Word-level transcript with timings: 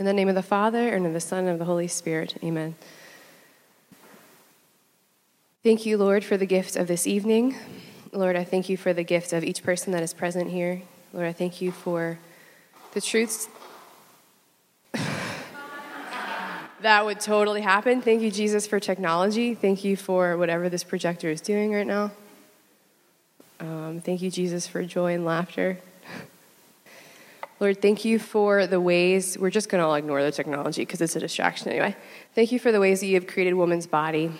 In 0.00 0.06
the 0.06 0.14
name 0.14 0.30
of 0.30 0.34
the 0.34 0.42
Father, 0.42 0.88
and 0.88 1.04
of 1.04 1.12
the 1.12 1.20
Son, 1.20 1.40
and 1.40 1.50
of 1.50 1.58
the 1.58 1.66
Holy 1.66 1.86
Spirit. 1.86 2.38
Amen. 2.42 2.74
Thank 5.62 5.84
you, 5.84 5.98
Lord, 5.98 6.24
for 6.24 6.38
the 6.38 6.46
gift 6.46 6.74
of 6.74 6.86
this 6.86 7.06
evening. 7.06 7.54
Lord, 8.10 8.34
I 8.34 8.42
thank 8.42 8.70
you 8.70 8.78
for 8.78 8.94
the 8.94 9.04
gift 9.04 9.34
of 9.34 9.44
each 9.44 9.62
person 9.62 9.92
that 9.92 10.02
is 10.02 10.14
present 10.14 10.48
here. 10.48 10.80
Lord, 11.12 11.26
I 11.26 11.34
thank 11.34 11.60
you 11.60 11.70
for 11.70 12.18
the 12.94 13.02
truths 13.02 13.50
that 16.80 17.04
would 17.04 17.20
totally 17.20 17.60
happen. 17.60 18.00
Thank 18.00 18.22
you, 18.22 18.30
Jesus, 18.30 18.66
for 18.66 18.80
technology. 18.80 19.54
Thank 19.54 19.84
you 19.84 19.98
for 19.98 20.38
whatever 20.38 20.70
this 20.70 20.82
projector 20.82 21.28
is 21.28 21.42
doing 21.42 21.74
right 21.74 21.86
now. 21.86 22.10
Um, 23.60 24.00
thank 24.02 24.22
you, 24.22 24.30
Jesus, 24.30 24.66
for 24.66 24.82
joy 24.82 25.12
and 25.12 25.26
laughter. 25.26 25.76
Lord, 27.60 27.82
thank 27.82 28.06
you 28.06 28.18
for 28.18 28.66
the 28.66 28.80
ways, 28.80 29.36
we're 29.38 29.50
just 29.50 29.68
going 29.68 29.82
to 29.82 29.86
all 29.86 29.94
ignore 29.94 30.22
the 30.22 30.32
technology 30.32 30.80
because 30.80 31.02
it's 31.02 31.14
a 31.14 31.20
distraction 31.20 31.68
anyway. 31.68 31.94
Thank 32.34 32.52
you 32.52 32.58
for 32.58 32.72
the 32.72 32.80
ways 32.80 33.00
that 33.00 33.06
you 33.06 33.16
have 33.16 33.26
created 33.26 33.52
woman's 33.52 33.86
body. 33.86 34.32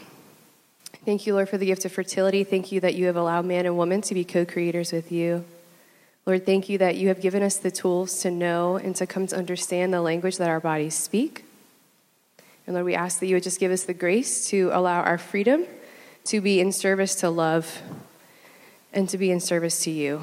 Thank 1.05 1.27
you, 1.27 1.35
Lord, 1.35 1.51
for 1.51 1.59
the 1.59 1.67
gift 1.67 1.85
of 1.85 1.93
fertility. 1.93 2.45
Thank 2.45 2.73
you 2.73 2.81
that 2.81 2.95
you 2.95 3.05
have 3.07 3.17
allowed 3.17 3.45
man 3.45 3.67
and 3.67 3.77
woman 3.77 4.01
to 4.03 4.15
be 4.15 4.25
co 4.25 4.47
creators 4.47 4.91
with 4.91 5.13
you. 5.13 5.45
Lord, 6.25 6.47
thank 6.47 6.71
you 6.71 6.79
that 6.79 6.97
you 6.97 7.09
have 7.09 7.21
given 7.21 7.43
us 7.43 7.59
the 7.59 7.71
tools 7.71 8.21
to 8.23 8.31
know 8.31 8.77
and 8.77 8.97
to 8.97 9.07
come 9.07 9.27
to 9.27 9.37
understand 9.37 9.93
the 9.93 10.01
language 10.01 10.39
that 10.39 10.49
our 10.49 10.61
bodies 10.61 10.95
speak. 10.95 11.45
And 12.67 12.75
Lord, 12.75 12.87
we 12.87 12.95
ask 12.95 13.21
that 13.21 13.27
you 13.27 13.37
would 13.37 13.43
just 13.43 13.61
give 13.61 13.71
us 13.71 13.85
the 13.85 13.95
grace 13.95 14.49
to 14.49 14.71
allow 14.73 15.03
our 15.03 15.19
freedom 15.19 15.67
to 16.25 16.41
be 16.41 16.59
in 16.59 16.73
service 16.73 17.15
to 17.17 17.29
love 17.29 17.83
and 18.95 19.11
to 19.11 19.19
be 19.19 19.31
in 19.31 19.41
service 19.41 19.85
to 19.85 19.91
you. 19.91 20.23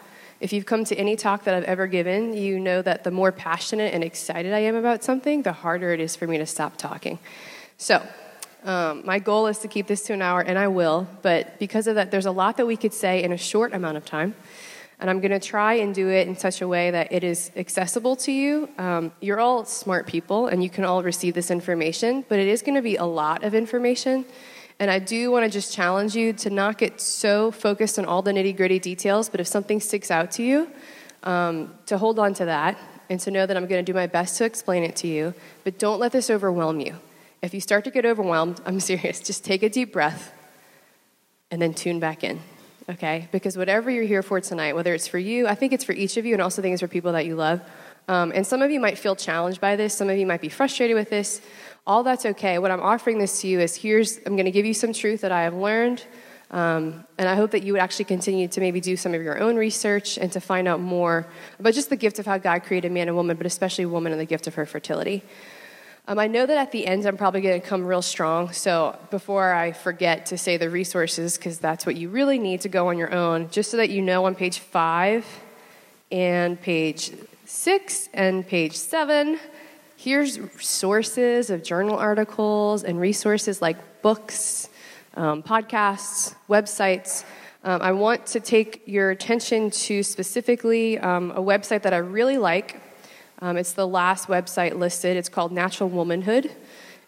If 0.41 0.51
you've 0.51 0.65
come 0.65 0.83
to 0.85 0.95
any 0.95 1.15
talk 1.15 1.43
that 1.43 1.53
I've 1.53 1.65
ever 1.65 1.85
given, 1.85 2.33
you 2.33 2.59
know 2.59 2.81
that 2.81 3.03
the 3.03 3.11
more 3.11 3.31
passionate 3.31 3.93
and 3.93 4.03
excited 4.03 4.53
I 4.53 4.59
am 4.59 4.75
about 4.75 5.03
something, 5.03 5.43
the 5.43 5.53
harder 5.53 5.93
it 5.93 5.99
is 5.99 6.15
for 6.15 6.25
me 6.25 6.39
to 6.39 6.47
stop 6.47 6.77
talking. 6.77 7.19
So, 7.77 8.03
um, 8.63 9.03
my 9.05 9.19
goal 9.19 9.45
is 9.45 9.59
to 9.59 9.67
keep 9.67 9.85
this 9.85 10.01
to 10.03 10.13
an 10.13 10.23
hour, 10.23 10.41
and 10.41 10.57
I 10.57 10.67
will, 10.67 11.07
but 11.21 11.59
because 11.59 11.85
of 11.85 11.93
that, 11.93 12.09
there's 12.09 12.25
a 12.25 12.31
lot 12.31 12.57
that 12.57 12.65
we 12.65 12.75
could 12.75 12.93
say 12.93 13.21
in 13.21 13.31
a 13.31 13.37
short 13.37 13.71
amount 13.71 13.97
of 13.97 14.05
time 14.05 14.33
and 15.01 15.09
I'm 15.09 15.19
going 15.19 15.31
to 15.31 15.39
try 15.39 15.73
and 15.73 15.95
do 15.95 16.09
it 16.09 16.27
in 16.27 16.37
such 16.37 16.61
a 16.61 16.67
way 16.67 16.91
that 16.91 17.11
it 17.11 17.23
is 17.23 17.51
accessible 17.55 18.15
to 18.17 18.31
you. 18.31 18.69
Um, 18.77 19.11
you're 19.19 19.39
all 19.39 19.65
smart 19.65 20.05
people, 20.05 20.45
and 20.45 20.63
you 20.63 20.69
can 20.69 20.85
all 20.85 21.01
receive 21.01 21.33
this 21.33 21.49
information, 21.49 22.23
but 22.29 22.37
it 22.37 22.47
is 22.47 22.61
going 22.61 22.75
to 22.75 22.83
be 22.83 22.97
a 22.97 23.03
lot 23.03 23.43
of 23.43 23.55
information. 23.55 24.25
And 24.81 24.89
I 24.89 24.97
do 24.97 25.29
want 25.29 25.45
to 25.45 25.49
just 25.51 25.71
challenge 25.71 26.15
you 26.15 26.33
to 26.33 26.49
not 26.49 26.79
get 26.79 26.99
so 26.99 27.51
focused 27.51 27.99
on 27.99 28.05
all 28.05 28.23
the 28.23 28.31
nitty 28.31 28.57
gritty 28.57 28.79
details, 28.79 29.29
but 29.29 29.39
if 29.39 29.45
something 29.45 29.79
sticks 29.79 30.09
out 30.09 30.31
to 30.31 30.43
you, 30.43 30.71
um, 31.21 31.71
to 31.85 31.99
hold 31.99 32.17
on 32.17 32.33
to 32.33 32.45
that 32.45 32.79
and 33.07 33.19
to 33.19 33.29
know 33.29 33.45
that 33.45 33.55
I'm 33.55 33.67
going 33.67 33.85
to 33.85 33.91
do 33.91 33.95
my 33.95 34.07
best 34.07 34.39
to 34.39 34.43
explain 34.43 34.83
it 34.83 34.95
to 34.95 35.07
you. 35.07 35.35
But 35.63 35.77
don't 35.77 35.99
let 35.99 36.11
this 36.11 36.31
overwhelm 36.31 36.79
you. 36.79 36.95
If 37.43 37.53
you 37.53 37.61
start 37.61 37.83
to 37.83 37.91
get 37.91 38.07
overwhelmed, 38.07 38.59
I'm 38.65 38.79
serious, 38.79 39.19
just 39.19 39.45
take 39.45 39.61
a 39.61 39.69
deep 39.69 39.93
breath 39.93 40.33
and 41.51 41.61
then 41.61 41.75
tune 41.75 41.99
back 41.99 42.23
in 42.23 42.39
okay? 42.89 43.27
Because 43.31 43.57
whatever 43.57 43.89
you're 43.89 44.03
here 44.03 44.23
for 44.23 44.39
tonight, 44.41 44.75
whether 44.75 44.93
it's 44.93 45.07
for 45.07 45.17
you, 45.17 45.47
I 45.47 45.55
think 45.55 45.73
it's 45.73 45.83
for 45.83 45.93
each 45.93 46.17
of 46.17 46.25
you, 46.25 46.33
and 46.33 46.41
also 46.41 46.61
think 46.61 46.73
it's 46.73 46.81
for 46.81 46.87
people 46.87 47.13
that 47.13 47.25
you 47.25 47.35
love. 47.35 47.61
Um, 48.07 48.31
and 48.35 48.45
some 48.45 48.61
of 48.61 48.71
you 48.71 48.79
might 48.79 48.97
feel 48.97 49.15
challenged 49.15 49.61
by 49.61 49.75
this, 49.75 49.93
some 49.93 50.09
of 50.09 50.17
you 50.17 50.25
might 50.25 50.41
be 50.41 50.49
frustrated 50.49 50.95
with 50.95 51.09
this. 51.09 51.41
All 51.87 52.03
that's 52.03 52.25
okay. 52.25 52.59
What 52.59 52.71
I'm 52.71 52.81
offering 52.81 53.19
this 53.19 53.41
to 53.41 53.47
you 53.47 53.59
is 53.59 53.75
here's, 53.75 54.17
I'm 54.25 54.35
going 54.35 54.45
to 54.45 54.51
give 54.51 54.65
you 54.65 54.73
some 54.73 54.93
truth 54.93 55.21
that 55.21 55.31
I 55.31 55.43
have 55.43 55.53
learned. 55.53 56.03
Um, 56.51 57.05
and 57.17 57.29
I 57.29 57.35
hope 57.35 57.51
that 57.51 57.63
you 57.63 57.71
would 57.73 57.81
actually 57.81 58.05
continue 58.05 58.47
to 58.49 58.59
maybe 58.59 58.81
do 58.81 58.97
some 58.97 59.13
of 59.13 59.23
your 59.23 59.39
own 59.39 59.55
research 59.55 60.17
and 60.17 60.29
to 60.33 60.41
find 60.41 60.67
out 60.67 60.81
more 60.81 61.25
about 61.59 61.73
just 61.73 61.89
the 61.89 61.95
gift 61.95 62.19
of 62.19 62.25
how 62.25 62.37
God 62.37 62.63
created 62.63 62.91
man 62.91 63.07
and 63.07 63.15
woman, 63.15 63.37
but 63.37 63.45
especially 63.45 63.85
woman 63.85 64.11
and 64.11 64.19
the 64.19 64.25
gift 64.25 64.47
of 64.47 64.55
her 64.55 64.65
fertility. 64.65 65.23
Um, 66.07 66.19
I 66.19 66.27
know 66.27 66.45
that 66.45 66.57
at 66.57 66.71
the 66.73 66.85
end 66.85 67.05
I'm 67.05 67.15
probably 67.15 67.39
going 67.39 67.61
to 67.61 67.65
come 67.65 67.85
real 67.85 68.01
strong, 68.01 68.51
so 68.51 68.99
before 69.11 69.53
I 69.53 69.71
forget 69.71 70.25
to 70.27 70.37
say 70.37 70.57
the 70.57 70.69
resources, 70.69 71.37
because 71.37 71.59
that's 71.59 71.85
what 71.85 71.95
you 71.95 72.09
really 72.09 72.37
need 72.37 72.61
to 72.61 72.69
go 72.69 72.89
on 72.89 72.97
your 72.97 73.13
own, 73.13 73.49
just 73.49 73.71
so 73.71 73.77
that 73.77 73.89
you 73.89 74.01
know 74.01 74.25
on 74.25 74.35
page 74.35 74.59
five 74.59 75.25
and 76.11 76.59
page 76.59 77.13
six 77.51 78.07
and 78.13 78.47
page 78.47 78.77
seven, 78.77 79.37
here's 79.97 80.39
sources 80.65 81.49
of 81.49 81.61
journal 81.61 81.97
articles 81.97 82.85
and 82.85 82.97
resources 82.99 83.61
like 83.61 84.01
books, 84.01 84.69
um, 85.15 85.43
podcasts, 85.43 86.33
websites. 86.49 87.25
Um, 87.65 87.81
I 87.81 87.91
want 87.91 88.25
to 88.27 88.39
take 88.39 88.83
your 88.85 89.11
attention 89.11 89.69
to 89.69 90.01
specifically 90.01 90.97
um, 90.97 91.31
a 91.31 91.41
website 91.41 91.81
that 91.81 91.93
I 91.93 91.97
really 91.97 92.37
like. 92.37 92.81
Um, 93.39 93.57
it's 93.57 93.73
the 93.73 93.87
last 93.87 94.29
website 94.29 94.77
listed. 94.77 95.17
It's 95.17 95.29
called 95.29 95.51
Natural 95.51 95.89
Womanhood, 95.89 96.49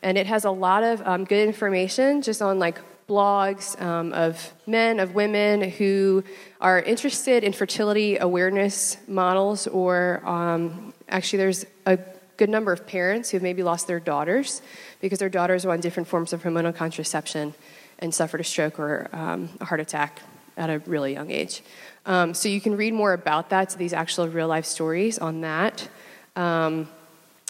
and 0.03 0.18
it 0.18 0.28
has 0.28 0.44
a 0.44 0.52
lot 0.52 0.84
of 0.84 1.02
um, 1.08 1.24
good 1.24 1.48
information 1.48 2.22
just 2.22 2.42
on 2.42 2.59
like 2.59 2.80
blogs 3.08 3.80
um, 3.81 4.14
of 4.14 4.53
men, 4.66 5.00
of 5.00 5.16
women 5.16 5.69
who 5.69 6.24
are 6.62 6.80
interested 6.80 7.44
in 7.44 7.53
fertility 7.53 8.18
awareness 8.18 8.97
models, 9.08 9.68
or 9.68 10.22
um, 10.25 10.94
actually, 11.09 11.38
there's 11.38 11.66
a 11.86 12.00
good 12.38 12.50
number 12.50 12.72
of 12.72 12.88
parents 12.88 13.30
who 13.30 13.38
have 13.38 13.44
maybe 13.44 13.64
lost 13.64 13.88
their 13.88 14.00
daughters 14.00 14.62
because 15.02 15.19
their 15.19 15.30
daughters 15.30 15.66
were 15.66 15.72
on 15.72 15.80
different 15.80 16.08
forms 16.08 16.34
of 16.34 16.41
hormonal 16.44 16.75
contraception 16.75 17.53
and 18.00 18.14
suffered 18.14 18.41
a 18.41 18.44
stroke 18.44 18.80
or 18.80 19.09
um, 19.14 19.50
a 19.62 19.66
heart 19.66 19.80
attack 19.80 20.22
at 20.58 20.70
a 20.70 20.80
really 20.80 21.14
young 21.14 21.31
age. 21.31 21.62
Um, 22.06 22.34
so 22.34 22.50
you 22.50 22.59
can 22.59 22.75
read 22.75 22.94
more 22.94 23.14
about 23.14 23.50
that, 23.50 23.72
so 23.72 23.78
these 23.78 23.94
actual 23.94 24.28
real 24.28 24.47
life 24.47 24.66
stories 24.66 25.20
on 25.20 25.41
that. 25.41 25.88
Um, 26.35 26.88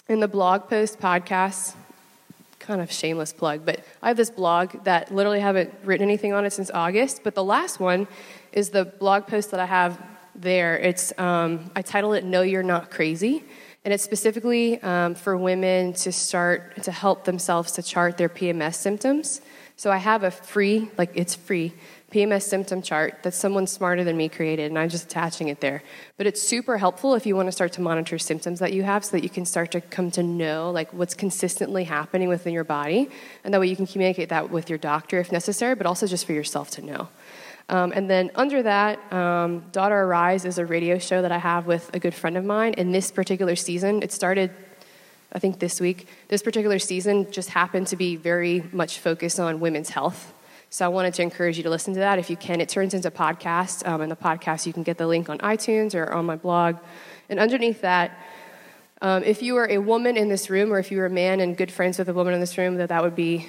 in 0.08 0.20
the 0.20 0.28
blog 0.28 0.68
post 0.68 1.00
podcast, 1.00 1.74
kind 2.64 2.80
of 2.80 2.90
shameless 2.90 3.32
plug, 3.32 3.64
but 3.64 3.84
I 4.02 4.08
have 4.08 4.16
this 4.16 4.30
blog 4.30 4.84
that 4.84 5.14
literally 5.14 5.40
haven't 5.40 5.72
written 5.84 6.06
anything 6.06 6.32
on 6.32 6.44
it 6.44 6.52
since 6.52 6.70
August. 6.72 7.22
But 7.22 7.34
the 7.34 7.44
last 7.44 7.78
one 7.78 8.08
is 8.52 8.70
the 8.70 8.84
blog 8.84 9.26
post 9.26 9.50
that 9.50 9.60
I 9.60 9.66
have 9.66 10.00
there. 10.34 10.78
It's 10.78 11.12
um, 11.18 11.70
I 11.76 11.82
titled 11.82 12.14
it 12.16 12.24
"Know 12.24 12.42
You're 12.42 12.62
Not 12.62 12.90
Crazy," 12.90 13.44
and 13.84 13.92
it's 13.92 14.02
specifically 14.02 14.82
um, 14.82 15.14
for 15.14 15.36
women 15.36 15.92
to 15.94 16.10
start 16.10 16.82
to 16.82 16.92
help 16.92 17.24
themselves 17.24 17.72
to 17.72 17.82
chart 17.82 18.16
their 18.16 18.28
PMS 18.28 18.76
symptoms. 18.76 19.40
So 19.76 19.90
I 19.90 19.96
have 19.98 20.22
a 20.22 20.30
free, 20.30 20.90
like 20.96 21.10
it's 21.14 21.34
free, 21.34 21.74
PMS 22.14 22.42
symptom 22.42 22.80
chart 22.80 23.24
that 23.24 23.34
someone 23.34 23.66
smarter 23.66 24.04
than 24.04 24.16
me 24.16 24.28
created, 24.28 24.70
and 24.70 24.78
I'm 24.78 24.88
just 24.88 25.06
attaching 25.06 25.48
it 25.48 25.58
there. 25.58 25.82
But 26.16 26.28
it's 26.28 26.40
super 26.40 26.78
helpful 26.78 27.14
if 27.14 27.26
you 27.26 27.34
want 27.34 27.48
to 27.48 27.52
start 27.52 27.72
to 27.72 27.80
monitor 27.80 28.18
symptoms 28.18 28.60
that 28.60 28.72
you 28.72 28.84
have 28.84 29.04
so 29.04 29.16
that 29.16 29.24
you 29.24 29.28
can 29.28 29.44
start 29.44 29.72
to 29.72 29.80
come 29.80 30.12
to 30.12 30.22
know 30.22 30.70
like 30.70 30.92
what's 30.92 31.14
consistently 31.14 31.82
happening 31.82 32.28
within 32.28 32.52
your 32.52 32.62
body, 32.62 33.10
and 33.42 33.52
that 33.52 33.60
way 33.60 33.66
you 33.66 33.74
can 33.74 33.88
communicate 33.88 34.28
that 34.28 34.48
with 34.48 34.70
your 34.70 34.78
doctor 34.78 35.18
if 35.18 35.32
necessary, 35.32 35.74
but 35.74 35.86
also 35.86 36.06
just 36.06 36.24
for 36.24 36.32
yourself 36.32 36.70
to 36.70 36.82
know. 36.82 37.08
Um, 37.68 37.92
and 37.92 38.08
then 38.08 38.30
under 38.36 38.62
that, 38.62 39.12
um, 39.12 39.64
Daughter 39.72 39.98
Arise 39.98 40.44
is 40.44 40.58
a 40.58 40.66
radio 40.66 40.98
show 40.98 41.20
that 41.20 41.32
I 41.32 41.38
have 41.38 41.66
with 41.66 41.92
a 41.94 41.98
good 41.98 42.14
friend 42.14 42.36
of 42.36 42.44
mine. 42.44 42.74
In 42.74 42.92
this 42.92 43.10
particular 43.10 43.56
season, 43.56 44.04
it 44.04 44.12
started 44.12 44.52
I 45.32 45.40
think 45.40 45.58
this 45.58 45.80
week. 45.80 46.06
This 46.28 46.42
particular 46.42 46.78
season 46.78 47.32
just 47.32 47.48
happened 47.48 47.88
to 47.88 47.96
be 47.96 48.14
very 48.14 48.62
much 48.70 49.00
focused 49.00 49.40
on 49.40 49.58
women's 49.58 49.88
health. 49.88 50.32
So 50.74 50.84
I 50.84 50.88
wanted 50.88 51.14
to 51.14 51.22
encourage 51.22 51.56
you 51.56 51.62
to 51.62 51.70
listen 51.70 51.94
to 51.94 52.00
that. 52.00 52.18
If 52.18 52.28
you 52.28 52.36
can, 52.36 52.60
it 52.60 52.68
turns 52.68 52.94
into 52.94 53.08
podcast. 53.08 53.86
Um, 53.86 54.00
and 54.00 54.10
the 54.10 54.16
podcast, 54.16 54.66
you 54.66 54.72
can 54.72 54.82
get 54.82 54.98
the 54.98 55.06
link 55.06 55.30
on 55.30 55.38
iTunes 55.38 55.94
or 55.94 56.12
on 56.12 56.26
my 56.26 56.34
blog. 56.34 56.78
And 57.28 57.38
underneath 57.38 57.82
that, 57.82 58.18
um, 59.00 59.22
if 59.22 59.40
you 59.40 59.54
are 59.56 59.70
a 59.70 59.78
woman 59.78 60.16
in 60.16 60.28
this 60.28 60.50
room, 60.50 60.72
or 60.72 60.80
if 60.80 60.90
you 60.90 60.98
are 60.98 61.06
a 61.06 61.10
man 61.10 61.38
and 61.38 61.56
good 61.56 61.70
friends 61.70 61.96
with 61.96 62.08
a 62.08 62.12
woman 62.12 62.34
in 62.34 62.40
this 62.40 62.58
room, 62.58 62.74
that 62.78 62.88
that 62.88 63.04
would 63.04 63.14
be 63.14 63.48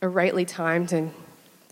a 0.00 0.08
rightly 0.08 0.46
timed 0.46 0.94
and 0.94 1.12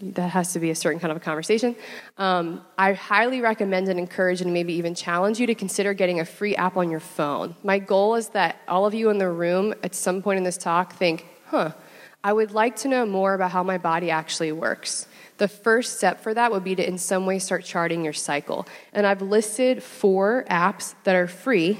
that 0.03 0.29
has 0.33 0.53
to 0.53 0.59
be 0.59 0.69
a 0.69 0.75
certain 0.75 1.01
kind 1.01 1.11
of 1.11 1.17
a 1.17 1.21
conversation. 1.21 1.75
Um, 2.19 2.63
I 2.77 2.93
highly 2.93 3.41
recommend 3.41 3.89
and 3.89 3.99
encourage 3.99 4.43
and 4.43 4.53
maybe 4.53 4.75
even 4.75 4.95
challenge 4.95 5.41
you 5.41 5.47
to 5.47 5.55
consider 5.55 5.95
getting 5.95 6.21
a 6.21 6.27
free 6.27 6.55
app 6.57 6.77
on 6.77 6.91
your 6.91 7.01
phone. 7.01 7.57
My 7.65 7.79
goal 7.79 8.17
is 8.17 8.29
that 8.29 8.61
all 8.69 8.85
of 8.85 8.93
you 8.93 9.09
in 9.09 9.17
the 9.17 9.31
room 9.31 9.73
at 9.83 9.95
some 9.95 10.21
point 10.21 10.37
in 10.37 10.45
this 10.45 10.59
talk 10.59 10.93
think, 10.93 11.25
huh, 11.47 11.73
I 12.23 12.33
would 12.33 12.53
like 12.53 12.77
to 12.77 12.89
know 12.89 13.07
more 13.07 13.35
about 13.35 13.51
how 13.51 13.63
my 13.63 13.79
body 13.79 14.11
actually 14.11 14.53
works. 14.53 15.07
The 15.39 15.49
first 15.49 15.97
step 15.97 16.21
for 16.21 16.35
that 16.35 16.53
would 16.53 16.65
be 16.65 16.75
to, 16.75 16.87
in 16.87 16.99
some 16.99 17.25
way, 17.25 17.39
start 17.39 17.65
charting 17.65 18.05
your 18.05 18.13
cycle. 18.13 18.67
And 18.93 19.07
I've 19.07 19.23
listed 19.23 19.83
four 19.83 20.45
apps 20.51 20.95
that 21.05 21.17
are 21.17 21.27
free 21.27 21.79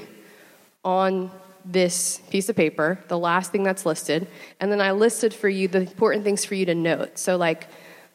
on 0.83 1.29
this 1.63 2.21
piece 2.31 2.49
of 2.49 2.55
paper, 2.55 2.97
the 3.07 3.19
last 3.19 3.51
thing 3.51 3.61
that's 3.61 3.85
listed, 3.85 4.27
and 4.59 4.71
then 4.71 4.81
I 4.81 4.93
listed 4.93 5.31
for 5.31 5.47
you 5.47 5.67
the 5.67 5.81
important 5.81 6.23
things 6.23 6.43
for 6.43 6.55
you 6.55 6.65
to 6.65 6.73
note. 6.73 7.19
So, 7.19 7.37
like, 7.37 7.67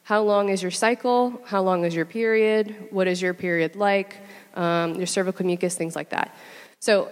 how 0.03 0.21
long 0.21 0.49
is 0.49 0.61
your 0.61 0.71
cycle? 0.71 1.41
How 1.45 1.61
long 1.61 1.85
is 1.85 1.95
your 1.95 2.05
period? 2.05 2.87
What 2.91 3.07
is 3.07 3.21
your 3.21 3.33
period 3.33 3.77
like? 3.77 4.17
Um, 4.53 4.95
your 4.95 5.05
cervical 5.05 5.45
mucus, 5.45 5.75
things 5.75 5.95
like 5.95 6.09
that. 6.09 6.35
So, 6.79 7.09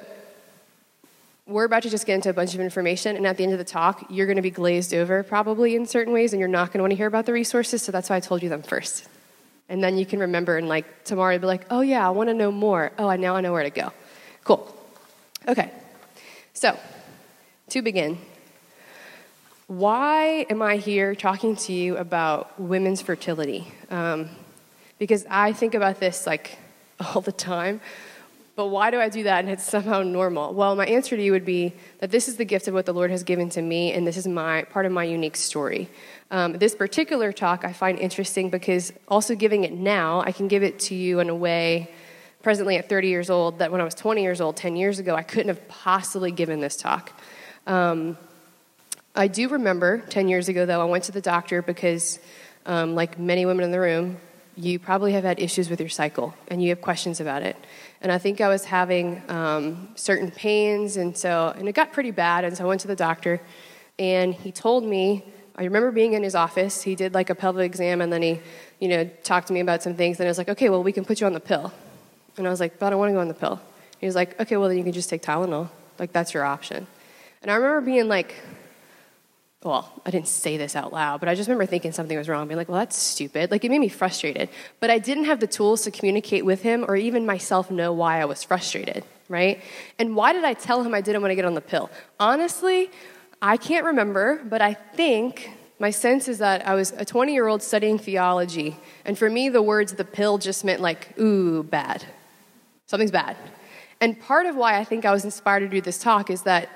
we're 1.48 1.66
about 1.66 1.84
to 1.84 1.90
just 1.90 2.08
get 2.08 2.16
into 2.16 2.30
a 2.30 2.34
bunch 2.34 2.56
of 2.56 2.60
information, 2.60 3.16
and 3.16 3.28
at 3.28 3.38
the 3.38 3.44
end 3.44 3.54
of 3.54 3.60
the 3.60 3.66
talk, 3.66 4.06
you're 4.10 4.26
going 4.26 4.38
to 4.38 4.42
be 4.42 4.52
glazed 4.52 4.94
over 4.94 5.22
probably 5.22 5.76
in 5.76 5.86
certain 5.86 6.12
ways, 6.12 6.34
and 6.34 6.40
you're 6.40 6.50
not 6.50 6.72
going 6.72 6.80
to 6.80 6.84
want 6.84 6.92
to 6.92 6.96
hear 6.96 7.08
about 7.08 7.26
the 7.26 7.34
resources, 7.34 7.84
so 7.84 7.92
that's 7.92 8.10
why 8.10 8.16
I 8.16 8.20
told 8.20 8.42
you 8.42 8.50
them 8.50 8.64
first. 8.64 9.08
And 9.70 9.84
then 9.84 9.98
you 9.98 10.06
can 10.06 10.20
remember, 10.20 10.58
and 10.58 10.68
like 10.68 11.04
tomorrow, 11.04 11.38
be 11.38 11.46
like, 11.46 11.66
oh 11.70 11.82
yeah, 11.82 12.06
I 12.06 12.12
want 12.12 12.30
to 12.30 12.34
know 12.34 12.52
more. 12.52 12.92
Oh, 12.98 13.14
now 13.16 13.36
I 13.36 13.42
know 13.42 13.52
where 13.52 13.64
to 13.64 13.70
go. 13.70 13.92
Cool. 14.44 14.76
Okay. 15.48 15.72
So, 16.54 16.80
to 17.70 17.82
begin, 17.82 18.18
why 19.68 20.46
am 20.50 20.62
I 20.62 20.78
here 20.78 21.16
talking 21.16 21.56
to 21.58 21.74
you 21.74 21.98
about 21.98 22.60
women's 22.60 23.02
fertility? 23.02 23.68
Um, 23.90 24.30
because 25.00 25.26
I 25.30 25.54
think 25.54 25.74
about 25.74 26.00
this 26.00 26.26
like 26.26 26.58
all 27.00 27.22
the 27.22 27.32
time. 27.32 27.82
But 28.56 28.68
why 28.68 28.90
do 28.90 29.02
I 29.02 29.10
do 29.10 29.24
that 29.24 29.40
and 29.40 29.50
it's 29.50 29.66
somehow 29.66 30.02
normal? 30.02 30.54
Well, 30.54 30.76
my 30.78 30.86
answer 30.86 31.18
to 31.18 31.22
you 31.22 31.34
would 31.34 31.44
be 31.44 31.74
that 32.00 32.10
this 32.10 32.30
is 32.30 32.38
the 32.38 32.46
gift 32.46 32.70
of 32.70 32.74
what 32.74 32.86
the 32.86 32.94
Lord 32.94 33.12
has 33.12 33.24
given 33.24 33.50
to 33.50 33.62
me, 33.62 33.92
and 33.92 34.08
this 34.08 34.16
is 34.16 34.28
my 34.28 34.64
part 34.64 34.86
of 34.86 34.94
my 34.94 35.04
unique 35.04 35.36
story. 35.36 35.90
Um, 36.32 36.54
this 36.54 36.74
particular 36.74 37.34
talk 37.34 37.66
I 37.66 37.74
find 37.74 38.00
interesting 38.00 38.50
because 38.50 38.94
also 39.10 39.36
giving 39.36 39.66
it 39.66 39.74
now, 39.74 40.22
I 40.22 40.32
can 40.32 40.48
give 40.48 40.64
it 40.64 40.80
to 40.82 40.96
you 40.96 41.20
in 41.20 41.30
a 41.30 41.36
way, 41.36 41.92
presently 42.44 42.78
at 42.78 42.88
30 42.88 43.10
years 43.10 43.30
old, 43.30 43.60
that 43.60 43.74
when 43.74 43.82
I 43.82 43.84
was 43.84 43.94
20 43.94 44.24
years 44.24 44.40
old, 44.40 44.56
10 44.56 44.78
years 44.78 45.00
ago, 45.00 45.16
I 45.16 45.24
couldn't 45.24 45.50
have 45.50 45.68
possibly 45.68 46.32
given 46.32 46.62
this 46.62 46.78
talk. 46.78 47.12
Um, 47.68 48.18
I 49.16 49.28
do 49.28 49.50
remember 49.50 49.98
10 50.10 50.30
years 50.30 50.48
ago, 50.48 50.66
though, 50.66 50.82
I 50.82 50.86
went 50.86 51.06
to 51.06 51.12
the 51.12 51.22
doctor 51.22 51.62
because, 51.62 52.20
um, 52.66 52.96
like 52.96 53.20
many 53.20 53.46
women 53.46 53.66
in 53.66 53.72
the 53.72 53.80
room, 53.80 54.18
you 54.58 54.80
probably 54.80 55.14
have 55.14 55.24
had 55.24 55.40
issues 55.40 55.70
with 55.70 55.80
your 55.80 55.90
cycle 55.90 56.34
and 56.48 56.64
you 56.64 56.70
have 56.70 56.82
questions 56.82 57.20
about 57.20 57.44
it. 57.44 57.58
And 58.06 58.12
I 58.12 58.20
think 58.20 58.40
I 58.40 58.50
was 58.50 58.66
having 58.66 59.20
um, 59.32 59.90
certain 59.96 60.30
pains, 60.30 60.96
and 60.96 61.18
so, 61.18 61.52
and 61.58 61.68
it 61.68 61.74
got 61.74 61.92
pretty 61.92 62.12
bad, 62.12 62.44
and 62.44 62.56
so 62.56 62.64
I 62.64 62.68
went 62.68 62.82
to 62.82 62.88
the 62.88 62.96
doctor, 62.96 63.42
and 63.98 64.32
he 64.32 64.52
told 64.52 64.84
me, 64.84 65.24
I 65.56 65.64
remember 65.64 65.90
being 65.90 66.14
in 66.14 66.22
his 66.22 66.36
office, 66.36 66.84
he 66.84 66.94
did 66.94 67.16
like 67.16 67.32
a 67.32 67.34
pelvic 67.34 67.66
exam, 67.66 68.02
and 68.02 68.14
then 68.14 68.22
he, 68.22 68.42
you 68.80 68.90
know, 68.90 69.10
talked 69.24 69.48
to 69.48 69.54
me 69.54 69.60
about 69.60 69.82
some 69.82 69.96
things, 69.96 70.20
and 70.20 70.28
I 70.28 70.30
was 70.30 70.38
like, 70.38 70.50
okay, 70.50 70.70
well, 70.70 70.84
we 70.84 70.92
can 70.92 71.04
put 71.04 71.20
you 71.20 71.26
on 71.26 71.34
the 71.34 71.40
pill. 71.40 71.74
And 72.38 72.46
I 72.46 72.52
was 72.52 72.60
like, 72.60 72.78
but 72.78 72.86
I 72.86 72.90
don't 72.92 73.00
want 73.00 73.10
to 73.10 73.14
go 73.14 73.22
on 73.22 73.28
the 73.28 73.34
pill. 73.34 73.60
He 73.98 74.06
was 74.06 74.14
like, 74.14 74.40
okay, 74.40 74.56
well, 74.56 74.70
then 74.70 74.78
you 74.78 74.84
can 74.84 74.94
just 74.94 75.10
take 75.10 75.24
Tylenol. 75.24 75.70
Like, 75.98 76.14
that's 76.14 76.32
your 76.32 76.46
option. 76.46 76.86
And 77.42 77.50
I 77.50 77.56
remember 77.56 77.82
being 77.82 78.08
like, 78.08 78.36
well, 79.66 79.92
I 80.06 80.12
didn't 80.12 80.28
say 80.28 80.58
this 80.58 80.76
out 80.76 80.94
loud, 80.94 81.20
but 81.20 81.28
I 81.28 81.34
just 81.34 81.50
remember 81.50 81.66
thinking 81.66 81.92
something 81.92 82.16
was 82.16 82.30
wrong, 82.30 82.48
being 82.48 82.58
like, 82.58 82.70
well, 82.70 82.78
that's 82.78 82.96
stupid. 82.96 83.50
Like, 83.50 83.66
it 83.66 83.72
made 83.72 83.80
me 83.80 83.90
frustrated. 83.90 84.50
But 84.80 84.92
I 84.92 85.00
didn't 85.00 85.26
have 85.26 85.40
the 85.40 85.48
tools 85.48 85.82
to 85.84 85.92
communicate 85.92 86.46
with 86.46 86.62
him 86.62 86.86
or 86.88 86.96
even 86.96 87.26
myself 87.26 87.72
know 87.72 87.92
why 87.92 88.22
I 88.22 88.26
was 88.26 88.44
frustrated, 88.44 89.04
right? 89.28 89.60
And 89.98 90.16
why 90.16 90.34
did 90.34 90.44
I 90.44 90.54
tell 90.54 90.84
him 90.84 90.94
I 90.94 91.02
didn't 91.02 91.22
want 91.22 91.32
to 91.32 91.36
get 91.36 91.46
on 91.46 91.56
the 91.56 91.62
pill? 91.62 91.90
Honestly, 92.20 92.92
I 93.42 93.58
can't 93.58 93.86
remember, 93.86 94.40
but 94.46 94.62
I 94.62 94.76
think 94.76 95.50
my 95.80 95.90
sense 95.90 96.28
is 96.28 96.38
that 96.38 96.68
I 96.68 96.76
was 96.76 96.92
a 96.92 97.04
20 97.04 97.34
year 97.34 97.48
old 97.48 97.64
studying 97.64 97.98
theology, 97.98 98.78
and 99.04 99.18
for 99.18 99.30
me, 99.30 99.50
the 99.50 99.64
words 99.64 99.94
the 99.94 100.06
pill 100.06 100.38
just 100.38 100.64
meant 100.64 100.80
like, 100.80 101.20
ooh, 101.20 101.64
bad. 101.64 102.06
Something's 102.86 103.12
bad. 103.12 103.36
And 104.00 104.20
part 104.20 104.46
of 104.46 104.56
why 104.56 104.78
I 104.78 104.84
think 104.84 105.06
I 105.06 105.12
was 105.12 105.26
inspired 105.26 105.62
to 105.62 105.68
do 105.68 105.82
this 105.82 105.98
talk 105.98 106.30
is 106.30 106.44
that 106.44 106.70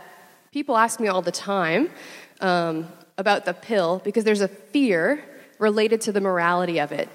people 0.51 0.75
ask 0.75 0.99
me 0.99 1.07
all 1.07 1.21
the 1.21 1.31
time, 1.31 1.91
um, 2.39 2.87
about 3.17 3.45
the 3.45 3.53
pill 3.53 4.01
because 4.03 4.23
there's 4.23 4.41
a 4.41 4.47
fear 4.47 5.23
related 5.57 6.01
to 6.01 6.11
the 6.11 6.21
morality 6.21 6.79
of 6.79 6.91
it, 6.91 7.09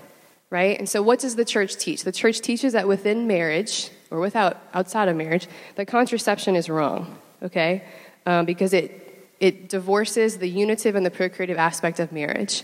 right? 0.51 0.79
And 0.79 0.89
so, 0.89 1.03
what 1.03 1.19
does 1.19 1.37
the 1.37 1.45
church 1.45 1.77
teach? 1.77 2.05
The 2.05 2.13
church 2.13 2.41
teaches 2.41 2.75
that 2.75 2.87
within 2.87 3.27
marriage 3.27 3.91
or 4.11 4.21
without 4.21 4.59
outside 4.75 5.09
of 5.09 5.17
marriage, 5.17 5.49
that 5.77 5.87
contraception 5.87 6.57
is 6.57 6.69
wrong, 6.69 7.19
okay? 7.43 7.85
Um, 8.27 8.45
because 8.45 8.73
it 8.73 9.01
it 9.41 9.69
divorces 9.69 10.39
the 10.39 10.49
unitive 10.49 10.95
and 10.95 11.05
the 11.05 11.11
procreative 11.11 11.59
aspect 11.59 12.01
of 12.01 12.13
marriage. 12.13 12.63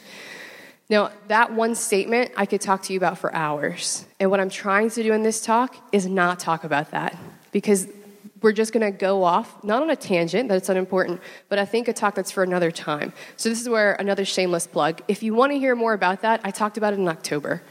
Now, 0.89 1.13
that 1.29 1.53
one 1.53 1.75
statement 1.75 2.33
I 2.37 2.47
could 2.47 2.61
talk 2.61 2.83
to 2.85 2.93
you 2.93 2.99
about 2.99 3.19
for 3.19 3.33
hours. 3.35 4.05
And 4.19 4.31
what 4.31 4.41
I'm 4.41 4.51
trying 4.51 4.91
to 4.91 5.03
do 5.03 5.13
in 5.13 5.23
this 5.23 5.41
talk 5.41 5.77
is 5.93 6.07
not 6.07 6.41
talk 6.41 6.65
about 6.65 6.91
that 6.91 7.17
because 7.53 7.87
we're 8.43 8.53
just 8.53 8.73
going 8.73 8.91
to 8.91 8.97
go 8.97 9.23
off, 9.23 9.63
not 9.63 9.83
on 9.83 9.91
a 9.91 9.97
tangent, 9.97 10.49
that's 10.49 10.69
unimportant, 10.69 11.21
but 11.49 11.59
I 11.59 11.65
think 11.65 11.89
a 11.89 11.93
talk 11.93 12.15
that's 12.15 12.31
for 12.31 12.43
another 12.43 12.71
time. 12.71 13.13
So, 13.37 13.49
this 13.49 13.61
is 13.61 13.69
where 13.69 13.95
another 13.95 14.25
shameless 14.25 14.67
plug. 14.67 15.03
If 15.09 15.23
you 15.23 15.35
want 15.35 15.53
to 15.53 15.59
hear 15.59 15.75
more 15.75 15.93
about 15.93 16.23
that, 16.23 16.41
I 16.45 16.51
talked 16.51 16.77
about 16.77 16.93
it 16.93 16.99
in 16.99 17.09
October. 17.09 17.63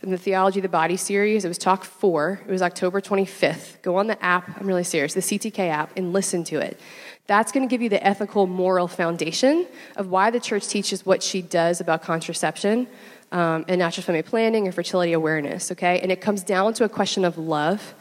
In 0.00 0.10
the 0.10 0.18
Theology 0.18 0.60
of 0.60 0.62
the 0.62 0.68
Body 0.68 0.96
series, 0.96 1.44
it 1.44 1.48
was 1.48 1.58
talk 1.58 1.84
four. 1.84 2.40
It 2.46 2.50
was 2.50 2.62
October 2.62 3.00
25th. 3.00 3.82
Go 3.82 3.96
on 3.96 4.06
the 4.06 4.22
app, 4.22 4.60
I'm 4.60 4.66
really 4.66 4.84
serious, 4.84 5.12
the 5.12 5.20
CTK 5.20 5.70
app, 5.70 5.90
and 5.96 6.12
listen 6.12 6.44
to 6.44 6.60
it. 6.60 6.78
That's 7.26 7.50
going 7.50 7.68
to 7.68 7.70
give 7.70 7.82
you 7.82 7.88
the 7.88 8.04
ethical, 8.06 8.46
moral 8.46 8.86
foundation 8.86 9.66
of 9.96 10.08
why 10.08 10.30
the 10.30 10.38
church 10.38 10.68
teaches 10.68 11.04
what 11.04 11.22
she 11.22 11.42
does 11.42 11.80
about 11.80 12.02
contraception 12.02 12.86
um, 13.32 13.64
and 13.66 13.80
natural 13.80 14.04
family 14.04 14.22
planning 14.22 14.66
and 14.66 14.74
fertility 14.74 15.12
awareness, 15.12 15.72
okay? 15.72 15.98
And 16.00 16.12
it 16.12 16.20
comes 16.20 16.42
down 16.42 16.74
to 16.74 16.84
a 16.84 16.88
question 16.88 17.24
of 17.24 17.36
love 17.36 17.94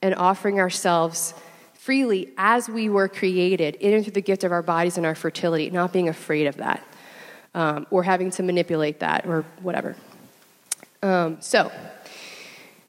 and 0.00 0.14
offering 0.14 0.58
ourselves 0.58 1.34
freely 1.82 2.32
as 2.38 2.68
we 2.68 2.88
were 2.88 3.08
created 3.08 3.74
in 3.74 3.92
and 3.92 4.04
through 4.04 4.12
the 4.12 4.20
gift 4.20 4.44
of 4.44 4.52
our 4.52 4.62
bodies 4.62 4.96
and 4.96 5.04
our 5.04 5.16
fertility, 5.16 5.68
not 5.68 5.92
being 5.92 6.08
afraid 6.08 6.46
of 6.46 6.56
that 6.58 6.80
um, 7.56 7.84
or 7.90 8.04
having 8.04 8.30
to 8.30 8.40
manipulate 8.40 9.00
that 9.00 9.26
or 9.26 9.44
whatever. 9.62 9.96
Um, 11.02 11.38
so, 11.40 11.72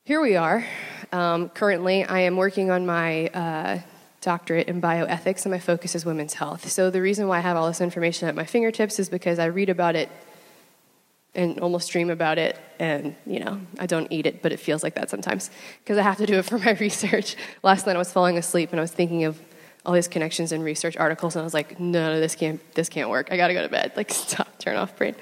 here 0.03 0.21
we 0.21 0.35
are. 0.35 0.63
Um, 1.11 1.49
currently, 1.49 2.03
I 2.03 2.19
am 2.19 2.37
working 2.37 2.69
on 2.69 2.85
my 2.85 3.29
uh, 3.29 3.79
doctorate 4.21 4.67
in 4.67 4.79
bioethics, 4.79 5.45
and 5.45 5.51
my 5.51 5.59
focus 5.59 5.95
is 5.95 6.05
women's 6.05 6.35
health. 6.35 6.69
So, 6.69 6.91
the 6.91 7.01
reason 7.01 7.27
why 7.27 7.39
I 7.39 7.41
have 7.41 7.57
all 7.57 7.65
this 7.65 7.81
information 7.81 8.27
at 8.29 8.35
my 8.35 8.45
fingertips 8.45 8.99
is 8.99 9.09
because 9.09 9.39
I 9.39 9.45
read 9.45 9.69
about 9.69 9.95
it 9.95 10.11
and 11.35 11.59
almost 11.59 11.91
dream 11.91 12.09
about 12.09 12.37
it. 12.37 12.57
And 12.79 13.15
you 13.25 13.39
know 13.39 13.61
i 13.79 13.85
don't 13.85 14.11
eat 14.11 14.25
it 14.25 14.41
but 14.41 14.51
it 14.51 14.59
feels 14.59 14.83
like 14.83 14.95
that 14.95 15.09
sometimes 15.09 15.49
because 15.83 15.97
i 15.97 16.01
have 16.01 16.17
to 16.17 16.25
do 16.25 16.37
it 16.39 16.43
for 16.43 16.57
my 16.57 16.71
research. 16.79 17.35
Last 17.61 17.87
night 17.87 17.95
i 17.95 17.99
was 17.99 18.11
falling 18.11 18.37
asleep 18.37 18.71
and 18.71 18.79
i 18.79 18.83
was 18.83 18.91
thinking 18.91 19.23
of 19.23 19.39
all 19.85 19.93
these 19.93 20.07
connections 20.07 20.51
and 20.51 20.63
research 20.63 20.97
articles 20.97 21.35
and 21.35 21.41
i 21.41 21.43
was 21.45 21.53
like 21.53 21.79
no, 21.79 22.13
no 22.13 22.19
this 22.19 22.35
can't 22.35 22.59
this 22.73 22.89
can't 22.89 23.09
work. 23.09 23.29
I 23.31 23.37
gotta 23.37 23.53
go 23.53 23.61
to 23.61 23.69
bed. 23.69 23.93
Like 23.97 24.11
stop 24.11 24.57
turn 24.59 24.75
off 24.75 24.97
brain. 24.97 25.15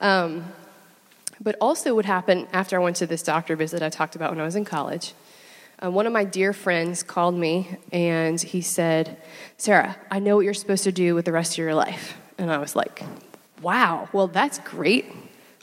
Um, 0.00 0.44
but 1.40 1.56
also 1.60 1.94
what 1.94 2.06
happened 2.06 2.48
after 2.52 2.76
i 2.76 2.82
went 2.82 2.96
to 2.96 3.06
this 3.06 3.22
doctor 3.22 3.56
visit 3.56 3.82
i 3.82 3.88
talked 3.88 4.16
about 4.16 4.30
when 4.30 4.40
i 4.40 4.44
was 4.44 4.56
in 4.56 4.64
college 4.64 5.14
uh, 5.84 5.90
one 5.90 6.06
of 6.06 6.12
my 6.12 6.24
dear 6.24 6.52
friends 6.52 7.02
called 7.02 7.34
me 7.34 7.76
and 7.92 8.40
he 8.40 8.60
said 8.60 9.16
sarah 9.58 9.96
i 10.10 10.18
know 10.18 10.36
what 10.36 10.44
you're 10.44 10.54
supposed 10.54 10.84
to 10.84 10.92
do 10.92 11.14
with 11.14 11.24
the 11.24 11.32
rest 11.32 11.52
of 11.52 11.58
your 11.58 11.74
life. 11.74 12.16
And 12.38 12.50
i 12.50 12.58
was 12.58 12.74
like 12.74 13.02
wow 13.62 14.08
well 14.12 14.28
that's 14.28 14.58
great 14.60 15.06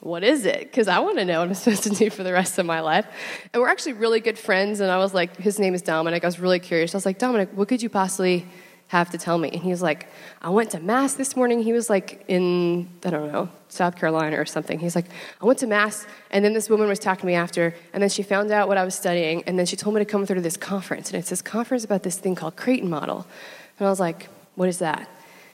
what 0.03 0.23
is 0.23 0.45
it? 0.45 0.59
Because 0.59 0.89
I 0.89 0.99
want 0.99 1.17
to 1.17 1.25
know 1.25 1.39
what 1.39 1.47
I'm 1.47 1.53
supposed 1.53 1.83
to 1.83 1.89
do 1.89 2.09
for 2.09 2.23
the 2.23 2.33
rest 2.33 2.59
of 2.59 2.65
my 2.65 2.81
life. 2.81 3.05
And 3.53 3.61
we're 3.61 3.69
actually 3.69 3.93
really 3.93 4.19
good 4.19 4.37
friends. 4.37 4.81
And 4.81 4.91
I 4.91 4.97
was 4.97 5.13
like, 5.13 5.37
his 5.37 5.59
name 5.59 5.73
is 5.73 5.81
Dominic. 5.81 6.23
I 6.23 6.27
was 6.27 6.39
really 6.39 6.59
curious. 6.59 6.93
I 6.93 6.97
was 6.97 7.05
like, 7.05 7.17
Dominic, 7.17 7.49
what 7.53 7.69
could 7.69 7.81
you 7.81 7.89
possibly 7.89 8.45
have 8.89 9.09
to 9.11 9.17
tell 9.17 9.37
me? 9.37 9.49
And 9.49 9.61
he 9.61 9.69
was 9.69 9.81
like, 9.81 10.07
I 10.41 10.49
went 10.49 10.71
to 10.71 10.79
Mass 10.81 11.13
this 11.13 11.37
morning. 11.37 11.63
He 11.63 11.71
was 11.71 11.89
like 11.89 12.25
in, 12.27 12.89
I 13.05 13.11
don't 13.11 13.31
know, 13.31 13.49
South 13.69 13.95
Carolina 13.95 14.37
or 14.37 14.45
something. 14.45 14.77
He's 14.77 14.93
like, 14.93 15.05
I 15.41 15.45
went 15.45 15.59
to 15.59 15.67
Mass. 15.67 16.05
And 16.31 16.43
then 16.43 16.53
this 16.53 16.69
woman 16.69 16.89
was 16.89 16.99
talking 16.99 17.21
to 17.21 17.27
me 17.27 17.35
after. 17.35 17.73
And 17.93 18.03
then 18.03 18.09
she 18.09 18.23
found 18.23 18.51
out 18.51 18.67
what 18.67 18.77
I 18.77 18.83
was 18.83 18.95
studying. 18.95 19.43
And 19.43 19.57
then 19.57 19.65
she 19.65 19.77
told 19.77 19.95
me 19.95 19.99
to 19.99 20.05
come 20.05 20.19
with 20.19 20.29
her 20.29 20.35
to 20.35 20.41
this 20.41 20.57
conference. 20.57 21.11
And 21.11 21.17
it's 21.17 21.29
this 21.29 21.41
conference 21.41 21.85
about 21.85 22.03
this 22.03 22.17
thing 22.17 22.35
called 22.35 22.57
Creighton 22.57 22.89
Model. 22.89 23.25
And 23.79 23.87
I 23.87 23.89
was 23.89 24.01
like, 24.01 24.27
what 24.55 24.67
is 24.67 24.79
that? 24.79 25.09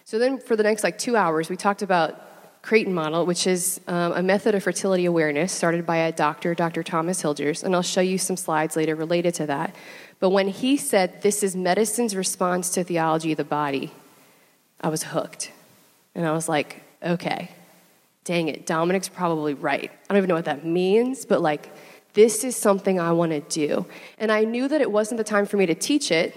So 0.05 0.17
then 0.17 0.39
for 0.39 0.55
the 0.55 0.63
next 0.63 0.83
like 0.83 0.97
two 0.97 1.15
hours, 1.15 1.49
we 1.49 1.55
talked 1.55 1.83
about 1.83 2.28
Creighton 2.61 2.93
model, 2.93 3.25
which 3.25 3.47
is 3.47 3.79
um, 3.87 4.11
a 4.13 4.21
method 4.21 4.53
of 4.53 4.63
fertility 4.63 5.05
awareness 5.05 5.51
started 5.51 5.85
by 5.85 5.97
a 5.97 6.11
doctor, 6.11 6.53
Dr. 6.53 6.83
Thomas 6.83 7.23
Hilgers, 7.23 7.63
and 7.63 7.73
I'll 7.73 7.81
show 7.81 8.01
you 8.01 8.17
some 8.17 8.35
slides 8.35 8.75
later 8.75 8.95
related 8.95 9.33
to 9.35 9.45
that. 9.47 9.73
But 10.19 10.31
when 10.31 10.49
he 10.49 10.75
said 10.75 11.21
this 11.21 11.41
is 11.41 11.55
medicine's 11.55 12.15
response 12.15 12.69
to 12.71 12.83
theology 12.83 13.31
of 13.31 13.37
the 13.37 13.45
body, 13.45 13.91
I 14.81 14.89
was 14.89 15.03
hooked. 15.03 15.51
And 16.15 16.27
I 16.27 16.31
was 16.31 16.49
like, 16.49 16.83
okay, 17.01 17.49
dang 18.25 18.49
it, 18.49 18.65
Dominic's 18.65 19.09
probably 19.09 19.53
right. 19.53 19.89
I 19.91 20.13
don't 20.13 20.17
even 20.17 20.27
know 20.27 20.35
what 20.35 20.45
that 20.45 20.65
means, 20.65 21.25
but 21.25 21.41
like, 21.41 21.69
this 22.13 22.43
is 22.43 22.55
something 22.55 22.99
I 22.99 23.11
want 23.13 23.31
to 23.31 23.39
do. 23.39 23.85
And 24.17 24.31
I 24.31 24.43
knew 24.43 24.67
that 24.67 24.81
it 24.81 24.91
wasn't 24.91 25.19
the 25.19 25.23
time 25.23 25.45
for 25.45 25.57
me 25.57 25.65
to 25.67 25.75
teach 25.75 26.11
it, 26.11 26.35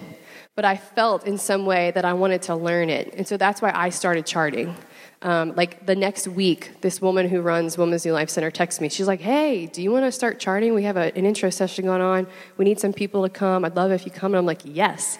but 0.54 0.64
I 0.64 0.76
felt 0.76 1.26
in 1.26 1.38
some 1.38 1.66
way 1.66 1.90
that 1.92 2.04
I 2.04 2.12
wanted 2.12 2.42
to 2.42 2.54
learn 2.54 2.90
it. 2.90 3.14
And 3.14 3.26
so 3.26 3.36
that's 3.36 3.62
why 3.62 3.72
I 3.74 3.88
started 3.88 4.26
charting. 4.26 4.76
Um, 5.22 5.54
like 5.54 5.86
the 5.86 5.94
next 5.94 6.26
week, 6.26 6.80
this 6.80 7.00
woman 7.00 7.28
who 7.28 7.40
runs 7.40 7.78
Women's 7.78 8.04
New 8.04 8.12
Life 8.12 8.28
Center 8.28 8.50
texts 8.50 8.80
me. 8.80 8.88
She's 8.88 9.06
like, 9.06 9.20
"Hey, 9.20 9.66
do 9.66 9.80
you 9.80 9.92
want 9.92 10.04
to 10.04 10.10
start 10.10 10.40
charting? 10.40 10.74
We 10.74 10.82
have 10.82 10.96
a, 10.96 11.16
an 11.16 11.24
intro 11.24 11.48
session 11.48 11.84
going 11.84 12.02
on. 12.02 12.26
We 12.56 12.64
need 12.64 12.80
some 12.80 12.92
people 12.92 13.22
to 13.22 13.28
come. 13.28 13.64
I'd 13.64 13.76
love 13.76 13.92
if 13.92 14.04
you 14.04 14.10
come." 14.10 14.32
And 14.32 14.38
I'm 14.38 14.46
like, 14.46 14.62
"Yes." 14.64 15.18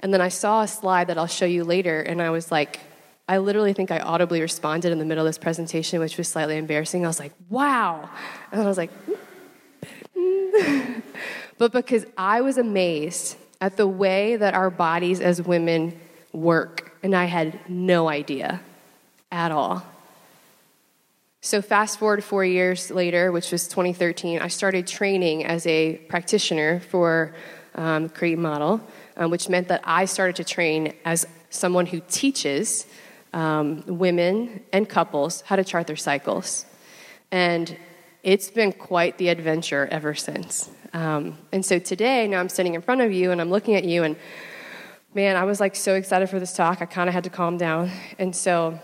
And 0.00 0.12
then 0.12 0.22
I 0.22 0.28
saw 0.28 0.62
a 0.62 0.68
slide 0.68 1.08
that 1.08 1.18
I'll 1.18 1.26
show 1.26 1.44
you 1.44 1.64
later, 1.64 2.00
and 2.00 2.22
I 2.22 2.30
was 2.30 2.50
like, 2.50 2.80
I 3.28 3.38
literally 3.38 3.72
think 3.72 3.90
I 3.90 4.00
audibly 4.00 4.40
responded 4.40 4.90
in 4.90 4.98
the 4.98 5.04
middle 5.04 5.24
of 5.24 5.28
this 5.28 5.38
presentation, 5.38 6.00
which 6.00 6.18
was 6.18 6.28
slightly 6.28 6.56
embarrassing. 6.56 7.04
I 7.04 7.08
was 7.08 7.20
like, 7.20 7.32
wow. 7.50 8.10
And 8.50 8.60
I 8.60 8.66
was 8.66 8.76
like, 8.76 8.90
but 11.58 11.72
because 11.72 12.04
I 12.18 12.40
was 12.40 12.58
amazed 12.58 13.36
at 13.60 13.76
the 13.76 13.86
way 13.86 14.36
that 14.36 14.54
our 14.54 14.70
bodies 14.70 15.20
as 15.20 15.40
women 15.40 16.00
work, 16.32 16.98
and 17.02 17.14
I 17.14 17.26
had 17.26 17.60
no 17.70 18.08
idea 18.08 18.60
at 19.32 19.50
all. 19.50 19.82
So, 21.40 21.60
fast 21.60 21.98
forward 21.98 22.22
four 22.22 22.44
years 22.44 22.92
later, 22.92 23.32
which 23.32 23.50
was 23.50 23.66
2013, 23.66 24.38
I 24.38 24.46
started 24.46 24.86
training 24.86 25.44
as 25.44 25.66
a 25.66 25.96
practitioner 26.08 26.78
for 26.78 27.34
um, 27.74 28.10
Creighton 28.10 28.42
Model, 28.42 28.80
um, 29.16 29.32
which 29.32 29.48
meant 29.48 29.66
that 29.66 29.80
I 29.82 30.04
started 30.04 30.36
to 30.36 30.44
train 30.44 30.94
as 31.04 31.26
someone 31.50 31.86
who 31.86 32.00
teaches 32.08 32.86
um, 33.32 33.82
women 33.86 34.62
and 34.72 34.88
couples 34.88 35.40
how 35.40 35.56
to 35.56 35.64
chart 35.64 35.88
their 35.88 35.96
cycles. 35.96 36.64
And 37.32 37.76
it's 38.22 38.50
been 38.50 38.72
quite 38.72 39.18
the 39.18 39.28
adventure 39.28 39.88
ever 39.90 40.14
since. 40.14 40.70
Um, 40.92 41.38
and 41.50 41.66
so 41.66 41.80
today, 41.80 42.28
now 42.28 42.38
I'm 42.38 42.50
sitting 42.50 42.74
in 42.74 42.82
front 42.82 43.00
of 43.00 43.10
you 43.12 43.32
and 43.32 43.40
I'm 43.40 43.50
looking 43.50 43.74
at 43.74 43.84
you, 43.84 44.04
and 44.04 44.14
man, 45.12 45.36
I 45.36 45.42
was 45.42 45.58
like 45.58 45.74
so 45.74 45.94
excited 45.94 46.30
for 46.30 46.38
this 46.38 46.54
talk, 46.54 46.82
I 46.82 46.84
kind 46.84 47.08
of 47.08 47.14
had 47.14 47.24
to 47.24 47.30
calm 47.30 47.56
down. 47.56 47.90
And 48.18 48.36
so, 48.36 48.78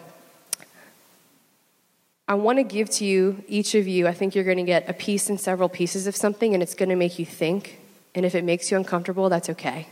I 2.29 2.35
want 2.35 2.59
to 2.59 2.63
give 2.63 2.91
to 2.91 3.07
you, 3.07 3.43
each 3.49 3.75
of 3.75 3.89
you, 3.89 4.07
I 4.07 4.13
think 4.13 4.35
you're 4.35 4.45
going 4.45 4.59
to 4.59 4.63
get 4.63 4.87
a 4.87 4.93
piece 4.93 5.31
and 5.31 5.41
several 5.41 5.71
pieces 5.71 6.07
of 6.07 6.15
something, 6.15 6.53
and 6.53 6.63
it's 6.63 6.75
going 6.75 6.91
to 6.91 6.97
make 6.97 7.19
you 7.19 7.25
think. 7.25 7.81
And 8.15 8.27
if 8.27 8.35
it 8.35 8.45
makes 8.45 8.71
you 8.71 8.77
uncomfortable, 8.77 9.31
that's 9.31 9.49
okay. 9.49 9.89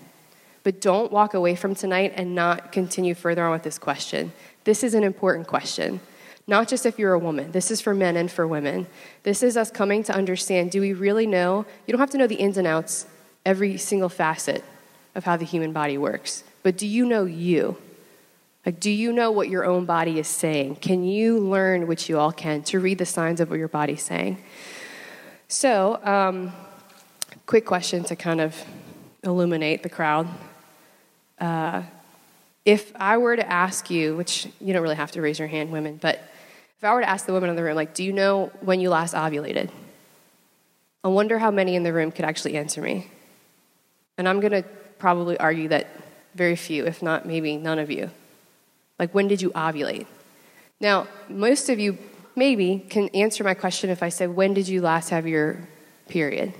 But 0.62 0.82
don't 0.82 1.10
walk 1.10 1.32
away 1.32 1.56
from 1.56 1.74
tonight 1.74 2.12
and 2.14 2.34
not 2.34 2.72
continue 2.72 3.14
further 3.14 3.42
on 3.42 3.52
with 3.52 3.62
this 3.62 3.78
question. 3.78 4.34
This 4.64 4.84
is 4.84 4.92
an 4.92 5.02
important 5.02 5.46
question. 5.46 6.00
Not 6.46 6.68
just 6.68 6.84
if 6.84 6.98
you're 6.98 7.14
a 7.14 7.18
woman, 7.18 7.52
this 7.52 7.70
is 7.70 7.80
for 7.80 7.94
men 7.94 8.18
and 8.18 8.30
for 8.30 8.46
women. 8.46 8.86
This 9.22 9.42
is 9.42 9.56
us 9.56 9.70
coming 9.70 10.02
to 10.04 10.14
understand 10.14 10.70
do 10.70 10.82
we 10.82 10.92
really 10.92 11.26
know? 11.26 11.64
You 11.86 11.92
don't 11.92 12.00
have 12.00 12.10
to 12.10 12.18
know 12.18 12.26
the 12.26 12.34
ins 12.34 12.58
and 12.58 12.66
outs, 12.66 13.06
every 13.46 13.78
single 13.78 14.10
facet 14.10 14.62
of 15.14 15.24
how 15.24 15.38
the 15.38 15.46
human 15.46 15.72
body 15.72 15.96
works, 15.96 16.44
but 16.62 16.76
do 16.76 16.86
you 16.86 17.06
know 17.06 17.24
you? 17.24 17.78
Like, 18.66 18.80
do 18.80 18.90
you 18.90 19.12
know 19.12 19.30
what 19.30 19.48
your 19.48 19.64
own 19.64 19.84
body 19.84 20.18
is 20.18 20.26
saying? 20.26 20.76
Can 20.76 21.04
you 21.04 21.38
learn, 21.38 21.86
which 21.86 22.08
you 22.08 22.18
all 22.18 22.32
can, 22.32 22.64
to 22.64 22.80
read 22.80 22.98
the 22.98 23.06
signs 23.06 23.40
of 23.40 23.48
what 23.48 23.60
your 23.60 23.68
body's 23.68 24.02
saying? 24.02 24.42
So, 25.46 26.00
um, 26.02 26.52
quick 27.46 27.64
question 27.64 28.02
to 28.04 28.16
kind 28.16 28.40
of 28.40 28.60
illuminate 29.22 29.84
the 29.84 29.88
crowd. 29.88 30.26
Uh, 31.38 31.82
if 32.64 32.92
I 32.96 33.18
were 33.18 33.36
to 33.36 33.48
ask 33.48 33.88
you, 33.88 34.16
which 34.16 34.48
you 34.60 34.72
don't 34.72 34.82
really 34.82 34.96
have 34.96 35.12
to 35.12 35.22
raise 35.22 35.38
your 35.38 35.46
hand, 35.46 35.70
women, 35.70 35.98
but 36.02 36.16
if 36.76 36.82
I 36.82 36.92
were 36.92 37.02
to 37.02 37.08
ask 37.08 37.24
the 37.24 37.32
women 37.32 37.48
in 37.48 37.54
the 37.54 37.62
room, 37.62 37.76
like, 37.76 37.94
do 37.94 38.02
you 38.02 38.12
know 38.12 38.50
when 38.62 38.80
you 38.80 38.90
last 38.90 39.14
ovulated? 39.14 39.70
I 41.04 41.08
wonder 41.08 41.38
how 41.38 41.52
many 41.52 41.76
in 41.76 41.84
the 41.84 41.92
room 41.92 42.10
could 42.10 42.24
actually 42.24 42.56
answer 42.56 42.82
me. 42.82 43.12
And 44.18 44.28
I'm 44.28 44.40
going 44.40 44.60
to 44.60 44.64
probably 44.98 45.38
argue 45.38 45.68
that 45.68 45.86
very 46.34 46.56
few, 46.56 46.84
if 46.84 47.00
not 47.00 47.26
maybe 47.26 47.56
none 47.56 47.78
of 47.78 47.92
you. 47.92 48.10
Like, 48.98 49.14
when 49.14 49.28
did 49.28 49.42
you 49.42 49.50
ovulate? 49.50 50.06
Now, 50.80 51.06
most 51.28 51.68
of 51.68 51.78
you 51.78 51.98
maybe 52.34 52.84
can 52.90 53.08
answer 53.08 53.42
my 53.44 53.54
question 53.54 53.90
if 53.90 54.02
I 54.02 54.08
said, 54.08 54.34
when 54.34 54.54
did 54.54 54.68
you 54.68 54.80
last 54.80 55.10
have 55.10 55.26
your 55.26 55.68
period? 56.08 56.52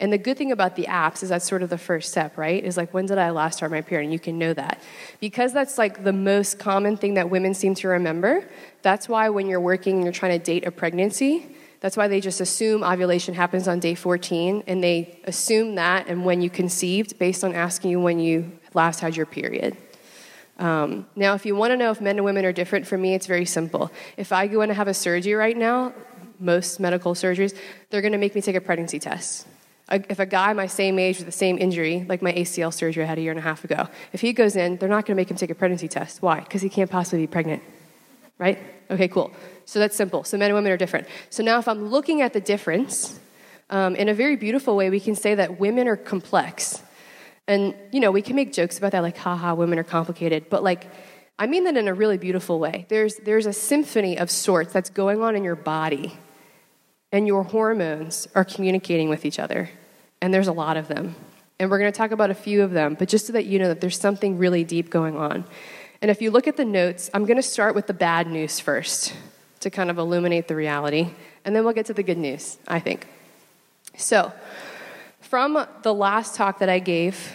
And 0.00 0.12
the 0.12 0.18
good 0.18 0.36
thing 0.36 0.52
about 0.52 0.76
the 0.76 0.84
apps 0.84 1.22
is 1.22 1.28
that's 1.28 1.46
sort 1.46 1.62
of 1.62 1.70
the 1.70 1.78
first 1.78 2.10
step, 2.10 2.36
right? 2.36 2.62
Is 2.62 2.76
like, 2.76 2.92
when 2.92 3.06
did 3.06 3.16
I 3.16 3.30
last 3.30 3.58
start 3.58 3.70
my 3.70 3.80
period? 3.80 4.04
And 4.04 4.12
you 4.12 4.18
can 4.18 4.38
know 4.38 4.52
that. 4.52 4.82
Because 5.20 5.52
that's 5.52 5.78
like 5.78 6.04
the 6.04 6.12
most 6.12 6.58
common 6.58 6.96
thing 6.96 7.14
that 7.14 7.30
women 7.30 7.54
seem 7.54 7.74
to 7.76 7.88
remember, 7.88 8.48
that's 8.82 9.08
why 9.08 9.28
when 9.28 9.46
you're 9.46 9.60
working 9.60 9.94
and 9.96 10.04
you're 10.04 10.12
trying 10.12 10.38
to 10.38 10.44
date 10.44 10.66
a 10.66 10.70
pregnancy, 10.70 11.56
that's 11.80 11.96
why 11.96 12.08
they 12.08 12.20
just 12.20 12.40
assume 12.40 12.82
ovulation 12.82 13.34
happens 13.34 13.68
on 13.68 13.78
day 13.78 13.94
14, 13.94 14.64
and 14.66 14.82
they 14.82 15.20
assume 15.24 15.74
that 15.74 16.08
and 16.08 16.24
when 16.24 16.40
you 16.40 16.50
conceived 16.50 17.18
based 17.18 17.44
on 17.44 17.54
asking 17.54 17.90
you 17.90 18.00
when 18.00 18.18
you 18.18 18.52
last 18.72 19.00
had 19.00 19.16
your 19.16 19.26
period. 19.26 19.76
Um, 20.58 21.06
now, 21.16 21.34
if 21.34 21.44
you 21.44 21.56
want 21.56 21.72
to 21.72 21.76
know 21.76 21.90
if 21.90 22.00
men 22.00 22.16
and 22.16 22.24
women 22.24 22.44
are 22.44 22.52
different, 22.52 22.86
for 22.86 22.96
me, 22.96 23.14
it's 23.14 23.26
very 23.26 23.44
simple. 23.44 23.90
If 24.16 24.32
I 24.32 24.46
go 24.46 24.60
in 24.62 24.68
to 24.68 24.74
have 24.74 24.88
a 24.88 24.94
surgery 24.94 25.34
right 25.34 25.56
now, 25.56 25.92
most 26.38 26.78
medical 26.80 27.14
surgeries, 27.14 27.56
they're 27.90 28.02
going 28.02 28.12
to 28.12 28.18
make 28.18 28.34
me 28.34 28.40
take 28.40 28.56
a 28.56 28.60
pregnancy 28.60 28.98
test. 28.98 29.46
If 29.90 30.18
a 30.18 30.26
guy 30.26 30.52
my 30.54 30.66
same 30.66 30.98
age 30.98 31.18
with 31.18 31.26
the 31.26 31.32
same 31.32 31.58
injury, 31.58 32.06
like 32.08 32.22
my 32.22 32.32
ACL 32.32 32.72
surgery 32.72 33.04
I 33.04 33.06
had 33.06 33.18
a 33.18 33.20
year 33.20 33.32
and 33.32 33.38
a 33.38 33.42
half 33.42 33.64
ago, 33.64 33.88
if 34.12 34.20
he 34.20 34.32
goes 34.32 34.56
in, 34.56 34.76
they're 34.78 34.88
not 34.88 35.04
going 35.04 35.14
to 35.16 35.20
make 35.20 35.30
him 35.30 35.36
take 35.36 35.50
a 35.50 35.54
pregnancy 35.54 35.88
test. 35.88 36.22
Why? 36.22 36.40
Because 36.40 36.62
he 36.62 36.68
can't 36.68 36.90
possibly 36.90 37.20
be 37.20 37.26
pregnant. 37.26 37.62
Right? 38.38 38.58
Okay, 38.90 39.08
cool. 39.08 39.30
So 39.66 39.78
that's 39.78 39.96
simple. 39.96 40.24
So 40.24 40.38
men 40.38 40.50
and 40.50 40.54
women 40.54 40.72
are 40.72 40.76
different. 40.76 41.06
So 41.30 41.42
now, 41.42 41.58
if 41.58 41.68
I'm 41.68 41.88
looking 41.88 42.22
at 42.22 42.32
the 42.32 42.40
difference, 42.40 43.18
um, 43.70 43.94
in 43.96 44.08
a 44.08 44.14
very 44.14 44.36
beautiful 44.36 44.76
way, 44.76 44.90
we 44.90 45.00
can 45.00 45.14
say 45.14 45.34
that 45.34 45.58
women 45.58 45.88
are 45.88 45.96
complex. 45.96 46.82
And, 47.46 47.74
you 47.92 48.00
know, 48.00 48.10
we 48.10 48.22
can 48.22 48.36
make 48.36 48.52
jokes 48.52 48.78
about 48.78 48.92
that, 48.92 49.02
like, 49.02 49.18
haha, 49.18 49.54
women 49.54 49.78
are 49.78 49.84
complicated. 49.84 50.48
But, 50.48 50.62
like, 50.62 50.90
I 51.38 51.46
mean 51.46 51.64
that 51.64 51.76
in 51.76 51.88
a 51.88 51.94
really 51.94 52.16
beautiful 52.16 52.58
way. 52.58 52.86
There's, 52.88 53.16
there's 53.16 53.46
a 53.46 53.52
symphony 53.52 54.18
of 54.18 54.30
sorts 54.30 54.72
that's 54.72 54.90
going 54.90 55.22
on 55.22 55.36
in 55.36 55.44
your 55.44 55.56
body, 55.56 56.16
and 57.12 57.26
your 57.26 57.42
hormones 57.42 58.26
are 58.34 58.44
communicating 58.44 59.08
with 59.08 59.24
each 59.24 59.38
other. 59.38 59.70
And 60.22 60.32
there's 60.32 60.48
a 60.48 60.52
lot 60.52 60.76
of 60.76 60.88
them. 60.88 61.16
And 61.58 61.70
we're 61.70 61.78
going 61.78 61.92
to 61.92 61.96
talk 61.96 62.12
about 62.12 62.30
a 62.30 62.34
few 62.34 62.62
of 62.62 62.70
them, 62.70 62.96
but 62.98 63.08
just 63.08 63.26
so 63.26 63.32
that 63.34 63.44
you 63.46 63.58
know 63.58 63.68
that 63.68 63.80
there's 63.80 63.98
something 63.98 64.38
really 64.38 64.64
deep 64.64 64.90
going 64.90 65.16
on. 65.16 65.44
And 66.02 66.10
if 66.10 66.20
you 66.20 66.30
look 66.30 66.48
at 66.48 66.56
the 66.56 66.64
notes, 66.64 67.10
I'm 67.14 67.24
going 67.24 67.36
to 67.36 67.42
start 67.42 67.74
with 67.74 67.86
the 67.86 67.94
bad 67.94 68.26
news 68.26 68.58
first 68.58 69.14
to 69.60 69.70
kind 69.70 69.90
of 69.90 69.98
illuminate 69.98 70.48
the 70.48 70.56
reality, 70.56 71.10
and 71.44 71.54
then 71.54 71.64
we'll 71.64 71.72
get 71.72 71.86
to 71.86 71.94
the 71.94 72.02
good 72.02 72.18
news, 72.18 72.58
I 72.66 72.80
think. 72.80 73.06
So, 73.96 74.32
from 75.34 75.66
the 75.82 75.92
last 75.92 76.36
talk 76.36 76.60
that 76.60 76.68
I 76.68 76.78
gave, 76.78 77.32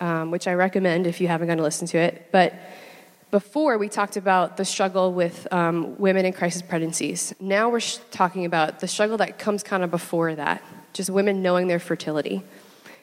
um, 0.00 0.30
which 0.30 0.48
I 0.48 0.54
recommend 0.54 1.06
if 1.06 1.20
you 1.20 1.28
haven't 1.28 1.48
gone 1.48 1.58
to 1.58 1.62
listen 1.62 1.86
to 1.88 1.98
it, 1.98 2.28
but 2.32 2.54
before 3.30 3.76
we 3.76 3.90
talked 3.90 4.16
about 4.16 4.56
the 4.56 4.64
struggle 4.64 5.12
with 5.12 5.46
um, 5.52 5.94
women 5.98 6.24
in 6.24 6.32
crisis 6.32 6.62
pregnancies. 6.62 7.34
Now 7.38 7.68
we're 7.68 7.80
sh- 7.80 7.98
talking 8.10 8.46
about 8.46 8.80
the 8.80 8.88
struggle 8.88 9.18
that 9.18 9.38
comes 9.38 9.62
kind 9.62 9.84
of 9.84 9.90
before 9.90 10.34
that, 10.34 10.62
just 10.94 11.10
women 11.10 11.42
knowing 11.42 11.66
their 11.66 11.78
fertility. 11.78 12.42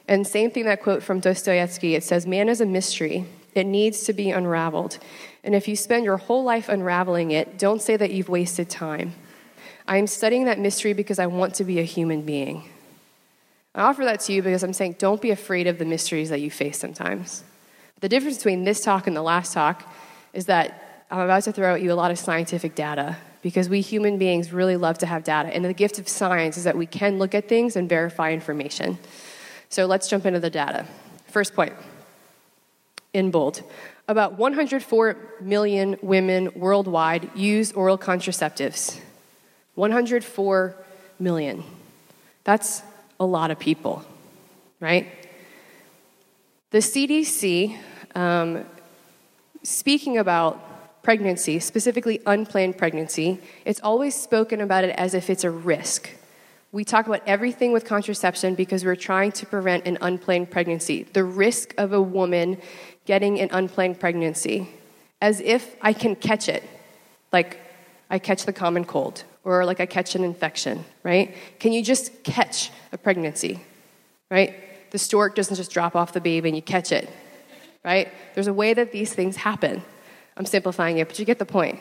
And 0.08 0.26
same 0.26 0.50
thing 0.50 0.66
that 0.66 0.82
quote 0.82 1.04
from 1.04 1.20
Dostoevsky 1.20 1.94
it 1.94 2.04
says, 2.04 2.26
Man 2.26 2.50
is 2.50 2.62
a 2.62 2.66
mystery, 2.66 3.28
it 3.54 3.68
needs 3.68 4.06
to 4.06 4.12
be 4.12 4.32
unraveled. 4.32 4.98
And 5.44 5.54
if 5.54 5.68
you 5.68 5.76
spend 5.76 6.04
your 6.04 6.18
whole 6.18 6.44
life 6.44 6.68
unraveling 6.68 7.30
it, 7.30 7.60
don't 7.60 7.80
say 7.80 7.96
that 7.96 8.10
you've 8.10 8.28
wasted 8.28 8.72
time. 8.72 9.14
I 9.88 9.98
am 9.98 10.08
studying 10.08 10.46
that 10.46 10.58
mystery 10.58 10.94
because 10.94 11.20
I 11.20 11.28
want 11.28 11.54
to 11.56 11.64
be 11.64 11.78
a 11.78 11.84
human 11.84 12.24
being. 12.24 12.71
I 13.74 13.82
offer 13.84 14.04
that 14.04 14.20
to 14.22 14.34
you 14.34 14.42
because 14.42 14.64
I'm 14.64 14.74
saying 14.74 14.98
don't 15.00 15.22
be 15.22 15.32
afraid 15.32 15.68
of 15.68 15.78
the 15.78 15.86
mysteries 15.86 16.30
that 16.30 16.42
you 16.42 16.52
face 16.52 16.78
sometimes. 16.78 17.44
The 18.02 18.10
difference 18.10 18.38
between 18.38 18.64
this 18.64 18.82
talk 18.84 19.08
and 19.08 19.16
the 19.16 19.22
last 19.22 19.54
talk 19.54 19.90
is 20.34 20.48
that 20.48 21.06
I'm 21.10 21.20
about 21.20 21.44
to 21.44 21.52
throw 21.52 21.76
at 21.76 21.82
you 21.82 21.92
a 21.92 21.96
lot 21.96 22.12
of 22.12 22.20
scientific 22.20 22.76
data 22.76 23.18
because 23.42 23.70
we 23.70 23.82
human 23.82 24.18
beings 24.18 24.52
really 24.52 24.78
love 24.78 24.98
to 25.00 25.06
have 25.06 25.24
data. 25.24 25.50
And 25.50 25.64
the 25.64 25.74
gift 25.74 26.00
of 26.00 26.08
science 26.08 26.58
is 26.58 26.64
that 26.66 26.78
we 26.78 26.86
can 26.86 27.18
look 27.18 27.34
at 27.34 27.48
things 27.48 27.76
and 27.76 27.88
verify 27.88 28.32
information. 28.32 28.98
So 29.70 29.86
let's 29.86 30.10
jump 30.10 30.26
into 30.26 30.40
the 30.40 30.50
data. 30.50 30.86
First 31.28 31.54
point 31.54 31.74
in 33.14 33.32
bold. 33.32 33.64
About 34.08 34.38
104 34.38 35.18
million 35.40 35.98
women 36.02 36.50
worldwide 36.56 37.30
use 37.36 37.72
oral 37.72 37.98
contraceptives. 37.98 39.00
104 39.76 40.76
million. 41.20 41.64
That's 42.44 42.84
a 43.22 43.26
lot 43.26 43.52
of 43.52 43.60
people, 43.60 44.04
right? 44.80 45.08
The 46.72 46.80
CDC, 46.80 47.78
um, 48.16 48.66
speaking 49.62 50.18
about 50.18 51.04
pregnancy, 51.04 51.60
specifically 51.60 52.20
unplanned 52.26 52.80
pregnancy, 52.80 53.40
it's 53.64 53.80
always 53.82 54.16
spoken 54.16 54.60
about 54.60 54.86
it 54.86 54.96
as 54.98 55.14
if 55.14 55.30
it's 55.30 55.44
a 55.44 55.52
risk. 55.52 56.10
We 56.72 56.84
talk 56.84 57.06
about 57.06 57.22
everything 57.28 57.72
with 57.72 57.86
contraception 57.86 58.56
because 58.56 58.84
we're 58.84 58.96
trying 58.96 59.34
to 59.34 59.46
prevent 59.46 59.86
an 59.86 60.00
unplanned 60.02 60.50
pregnancy. 60.50 61.04
The 61.04 61.24
risk 61.24 61.76
of 61.78 61.94
a 61.94 62.02
woman 62.02 62.58
getting 63.06 63.40
an 63.40 63.50
unplanned 63.52 64.00
pregnancy, 64.00 64.68
as 65.22 65.40
if 65.42 65.76
I 65.80 65.94
can 65.94 66.16
catch 66.16 66.50
it, 66.50 66.64
like 67.32 67.60
I 68.10 68.18
catch 68.18 68.46
the 68.46 68.54
common 68.54 68.84
cold 68.84 69.26
or 69.44 69.66
like 69.66 69.80
I 69.80 69.86
catch 69.86 70.16
an 70.16 70.24
infection, 70.24 70.86
right? 71.04 71.36
Can 71.60 71.74
you 71.74 71.84
just 71.84 72.24
catch 72.24 72.72
a 72.92 72.98
pregnancy, 72.98 73.60
right? 74.30 74.56
The 74.92 75.00
stork 75.00 75.36
doesn't 75.36 75.56
just 75.56 75.72
drop 75.72 75.96
off 75.96 76.14
the 76.14 76.22
baby 76.22 76.50
and 76.50 76.56
you 76.56 76.62
catch 76.62 76.92
it, 76.92 77.10
right? 77.84 78.10
There's 78.36 78.48
a 78.48 78.54
way 78.54 78.74
that 78.74 78.92
these 78.92 79.14
things 79.14 79.38
happen. 79.38 79.82
I'm 80.38 80.46
simplifying 80.46 80.98
it, 80.98 81.08
but 81.08 81.18
you 81.20 81.26
get 81.26 81.40
the 81.40 81.46
point. 81.46 81.80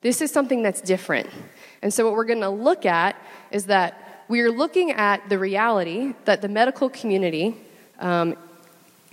This 0.00 0.20
is 0.20 0.30
something 0.30 0.62
that's 0.62 0.80
different. 0.80 1.30
And 1.82 1.92
so, 1.92 2.04
what 2.04 2.14
we're 2.14 2.24
going 2.24 2.40
to 2.40 2.50
look 2.50 2.84
at 2.84 3.16
is 3.50 3.66
that 3.66 4.24
we 4.28 4.40
are 4.40 4.50
looking 4.50 4.90
at 4.90 5.28
the 5.28 5.38
reality 5.38 6.14
that 6.24 6.42
the 6.42 6.48
medical 6.48 6.88
community 6.90 7.56
um, 7.98 8.36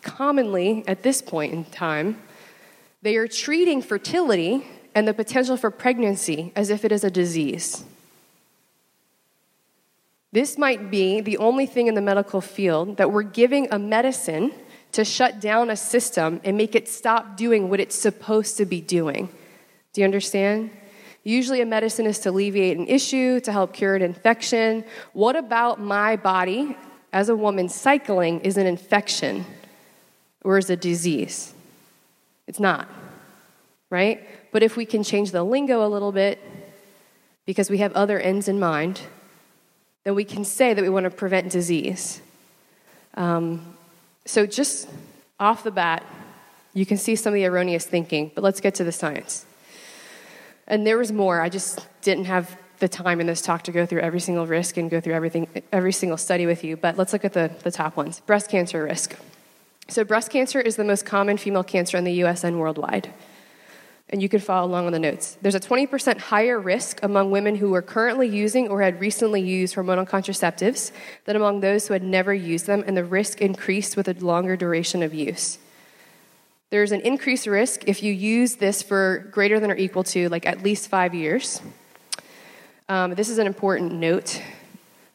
commonly 0.02 0.84
at 0.88 1.04
this 1.04 1.22
point 1.22 1.54
in 1.54 1.66
time, 1.66 2.22
they 3.02 3.16
are 3.16 3.28
treating 3.28 3.82
fertility 3.82 4.68
and 4.94 5.08
the 5.08 5.14
potential 5.14 5.58
for 5.58 5.72
pregnancy 5.72 6.52
as 6.56 6.70
if 6.70 6.84
it 6.84 6.92
is 6.92 7.04
a 7.04 7.12
disease. 7.12 7.84
This 10.34 10.58
might 10.58 10.90
be 10.90 11.20
the 11.20 11.38
only 11.38 11.66
thing 11.66 11.88
in 11.88 11.94
the 11.94 12.02
medical 12.02 12.40
field 12.40 12.98
that 12.98 13.12
we're 13.12 13.24
giving 13.24 13.68
a 13.72 13.78
medicine 13.78 14.54
to 14.94 15.04
shut 15.04 15.40
down 15.40 15.70
a 15.70 15.76
system 15.76 16.40
and 16.44 16.58
make 16.58 16.76
it 16.76 16.88
stop 16.88 17.38
doing 17.38 17.70
what 17.70 17.80
it's 17.80 17.96
supposed 17.96 18.58
to 18.58 18.66
be 18.66 18.82
doing. 18.82 19.30
Do 19.94 20.02
you 20.02 20.06
understand? 20.06 20.72
Usually, 21.24 21.62
a 21.62 21.66
medicine 21.66 22.06
is 22.06 22.20
to 22.20 22.30
alleviate 22.30 22.78
an 22.78 22.88
issue, 22.88 23.40
to 23.42 23.52
help 23.52 23.74
cure 23.74 23.96
an 23.96 24.02
infection. 24.02 24.84
What 25.14 25.36
about 25.36 25.80
my 25.80 26.16
body 26.16 26.76
as 27.14 27.30
a 27.30 27.36
woman 27.36 27.70
cycling 27.70 28.40
is 28.42 28.58
an 28.58 28.66
infection 28.66 29.46
or 30.44 30.58
is 30.58 30.70
a 30.70 30.76
disease? 30.76 31.54
It's 32.48 32.60
not, 32.60 32.90
right? 33.90 34.28
But 34.52 34.64
if 34.64 34.76
we 34.76 34.86
can 34.86 35.04
change 35.04 35.32
the 35.32 35.44
lingo 35.44 35.86
a 35.86 35.88
little 35.88 36.12
bit, 36.12 36.40
because 37.46 37.70
we 37.70 37.80
have 37.80 37.94
other 37.94 38.20
ends 38.20 38.48
in 38.48 38.60
mind, 38.60 39.02
then 40.04 40.16
we 40.16 40.24
can 40.24 40.44
say 40.44 40.74
that 40.74 40.82
we 40.82 40.90
want 40.90 41.06
to 41.06 41.10
prevent 41.10 41.52
disease. 41.52 42.22
Um, 43.16 43.76
so, 44.26 44.46
just 44.46 44.88
off 45.40 45.64
the 45.64 45.72
bat, 45.72 46.04
you 46.74 46.86
can 46.86 46.98
see 46.98 47.16
some 47.16 47.34
of 47.34 47.36
the 47.36 47.46
erroneous 47.46 47.86
thinking, 47.86 48.32
but 48.34 48.44
let's 48.44 48.62
get 48.62 48.76
to 48.76 48.84
the 48.84 48.92
science. 48.92 49.46
And 50.68 50.86
there 50.86 50.98
was 50.98 51.12
more. 51.12 51.42
I 51.42 51.50
just 51.50 51.86
didn't 52.02 52.26
have 52.26 52.58
the 52.80 52.88
time 52.88 53.20
in 53.20 53.28
this 53.28 53.42
talk 53.42 53.64
to 53.64 53.72
go 53.72 53.86
through 53.86 54.02
every 54.02 54.20
single 54.20 54.48
risk 54.48 54.78
and 54.78 54.90
go 54.90 55.02
through 55.02 55.14
everything, 55.14 55.48
every 55.72 55.92
single 55.92 56.18
study 56.18 56.46
with 56.46 56.64
you, 56.64 56.78
but 56.78 56.98
let's 56.98 57.14
look 57.14 57.26
at 57.26 57.34
the, 57.34 57.52
the 57.64 57.72
top 57.72 57.98
ones. 57.98 58.22
Breast 58.22 58.50
cancer 58.50 58.84
risk. 58.84 59.16
So, 59.88 60.04
breast 60.04 60.32
cancer 60.32 60.62
is 60.62 60.78
the 60.78 60.84
most 60.84 61.06
common 61.06 61.38
female 61.38 61.64
cancer 61.64 61.98
in 61.98 62.04
the 62.06 62.14
US 62.24 62.44
and 62.44 62.60
worldwide 62.60 63.12
and 64.12 64.22
you 64.22 64.28
can 64.28 64.40
follow 64.40 64.68
along 64.68 64.88
on 64.88 64.92
the 64.92 65.00
notes. 65.00 65.38
There's 65.42 65.56
a 65.56 65.60
20% 65.60 66.18
higher 66.18 66.60
risk 66.60 67.00
among 67.02 67.32
women 67.32 67.56
who 67.56 67.74
are 67.74 67.82
currently 67.82 68.28
using 68.28 68.68
or 68.68 68.82
had 68.82 69.00
recently 69.00 69.42
used 69.42 69.76
hormonal 69.76 70.08
contraceptives 70.08 70.92
than 71.26 71.36
among 71.36 71.62
those 71.62 71.88
who 71.88 71.94
had 71.94 72.04
never 72.04 72.34
used 72.34 72.68
them, 72.68 72.84
and 72.86 72.98
the 72.98 73.06
risk 73.06 73.42
increased 73.42 73.96
with 73.96 74.08
a 74.08 74.14
longer 74.14 74.58
duration 74.58 75.02
of 75.02 75.14
use. 75.14 75.60
There's 76.72 76.92
an 76.92 77.02
increased 77.02 77.48
risk 77.48 77.88
if 77.88 78.02
you 78.04 78.14
use 78.14 78.56
this 78.56 78.82
for 78.82 79.30
greater 79.32 79.60
than 79.60 79.72
or 79.72 79.76
equal 79.76 80.04
to 80.06 80.30
like 80.30 80.46
at 80.46 80.64
least 80.64 80.90
five 80.90 81.14
years. 81.14 81.62
Um, 82.88 83.16
this 83.16 83.30
is 83.30 83.38
an 83.38 83.48
important 83.48 83.94
note. 83.94 84.42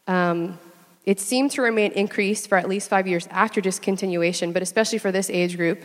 Um, 0.07 0.59
it 1.05 1.21
seemed 1.21 1.53
to 1.53 1.63
remain 1.63 1.93
increased 1.93 2.49
for 2.49 2.59
at 2.59 2.69
least 2.69 2.89
five 2.89 3.07
years 3.07 3.27
after 3.31 3.61
discontinuation, 3.61 4.53
but 4.53 4.63
especially 4.63 4.99
for 4.99 5.13
this 5.13 5.31
age 5.31 5.57
group, 5.57 5.83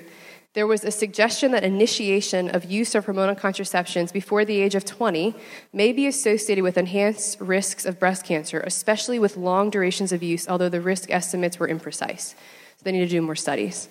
there 0.54 0.68
was 0.68 0.84
a 0.84 0.92
suggestion 0.92 1.52
that 1.52 1.64
initiation 1.64 2.50
of 2.50 2.66
use 2.66 2.94
of 2.94 3.06
hormonal 3.06 3.38
contraceptions 3.38 4.12
before 4.12 4.44
the 4.44 4.60
age 4.60 4.76
of 4.76 4.84
20 4.84 5.34
may 5.72 5.94
be 5.94 6.08
associated 6.08 6.62
with 6.62 6.78
enhanced 6.78 7.40
risks 7.40 7.86
of 7.86 8.00
breast 8.00 8.26
cancer, 8.26 8.60
especially 8.60 9.18
with 9.18 9.38
long 9.38 9.70
durations 9.70 10.12
of 10.12 10.22
use, 10.22 10.50
although 10.50 10.68
the 10.68 10.82
risk 10.82 11.10
estimates 11.10 11.58
were 11.58 11.70
imprecise. 11.70 12.34
So 12.76 12.84
they 12.84 12.92
need 12.92 13.00
to 13.00 13.08
do 13.08 13.22
more 13.22 13.36
studies. 13.36 13.88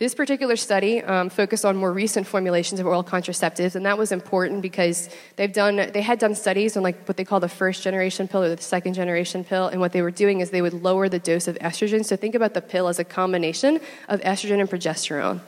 This 0.00 0.14
particular 0.14 0.56
study 0.56 1.02
um, 1.02 1.28
focused 1.28 1.66
on 1.66 1.76
more 1.76 1.92
recent 1.92 2.26
formulations 2.26 2.80
of 2.80 2.86
oral 2.86 3.04
contraceptives, 3.04 3.74
and 3.74 3.84
that 3.84 3.98
was 3.98 4.12
important 4.12 4.62
because 4.62 5.10
they've 5.36 5.52
done 5.52 5.76
they 5.92 6.00
had 6.00 6.18
done 6.18 6.34
studies 6.34 6.74
on 6.78 6.82
like 6.82 7.06
what 7.06 7.18
they 7.18 7.24
call 7.26 7.38
the 7.38 7.50
first 7.50 7.82
generation 7.82 8.26
pill 8.26 8.42
or 8.42 8.48
the 8.48 8.62
second 8.62 8.94
generation 8.94 9.44
pill, 9.44 9.66
and 9.66 9.78
what 9.78 9.92
they 9.92 10.00
were 10.00 10.10
doing 10.10 10.40
is 10.40 10.48
they 10.48 10.62
would 10.62 10.72
lower 10.72 11.10
the 11.10 11.18
dose 11.18 11.48
of 11.48 11.58
estrogen. 11.58 12.02
So 12.02 12.16
think 12.16 12.34
about 12.34 12.54
the 12.54 12.62
pill 12.62 12.88
as 12.88 12.98
a 12.98 13.04
combination 13.04 13.78
of 14.08 14.22
estrogen 14.22 14.58
and 14.58 14.70
progesterone, 14.70 15.40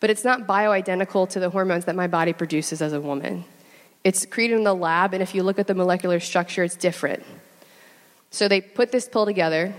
but 0.00 0.08
it's 0.08 0.24
not 0.24 0.46
bioidentical 0.46 1.28
to 1.28 1.38
the 1.38 1.50
hormones 1.50 1.84
that 1.84 1.94
my 1.94 2.06
body 2.06 2.32
produces 2.32 2.80
as 2.80 2.94
a 2.94 3.02
woman. 3.02 3.44
It's 4.04 4.24
created 4.24 4.56
in 4.56 4.64
the 4.64 4.74
lab, 4.74 5.12
and 5.12 5.22
if 5.22 5.34
you 5.34 5.42
look 5.42 5.58
at 5.58 5.66
the 5.66 5.74
molecular 5.74 6.18
structure, 6.18 6.64
it's 6.64 6.76
different. 6.76 7.24
So 8.30 8.48
they 8.48 8.62
put 8.62 8.90
this 8.90 9.06
pill 9.06 9.26
together 9.26 9.74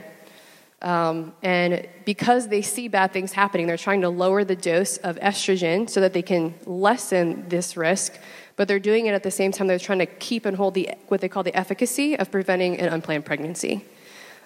um, 0.82 1.34
and 1.44 1.88
because 2.06 2.48
they 2.48 2.62
see 2.62 2.88
bad 2.88 3.12
things 3.12 3.34
happening, 3.34 3.68
they're 3.68 3.78
trying 3.78 4.02
to 4.02 4.10
lower 4.10 4.44
the 4.44 4.56
dose 4.56 4.98
of 4.98 5.18
estrogen 5.18 5.90
so 5.90 6.00
that 6.00 6.14
they 6.14 6.22
can 6.22 6.56
lessen 6.66 7.50
this 7.50 7.76
risk. 7.76 8.18
But 8.56 8.68
they're 8.68 8.80
doing 8.80 9.06
it 9.06 9.14
at 9.14 9.24
the 9.24 9.32
same 9.32 9.52
time 9.52 9.68
they're 9.68 9.80
trying 9.80 10.00
to 10.00 10.06
keep 10.06 10.46
and 10.46 10.56
hold 10.56 10.74
the, 10.74 10.92
what 11.08 11.22
they 11.22 11.30
call 11.30 11.44
the 11.44 11.56
efficacy 11.56 12.18
of 12.18 12.32
preventing 12.32 12.80
an 12.80 12.94
unplanned 12.94 13.26
pregnancy. 13.26 13.86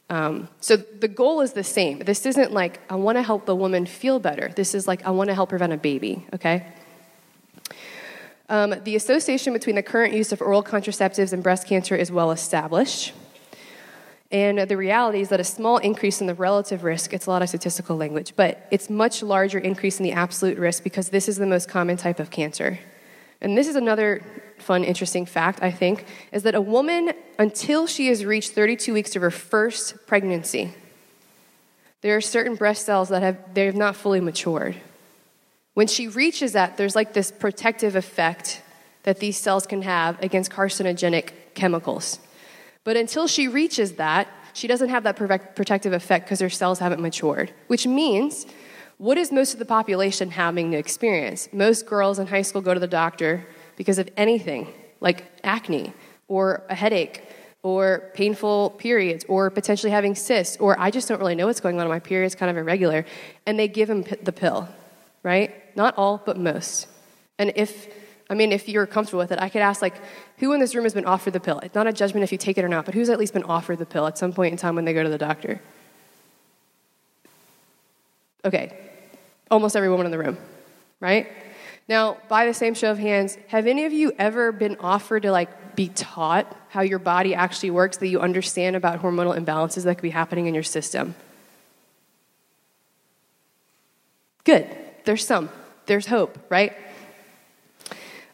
Um, 0.09 0.49
so 0.59 0.75
the 0.75 1.07
goal 1.07 1.41
is 1.41 1.53
the 1.53 1.63
same. 1.63 1.99
This 1.99 2.25
isn't 2.25 2.51
like, 2.51 2.79
I 2.91 2.95
want 2.95 3.17
to 3.17 3.23
help 3.23 3.45
the 3.45 3.55
woman 3.55 3.85
feel 3.85 4.19
better. 4.19 4.51
This 4.55 4.75
is 4.75 4.87
like, 4.87 5.05
I 5.05 5.11
want 5.11 5.29
to 5.29 5.35
help 5.35 5.49
prevent 5.49 5.71
a 5.71 5.77
baby, 5.77 6.25
okay? 6.33 6.67
Um, 8.49 8.75
the 8.83 8.95
association 8.95 9.53
between 9.53 9.75
the 9.75 9.83
current 9.83 10.13
use 10.13 10.31
of 10.31 10.41
oral 10.41 10.63
contraceptives 10.63 11.31
and 11.31 11.41
breast 11.41 11.67
cancer 11.67 11.95
is 11.95 12.11
well 12.11 12.31
established. 12.31 13.13
And 14.33 14.61
the 14.61 14.75
reality 14.75 15.21
is 15.21 15.29
that 15.29 15.39
a 15.39 15.43
small 15.43 15.77
increase 15.77 16.19
in 16.19 16.25
the 16.25 16.33
relative 16.33 16.83
risk, 16.83 17.13
it's 17.13 17.27
a 17.27 17.29
lot 17.29 17.43
of 17.43 17.49
statistical 17.49 17.95
language, 17.95 18.33
but 18.35 18.67
it's 18.71 18.89
much 18.89 19.21
larger 19.21 19.59
increase 19.59 19.99
in 19.99 20.03
the 20.03 20.11
absolute 20.11 20.57
risk 20.57 20.83
because 20.83 21.09
this 21.09 21.29
is 21.29 21.37
the 21.37 21.45
most 21.45 21.69
common 21.69 21.97
type 21.97 22.19
of 22.19 22.31
cancer. 22.31 22.79
And 23.41 23.55
this 23.55 23.67
is 23.67 23.75
another 23.75 24.23
fun, 24.57 24.83
interesting 24.83 25.27
fact, 25.27 25.61
I 25.61 25.69
think, 25.69 26.05
is 26.31 26.41
that 26.43 26.55
a 26.55 26.61
woman, 26.61 27.11
until 27.37 27.85
she 27.85 28.07
has 28.07 28.25
reached 28.25 28.53
32 28.53 28.91
weeks 28.91 29.15
of 29.15 29.21
her 29.21 29.29
first 29.29 30.07
pregnancy, 30.07 30.73
there 32.01 32.17
are 32.17 32.21
certain 32.21 32.55
breast 32.55 32.87
cells 32.87 33.09
that 33.09 33.21
have 33.21 33.53
they 33.53 33.65
have 33.67 33.75
not 33.75 33.95
fully 33.95 34.19
matured. 34.19 34.75
When 35.75 35.87
she 35.87 36.07
reaches 36.07 36.53
that, 36.53 36.77
there's 36.77 36.95
like 36.95 37.13
this 37.13 37.31
protective 37.31 37.95
effect 37.95 38.63
that 39.03 39.19
these 39.19 39.37
cells 39.37 39.67
can 39.67 39.83
have 39.83 40.21
against 40.23 40.51
carcinogenic 40.51 41.29
chemicals. 41.53 42.19
But 42.83 42.97
until 42.97 43.27
she 43.27 43.47
reaches 43.47 43.93
that, 43.93 44.27
she 44.53 44.67
doesn't 44.67 44.89
have 44.89 45.03
that 45.03 45.15
protective 45.15 45.93
effect 45.93 46.25
because 46.25 46.39
her 46.39 46.49
cells 46.49 46.79
haven't 46.79 47.01
matured, 47.01 47.53
which 47.67 47.87
means 47.87 48.45
what 48.97 49.17
is 49.17 49.31
most 49.31 49.53
of 49.53 49.59
the 49.59 49.65
population 49.65 50.31
having 50.31 50.71
to 50.71 50.77
experience? 50.77 51.49
Most 51.51 51.85
girls 51.87 52.19
in 52.19 52.27
high 52.27 52.43
school 52.43 52.61
go 52.61 52.73
to 52.73 52.79
the 52.79 52.87
doctor 52.87 53.45
because 53.75 53.97
of 53.97 54.09
anything 54.15 54.71
like 54.99 55.25
acne 55.43 55.93
or 56.27 56.63
a 56.69 56.75
headache 56.75 57.23
or 57.63 58.11
painful 58.13 58.71
periods 58.71 59.25
or 59.27 59.49
potentially 59.49 59.91
having 59.91 60.13
cysts 60.13 60.57
or 60.57 60.79
I 60.79 60.91
just 60.91 61.07
don't 61.07 61.19
really 61.19 61.35
know 61.35 61.47
what's 61.47 61.59
going 61.59 61.79
on. 61.79 61.87
My 61.87 61.99
period's 61.99 62.35
kind 62.35 62.51
of 62.51 62.57
irregular. 62.57 63.05
And 63.47 63.57
they 63.57 63.67
give 63.67 63.87
them 63.87 64.03
the 64.21 64.31
pill, 64.31 64.69
right? 65.23 65.75
Not 65.75 65.97
all, 65.97 66.21
but 66.23 66.37
most. 66.37 66.87
And 67.39 67.53
if 67.55 67.87
I 68.29 68.35
mean, 68.35 68.51
if 68.51 68.69
you're 68.69 68.87
comfortable 68.87 69.19
with 69.19 69.31
it, 69.31 69.39
I 69.39 69.49
could 69.49 69.61
ask, 69.61 69.81
like, 69.81 69.95
who 70.37 70.51
in 70.53 70.59
this 70.59 70.75
room 70.75 70.83
has 70.83 70.93
been 70.93 71.05
offered 71.05 71.33
the 71.33 71.39
pill? 71.39 71.59
It's 71.59 71.75
not 71.75 71.87
a 71.87 71.93
judgment 71.93 72.23
if 72.23 72.31
you 72.31 72.37
take 72.37 72.57
it 72.57 72.63
or 72.63 72.69
not, 72.69 72.85
but 72.85 72.93
who's 72.93 73.09
at 73.09 73.19
least 73.19 73.33
been 73.33 73.43
offered 73.43 73.79
the 73.79 73.85
pill 73.85 74.07
at 74.07 74.17
some 74.17 74.33
point 74.33 74.51
in 74.51 74.57
time 74.57 74.75
when 74.75 74.85
they 74.85 74.93
go 74.93 75.03
to 75.03 75.09
the 75.09 75.17
doctor? 75.17 75.61
Okay, 78.45 78.77
almost 79.49 79.75
every 79.75 79.89
woman 79.89 80.05
in 80.05 80.11
the 80.11 80.17
room, 80.17 80.37
right? 80.99 81.29
Now, 81.87 82.17
by 82.29 82.45
the 82.45 82.53
same 82.53 82.73
show 82.73 82.91
of 82.91 82.97
hands, 82.97 83.37
have 83.47 83.67
any 83.67 83.85
of 83.85 83.93
you 83.93 84.13
ever 84.17 84.51
been 84.51 84.77
offered 84.79 85.23
to 85.23 85.31
like 85.31 85.75
be 85.75 85.89
taught 85.89 86.55
how 86.69 86.81
your 86.81 86.99
body 86.99 87.35
actually 87.35 87.71
works, 87.71 87.97
that 87.97 88.07
you 88.07 88.19
understand 88.19 88.75
about 88.75 89.01
hormonal 89.01 89.37
imbalances 89.37 89.83
that 89.83 89.95
could 89.95 90.03
be 90.03 90.09
happening 90.09 90.47
in 90.47 90.53
your 90.53 90.63
system? 90.63 91.15
Good. 94.43 94.67
There's 95.05 95.25
some. 95.25 95.49
There's 95.85 96.05
hope, 96.05 96.37
right? 96.49 96.73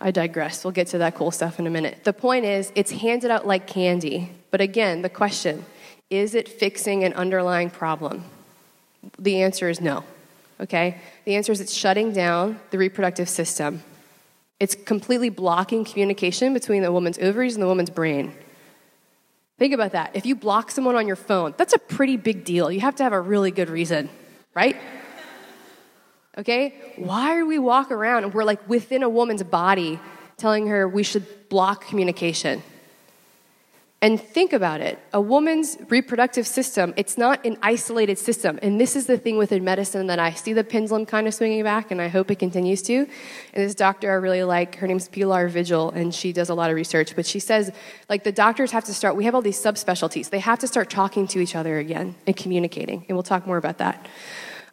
I 0.02 0.12
digress. 0.12 0.64
We'll 0.64 0.72
get 0.72 0.88
to 0.88 0.98
that 1.00 1.16
cool 1.16 1.32
stuff 1.32 1.60
in 1.60 1.68
a 1.68 1.70
minute. 1.70 2.04
The 2.04 2.14
point 2.14 2.46
is, 2.46 2.72
it's 2.76 2.92
handed 2.92 3.32
out 3.32 3.46
like 3.46 3.68
candy. 3.68 4.32
But 4.52 4.62
again, 4.62 5.02
the 5.02 5.10
question 5.10 5.66
is 6.10 6.34
it 6.34 6.50
fixing 6.50 7.04
an 7.04 7.14
underlying 7.14 7.70
problem? 7.70 8.24
The 9.18 9.42
answer 9.44 9.70
is 9.70 9.80
no. 9.80 10.04
Okay? 10.60 11.00
The 11.26 11.36
answer 11.36 11.52
is 11.52 11.62
it's 11.62 11.74
shutting 11.74 12.12
down 12.12 12.60
the 12.72 12.78
reproductive 12.78 13.30
system. 13.30 13.84
It's 14.60 14.76
completely 14.76 15.30
blocking 15.30 15.86
communication 15.86 16.54
between 16.54 16.82
the 16.82 16.92
woman's 16.92 17.18
ovaries 17.20 17.56
and 17.56 17.64
the 17.64 17.68
woman's 17.68 17.90
brain. 17.90 18.34
Think 19.58 19.74
about 19.74 19.92
that. 19.92 20.12
If 20.16 20.26
you 20.26 20.36
block 20.36 20.72
someone 20.72 20.96
on 20.96 21.06
your 21.08 21.16
phone, 21.16 21.54
that's 21.58 21.74
a 21.74 21.80
pretty 21.80 22.18
big 22.18 22.44
deal. 22.44 22.72
You 22.72 22.82
have 22.82 22.96
to 22.96 23.04
have 23.04 23.14
a 23.14 23.22
really 23.22 23.52
good 23.52 23.70
reason, 23.70 24.10
right? 24.54 24.76
Okay? 26.40 26.74
Why 26.96 27.38
are 27.38 27.46
we 27.46 27.60
walk 27.60 27.92
around 27.92 28.24
and 28.24 28.34
we're 28.34 28.46
like 28.46 28.68
within 28.68 29.04
a 29.04 29.10
woman's 29.10 29.44
body 29.44 30.00
telling 30.38 30.68
her 30.68 30.88
we 30.88 31.04
should 31.04 31.50
block 31.50 31.86
communication? 31.86 32.64
And 34.02 34.22
think 34.22 34.54
about 34.54 34.80
it. 34.80 34.98
A 35.12 35.20
woman's 35.20 35.78
reproductive 35.90 36.48
system, 36.48 36.94
it's 36.96 37.18
not 37.18 37.46
an 37.46 37.58
isolated 37.62 38.18
system. 38.18 38.58
And 38.62 38.80
this 38.80 38.96
is 38.96 39.08
the 39.08 39.18
thing 39.18 39.38
within 39.38 39.66
medicine 39.66 40.08
that 40.08 40.20
I 40.20 40.32
see 40.32 40.54
the 40.54 40.64
pendulum 40.64 41.06
kind 41.06 41.28
of 41.28 41.34
swinging 41.34 41.64
back, 41.64 41.92
and 41.92 42.02
I 42.02 42.08
hope 42.08 42.32
it 42.32 42.40
continues 42.40 42.82
to. 42.84 42.96
And 42.96 43.10
this 43.54 43.76
doctor 43.76 44.10
I 44.10 44.14
really 44.14 44.44
like, 44.44 44.76
her 44.76 44.88
name's 44.88 45.10
Pilar 45.10 45.50
Vigil, 45.50 45.92
and 45.92 46.16
she 46.16 46.32
does 46.32 46.48
a 46.48 46.54
lot 46.54 46.70
of 46.70 46.78
research. 46.78 47.14
But 47.14 47.26
she 47.26 47.42
says, 47.42 47.74
like, 48.08 48.24
the 48.24 48.32
doctors 48.32 48.72
have 48.72 48.86
to 48.86 48.94
start, 48.94 49.18
we 49.18 49.26
have 49.26 49.36
all 49.36 49.42
these 49.42 49.62
subspecialties. 49.62 50.30
They 50.30 50.40
have 50.40 50.60
to 50.60 50.68
start 50.68 50.90
talking 50.90 51.28
to 51.28 51.42
each 51.42 51.54
other 51.54 51.78
again 51.78 52.16
and 52.26 52.38
communicating. 52.38 53.04
And 53.10 53.18
we'll 53.18 53.24
talk 53.24 53.46
more 53.46 53.58
about 53.58 53.80
that. 53.80 54.08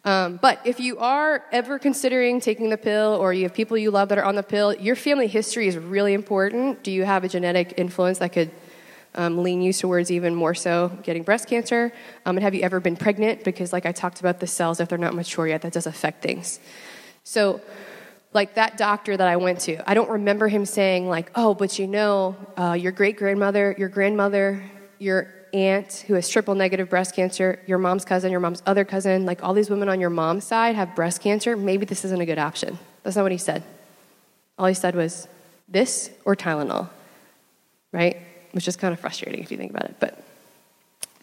Um, 0.07 0.39
but 0.41 0.61
if 0.63 0.79
you 0.79 0.99
are 0.99 1.43
ever 1.51 1.77
considering 1.77 2.39
taking 2.39 2.69
the 2.69 2.77
pill 2.77 3.17
or 3.19 3.33
you 3.33 3.43
have 3.43 3.53
people 3.53 3.77
you 3.77 3.91
love 3.91 4.07
that 4.07 4.17
are 4.17 4.23
on 4.23 4.35
the 4.35 4.43
pill, 4.43 4.73
your 4.73 4.95
family 4.95 5.27
history 5.27 5.67
is 5.67 5.77
really 5.77 6.13
important. 6.13 6.81
Do 6.81 6.91
you 6.91 7.03
have 7.03 7.25
a 7.25 7.27
genetic 7.27 7.73
influence 7.75 8.19
that 8.19 8.31
could 8.31 8.49
um, 9.15 9.43
lean 9.43 9.61
you 9.61 9.73
towards 9.73 10.09
even 10.09 10.33
more 10.33 10.55
so 10.55 10.97
getting 11.03 11.23
breast 11.23 11.49
cancer? 11.49 11.91
Um, 12.25 12.37
and 12.37 12.43
have 12.45 12.55
you 12.55 12.61
ever 12.61 12.79
been 12.79 12.95
pregnant? 12.95 13.43
Because, 13.43 13.73
like 13.73 13.85
I 13.85 13.91
talked 13.91 14.21
about, 14.21 14.39
the 14.39 14.47
cells, 14.47 14.79
if 14.79 14.87
they're 14.87 14.97
not 14.97 15.13
mature 15.13 15.45
yet, 15.45 15.63
that 15.63 15.73
does 15.73 15.87
affect 15.87 16.23
things. 16.23 16.61
So, 17.25 17.59
like 18.31 18.55
that 18.55 18.77
doctor 18.77 19.17
that 19.17 19.27
I 19.27 19.35
went 19.35 19.59
to, 19.61 19.89
I 19.89 19.93
don't 19.93 20.09
remember 20.09 20.47
him 20.47 20.65
saying, 20.65 21.09
like, 21.09 21.31
oh, 21.35 21.53
but 21.53 21.79
you 21.79 21.85
know, 21.85 22.37
uh, 22.57 22.77
your 22.79 22.93
great 22.93 23.17
grandmother, 23.17 23.75
your 23.77 23.89
grandmother, 23.89 24.63
your 24.99 25.33
aunt 25.53 26.05
who 26.07 26.13
has 26.13 26.29
triple 26.29 26.55
negative 26.55 26.89
breast 26.89 27.15
cancer, 27.15 27.59
your 27.67 27.77
mom's 27.77 28.05
cousin, 28.05 28.31
your 28.31 28.39
mom's 28.39 28.61
other 28.65 28.85
cousin, 28.85 29.25
like 29.25 29.43
all 29.43 29.53
these 29.53 29.69
women 29.69 29.89
on 29.89 29.99
your 29.99 30.09
mom's 30.09 30.43
side 30.43 30.75
have 30.75 30.95
breast 30.95 31.21
cancer. 31.21 31.55
Maybe 31.55 31.85
this 31.85 32.05
isn't 32.05 32.21
a 32.21 32.25
good 32.25 32.39
option. 32.39 32.77
That's 33.03 33.15
not 33.15 33.23
what 33.23 33.31
he 33.31 33.37
said. 33.37 33.63
All 34.57 34.65
he 34.65 34.73
said 34.73 34.95
was 34.95 35.27
this 35.67 36.09
or 36.25 36.35
Tylenol, 36.35 36.89
right? 37.91 38.17
Which 38.51 38.67
is 38.67 38.75
kind 38.75 38.93
of 38.93 38.99
frustrating 38.99 39.41
if 39.41 39.51
you 39.51 39.57
think 39.57 39.71
about 39.71 39.85
it. 39.85 39.95
But 39.99 40.23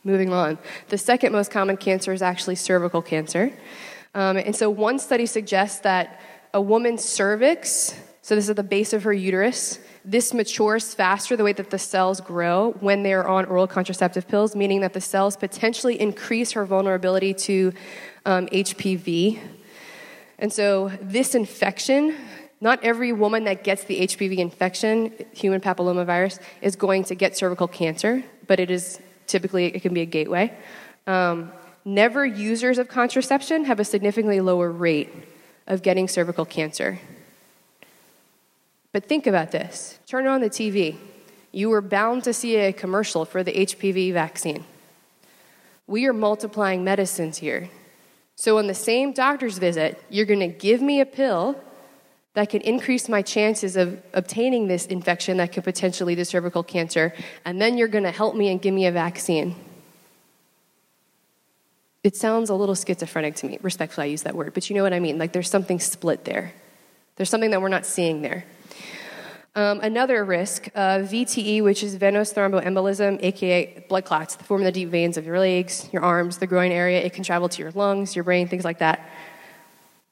moving 0.04 0.32
on. 0.32 0.58
The 0.88 0.98
second 0.98 1.32
most 1.32 1.50
common 1.50 1.76
cancer 1.76 2.12
is 2.12 2.22
actually 2.22 2.56
cervical 2.56 3.02
cancer. 3.02 3.52
Um, 4.14 4.36
and 4.36 4.54
so 4.54 4.70
one 4.70 4.98
study 4.98 5.26
suggests 5.26 5.80
that 5.80 6.20
a 6.52 6.60
woman's 6.60 7.04
cervix, 7.04 7.98
so 8.22 8.36
this 8.36 8.48
is 8.48 8.54
the 8.54 8.62
base 8.62 8.92
of 8.92 9.02
her 9.02 9.12
uterus, 9.12 9.80
this 10.04 10.34
matures 10.34 10.92
faster 10.92 11.36
the 11.36 11.44
way 11.44 11.54
that 11.54 11.70
the 11.70 11.78
cells 11.78 12.20
grow 12.20 12.72
when 12.80 13.02
they're 13.02 13.26
on 13.26 13.46
oral 13.46 13.66
contraceptive 13.66 14.28
pills, 14.28 14.54
meaning 14.54 14.80
that 14.82 14.92
the 14.92 15.00
cells 15.00 15.36
potentially 15.36 15.98
increase 15.98 16.52
her 16.52 16.66
vulnerability 16.66 17.32
to 17.32 17.72
um, 18.26 18.46
HPV. 18.48 19.40
And 20.38 20.52
so, 20.52 20.92
this 21.00 21.34
infection, 21.34 22.16
not 22.60 22.84
every 22.84 23.12
woman 23.12 23.44
that 23.44 23.64
gets 23.64 23.84
the 23.84 24.00
HPV 24.00 24.38
infection, 24.38 25.12
human 25.32 25.60
papillomavirus, 25.60 26.38
is 26.60 26.76
going 26.76 27.04
to 27.04 27.14
get 27.14 27.36
cervical 27.36 27.68
cancer, 27.68 28.22
but 28.46 28.60
it 28.60 28.70
is 28.70 29.00
typically, 29.26 29.66
it 29.66 29.80
can 29.80 29.94
be 29.94 30.02
a 30.02 30.06
gateway. 30.06 30.52
Um, 31.06 31.50
never 31.84 32.26
users 32.26 32.76
of 32.78 32.88
contraception 32.88 33.64
have 33.64 33.80
a 33.80 33.84
significantly 33.84 34.40
lower 34.40 34.70
rate 34.70 35.10
of 35.66 35.82
getting 35.82 36.08
cervical 36.08 36.44
cancer. 36.44 36.98
But 38.94 39.06
think 39.06 39.26
about 39.26 39.50
this 39.50 39.98
turn 40.06 40.28
on 40.28 40.40
the 40.40 40.48
TV. 40.48 40.96
You 41.50 41.68
were 41.68 41.80
bound 41.80 42.22
to 42.24 42.32
see 42.32 42.56
a 42.56 42.72
commercial 42.72 43.24
for 43.24 43.42
the 43.42 43.52
HPV 43.52 44.12
vaccine. 44.12 44.64
We 45.88 46.06
are 46.06 46.12
multiplying 46.12 46.84
medicines 46.84 47.38
here. 47.38 47.70
So, 48.36 48.58
on 48.58 48.68
the 48.68 48.74
same 48.74 49.12
doctor's 49.12 49.58
visit, 49.58 50.00
you're 50.10 50.26
going 50.26 50.40
to 50.40 50.48
give 50.48 50.80
me 50.80 51.00
a 51.00 51.06
pill 51.06 51.60
that 52.34 52.50
can 52.50 52.60
increase 52.62 53.08
my 53.08 53.20
chances 53.20 53.76
of 53.76 54.00
obtaining 54.12 54.68
this 54.68 54.86
infection 54.86 55.38
that 55.38 55.52
could 55.52 55.64
potentially 55.64 56.14
lead 56.14 56.22
to 56.22 56.24
cervical 56.24 56.62
cancer, 56.62 57.12
and 57.44 57.60
then 57.60 57.76
you're 57.76 57.88
going 57.88 58.04
to 58.04 58.12
help 58.12 58.36
me 58.36 58.48
and 58.48 58.62
give 58.62 58.74
me 58.74 58.86
a 58.86 58.92
vaccine. 58.92 59.56
It 62.04 62.16
sounds 62.16 62.48
a 62.48 62.54
little 62.54 62.74
schizophrenic 62.76 63.34
to 63.36 63.46
me. 63.48 63.58
Respectfully, 63.60 64.04
I 64.04 64.10
use 64.10 64.22
that 64.22 64.36
word, 64.36 64.54
but 64.54 64.70
you 64.70 64.76
know 64.76 64.84
what 64.84 64.92
I 64.92 65.00
mean. 65.00 65.18
Like 65.18 65.32
there's 65.32 65.50
something 65.50 65.80
split 65.80 66.24
there. 66.24 66.52
There's 67.16 67.30
something 67.30 67.50
that 67.50 67.60
we're 67.60 67.68
not 67.68 67.86
seeing 67.86 68.22
there. 68.22 68.44
Um, 69.56 69.78
another 69.82 70.24
risk, 70.24 70.68
uh, 70.74 70.98
VTE, 70.98 71.62
which 71.62 71.84
is 71.84 71.94
venous 71.94 72.32
thromboembolism, 72.32 73.22
aka 73.22 73.84
blood 73.88 74.04
clots, 74.04 74.34
the 74.34 74.42
form 74.42 74.62
of 74.62 74.64
the 74.64 74.72
deep 74.72 74.88
veins 74.88 75.16
of 75.16 75.24
your 75.24 75.38
legs, 75.38 75.88
your 75.92 76.02
arms, 76.02 76.38
the 76.38 76.46
groin 76.48 76.72
area. 76.72 77.00
It 77.00 77.12
can 77.12 77.22
travel 77.22 77.48
to 77.48 77.62
your 77.62 77.70
lungs, 77.70 78.16
your 78.16 78.24
brain, 78.24 78.48
things 78.48 78.64
like 78.64 78.80
that. 78.80 79.08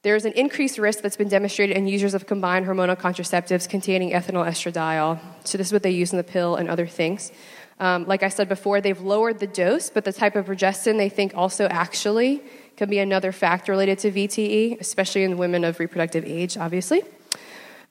There's 0.01 0.23
an 0.23 0.31
increased 0.33 0.77
risk 0.77 1.01
that's 1.01 1.17
been 1.17 1.27
demonstrated 1.27 1.75
in 1.75 1.87
users 1.87 2.13
of 2.13 2.25
combined 2.25 2.65
hormonal 2.65 2.97
contraceptives 2.97 3.67
containing 3.67 4.11
ethinyl 4.11 4.47
estradiol. 4.47 5.19
So, 5.43 5.57
this 5.57 5.67
is 5.67 5.73
what 5.73 5.83
they 5.83 5.91
use 5.91 6.13
in 6.13 6.17
the 6.17 6.23
pill 6.23 6.55
and 6.55 6.69
other 6.69 6.87
things. 6.87 7.33
Um, 7.81 8.05
like 8.07 8.23
I 8.23 8.29
said 8.29 8.47
before, 8.47 8.79
they've 8.79 9.01
lowered 9.01 9.39
the 9.39 9.47
dose, 9.47 9.89
but 9.89 10.05
the 10.05 10.13
type 10.13 10.37
of 10.37 10.45
progestin 10.45 10.97
they 10.97 11.09
think 11.09 11.33
also 11.35 11.65
actually 11.67 12.41
can 12.77 12.89
be 12.89 12.99
another 12.99 13.33
factor 13.33 13.73
related 13.73 13.99
to 13.99 14.11
VTE, 14.11 14.79
especially 14.79 15.23
in 15.23 15.37
women 15.37 15.65
of 15.65 15.79
reproductive 15.79 16.23
age, 16.23 16.55
obviously. 16.55 17.01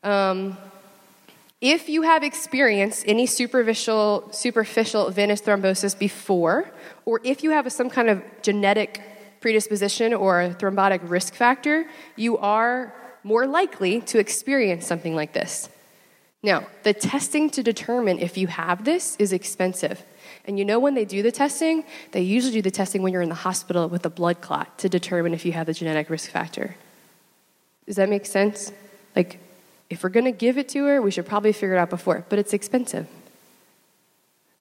Um, 0.03 0.57
if 1.63 1.89
you 1.89 2.03
have 2.03 2.25
experienced 2.25 3.05
any 3.07 3.25
superficial, 3.25 4.29
superficial 4.33 5.09
venous 5.11 5.41
thrombosis 5.41 5.97
before, 5.97 6.69
or 7.05 7.21
if 7.23 7.45
you 7.45 7.53
have 7.53 7.73
some 7.73 7.89
kind 7.89 8.11
of 8.11 8.21
genetic 8.43 9.01
predisposition 9.41 10.13
or 10.13 10.57
thrombotic 10.59 11.01
risk 11.09 11.35
factor, 11.35 11.89
you 12.17 12.37
are 12.39 12.93
more 13.23 13.47
likely 13.47 14.01
to 14.01 14.19
experience 14.19 14.85
something 14.85 15.15
like 15.15 15.33
this. 15.35 15.69
Now, 16.43 16.67
the 16.83 16.93
testing 16.93 17.49
to 17.51 17.63
determine 17.63 18.19
if 18.19 18.37
you 18.37 18.49
have 18.49 18.85
this 18.85 19.15
is 19.21 19.33
expensive. 19.33 20.03
And 20.45 20.59
you 20.59 20.65
know 20.65 20.81
when 20.81 20.95
they 20.95 21.05
do 21.05 21.23
the 21.23 21.31
testing? 21.31 21.85
They 22.11 22.23
usually 22.23 22.55
do 22.55 22.63
the 22.63 22.73
testing 22.73 23.03
when 23.03 23.13
you're 23.13 23.23
in 23.23 23.29
the 23.29 23.37
hospital 23.37 23.89
with 23.89 24.05
a 24.05 24.11
blood 24.11 24.41
clot 24.41 24.79
to 24.81 24.89
determine 24.89 25.33
if 25.33 25.45
you 25.45 25.53
have 25.53 25.67
the 25.67 25.75
genetic 25.75 26.11
risk 26.11 26.29
factor. 26.29 26.75
Does 27.87 27.95
that 27.95 28.09
make 28.09 28.27
sense? 28.27 28.73
Like, 29.15 29.39
if 29.93 30.03
we're 30.03 30.09
going 30.09 30.25
to 30.25 30.33
give 30.33 30.57
it 30.57 30.71
to 30.71 30.87
her, 30.87 31.03
we 31.03 31.11
should 31.11 31.27
probably 31.27 31.53
figure 31.53 31.75
it 31.75 31.79
out 31.79 31.91
before, 31.91 32.25
but 32.31 32.39
it's 32.39 32.55
expensive. 32.55 33.07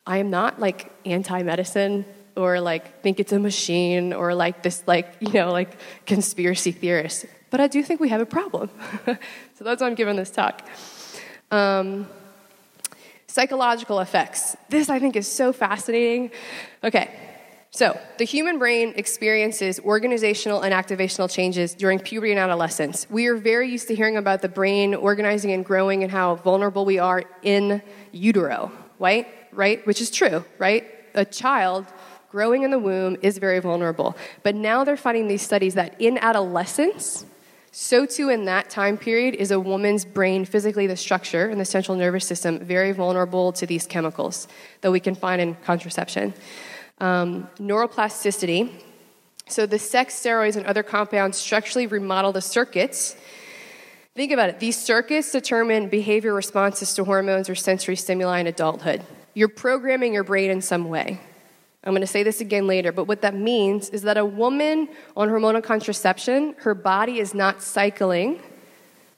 I 0.06 0.18
am 0.18 0.30
not 0.30 0.60
like 0.60 0.92
anti 1.06 1.42
medicine 1.42 2.04
or 2.36 2.60
like 2.60 3.02
think 3.02 3.22
it's 3.22 3.32
a 3.32 3.40
machine 3.40 4.12
or 4.12 4.36
like 4.36 4.62
this, 4.62 4.84
like, 4.88 5.08
you 5.22 5.32
know, 5.32 5.50
like 5.54 5.78
conspiracy 6.06 6.74
theorist, 6.74 7.28
but 7.50 7.62
I 7.62 7.68
do 7.68 7.82
think 7.82 8.02
we 8.02 8.10
have 8.10 8.20
a 8.20 8.26
problem. 8.26 8.70
so 9.06 9.64
that's 9.64 9.82
why 9.82 9.88
I'm 9.88 9.96
giving 9.96 10.18
this 10.18 10.32
talk. 10.32 10.68
Um, 11.50 12.08
psychological 13.28 14.02
effects. 14.02 14.58
This 14.68 14.90
I 14.90 15.00
think 15.00 15.16
is 15.16 15.32
so 15.32 15.54
fascinating. 15.54 16.32
Okay, 16.84 17.10
so, 17.74 17.98
the 18.18 18.26
human 18.26 18.60
brain 18.60 18.92
experiences 18.98 19.80
organizational 19.80 20.60
and 20.60 20.74
activational 20.74 21.32
changes 21.32 21.74
during 21.74 22.00
puberty 22.00 22.34
and 22.34 22.40
adolescence. 22.40 23.08
We 23.10 23.28
are 23.28 23.36
very 23.36 23.72
used 23.72 23.88
to 23.88 23.96
hearing 23.96 24.18
about 24.18 24.42
the 24.42 24.50
brain 24.50 24.94
organizing 24.94 25.54
and 25.54 25.64
growing 25.64 26.04
and 26.04 26.12
how 26.12 26.36
vulnerable 26.36 26.84
we 26.84 27.00
are 27.00 27.24
in 27.44 27.82
utero, 28.12 28.74
right? 29.00 29.26
Right? 29.54 29.88
Which 29.88 30.02
is 30.02 30.12
true, 30.12 30.44
right? 30.58 30.86
A 31.14 31.24
child 31.24 31.86
growing 32.30 32.64
in 32.64 32.72
the 32.72 32.80
womb 32.80 33.16
is 33.22 33.38
very 33.38 33.60
vulnerable. 33.60 34.18
But 34.44 34.54
now 34.54 34.84
they're 34.84 34.98
finding 34.98 35.30
these 35.30 35.42
studies 35.42 35.76
that 35.76 35.96
in 36.02 36.18
adolescence, 36.18 37.26
so 37.72 38.06
too 38.06 38.28
in 38.28 38.46
that 38.46 38.70
time 38.70 38.98
period 38.98 39.36
is 39.36 39.50
a 39.50 39.60
woman's 39.62 40.04
brain, 40.04 40.44
physically 40.44 40.88
the 40.88 40.98
structure 40.98 41.48
and 41.48 41.58
the 41.58 41.64
central 41.64 41.96
nervous 41.96 42.28
system, 42.28 42.60
very 42.60 42.92
vulnerable 42.92 43.54
to 43.54 43.66
these 43.66 43.88
chemicals 43.88 44.50
that 44.82 44.92
we 44.92 45.00
can 45.00 45.16
find 45.16 45.42
in 45.42 45.56
contraception 45.64 46.34
um, 47.02 47.50
neuroplasticity. 47.58 48.72
So 49.48 49.66
the 49.66 49.80
sex 49.80 50.14
steroids 50.14 50.56
and 50.56 50.66
other 50.66 50.84
compounds 50.84 51.38
structurally 51.38 51.88
remodel 51.88 52.32
the 52.32 52.42
circuits. 52.42 53.18
Think 54.16 54.32
about 54.32 54.50
it. 54.50 54.60
These 54.60 54.78
circuits 54.78 55.32
determine 55.32 55.90
behavior 55.90 56.34
responses 56.34 56.94
to 56.94 57.04
hormones 57.04 57.50
or 57.50 57.56
sensory 57.56 57.96
stimuli 57.96 58.40
in 58.40 58.48
adulthood. 58.48 59.02
You're 59.34 59.50
programming 59.50 60.14
your 60.14 60.24
brain 60.24 60.52
in 60.52 60.62
some 60.62 60.90
way. 60.90 61.20
I'm 61.84 61.94
going 61.94 62.02
to 62.02 62.08
say 62.08 62.22
this 62.22 62.42
again 62.42 62.68
later, 62.68 62.92
but 62.92 63.06
what 63.06 63.22
that 63.22 63.34
means 63.34 63.90
is 63.90 64.04
that 64.04 64.16
a 64.16 64.26
woman 64.26 64.88
on 65.18 65.30
hormonal 65.30 65.64
contraception, 65.64 66.54
her 66.60 66.76
body 66.76 67.20
is 67.20 67.34
not 67.34 67.64
cycling 67.64 68.40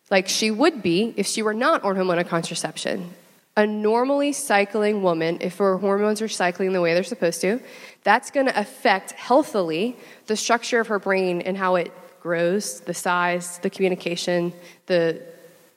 like 0.09 0.29
she 0.29 0.49
would 0.49 0.81
be 0.81 1.13
if 1.17 1.27
she 1.27 1.41
were 1.41 1.53
not 1.53 1.83
on 1.83 1.95
hormonal 1.95 2.25
contraception 2.25 3.13
a 3.55 3.67
normally 3.67 4.33
cycling 4.33 5.03
woman, 5.03 5.37
if 5.41 5.57
her 5.57 5.77
hormones 5.77 6.21
are 6.21 6.27
cycling 6.27 6.73
the 6.73 6.81
way 6.81 6.93
they're 6.93 7.03
supposed 7.03 7.41
to, 7.41 7.59
that's 8.03 8.31
going 8.31 8.47
to 8.47 8.59
affect 8.59 9.11
healthily 9.11 9.95
the 10.25 10.35
structure 10.35 10.79
of 10.79 10.87
her 10.87 10.99
brain 10.99 11.41
and 11.41 11.55
how 11.55 11.75
it 11.75 11.91
grows, 12.21 12.79
the 12.81 12.93
size, 12.93 13.59
the 13.59 13.69
communication, 13.69 14.53
the 14.87 15.21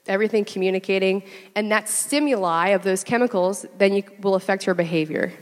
everything 0.07 0.45
communicating, 0.45 1.23
and 1.55 1.71
that 1.73 1.89
stimuli 1.89 2.69
of 2.69 2.83
those 2.83 3.03
chemicals 3.03 3.67
then 3.79 3.93
you, 3.93 4.03
will 4.21 4.37
affect 4.37 4.65
her 4.65 4.75
behavior. 4.75 5.33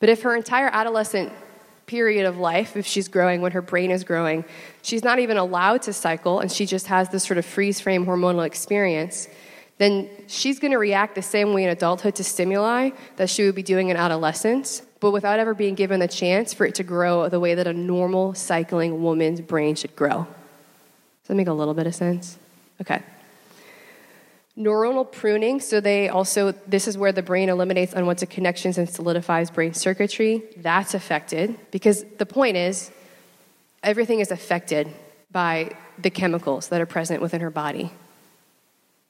But 0.00 0.08
if 0.08 0.22
her 0.22 0.34
entire 0.34 0.68
adolescent 0.68 1.32
period 1.86 2.26
of 2.26 2.38
life, 2.38 2.76
if 2.76 2.86
she's 2.86 3.08
growing, 3.08 3.42
when 3.42 3.52
her 3.52 3.62
brain 3.62 3.90
is 3.90 4.04
growing, 4.04 4.44
she's 4.82 5.04
not 5.04 5.18
even 5.18 5.36
allowed 5.36 5.82
to 5.82 5.92
cycle 5.92 6.40
and 6.40 6.50
she 6.50 6.66
just 6.66 6.86
has 6.86 7.10
this 7.10 7.24
sort 7.24 7.38
of 7.38 7.44
freeze 7.44 7.78
frame 7.78 8.06
hormonal 8.06 8.44
experience, 8.44 9.28
then 9.78 10.08
she's 10.28 10.58
going 10.58 10.70
to 10.70 10.78
react 10.78 11.14
the 11.14 11.22
same 11.22 11.52
way 11.52 11.64
in 11.64 11.70
adulthood 11.70 12.14
to 12.16 12.24
stimuli 12.24 12.90
that 13.16 13.28
she 13.28 13.44
would 13.44 13.54
be 13.54 13.62
doing 13.62 13.88
in 13.88 13.96
adolescence, 13.96 14.82
but 15.00 15.10
without 15.10 15.38
ever 15.38 15.52
being 15.52 15.74
given 15.74 16.00
the 16.00 16.08
chance 16.08 16.54
for 16.54 16.64
it 16.64 16.76
to 16.76 16.84
grow 16.84 17.28
the 17.28 17.40
way 17.40 17.54
that 17.54 17.66
a 17.66 17.72
normal 17.72 18.34
cycling 18.34 19.02
woman's 19.02 19.40
brain 19.40 19.74
should 19.74 19.96
grow. 19.96 20.26
Does 21.22 21.28
that 21.28 21.34
make 21.34 21.48
a 21.48 21.52
little 21.52 21.74
bit 21.74 21.86
of 21.86 21.94
sense? 21.94 22.38
Okay. 22.80 23.02
Neuronal 24.56 25.10
pruning, 25.10 25.60
so 25.60 25.80
they 25.80 26.08
also, 26.08 26.52
this 26.68 26.86
is 26.86 26.96
where 26.96 27.10
the 27.10 27.22
brain 27.22 27.48
eliminates 27.48 27.92
unwanted 27.92 28.30
connections 28.30 28.78
and 28.78 28.88
solidifies 28.88 29.50
brain 29.50 29.74
circuitry. 29.74 30.44
That's 30.56 30.94
affected 30.94 31.58
because 31.72 32.04
the 32.18 32.26
point 32.26 32.56
is, 32.56 32.92
everything 33.82 34.20
is 34.20 34.30
affected 34.30 34.88
by 35.32 35.76
the 35.98 36.10
chemicals 36.10 36.68
that 36.68 36.80
are 36.80 36.86
present 36.86 37.20
within 37.20 37.40
her 37.40 37.50
body. 37.50 37.90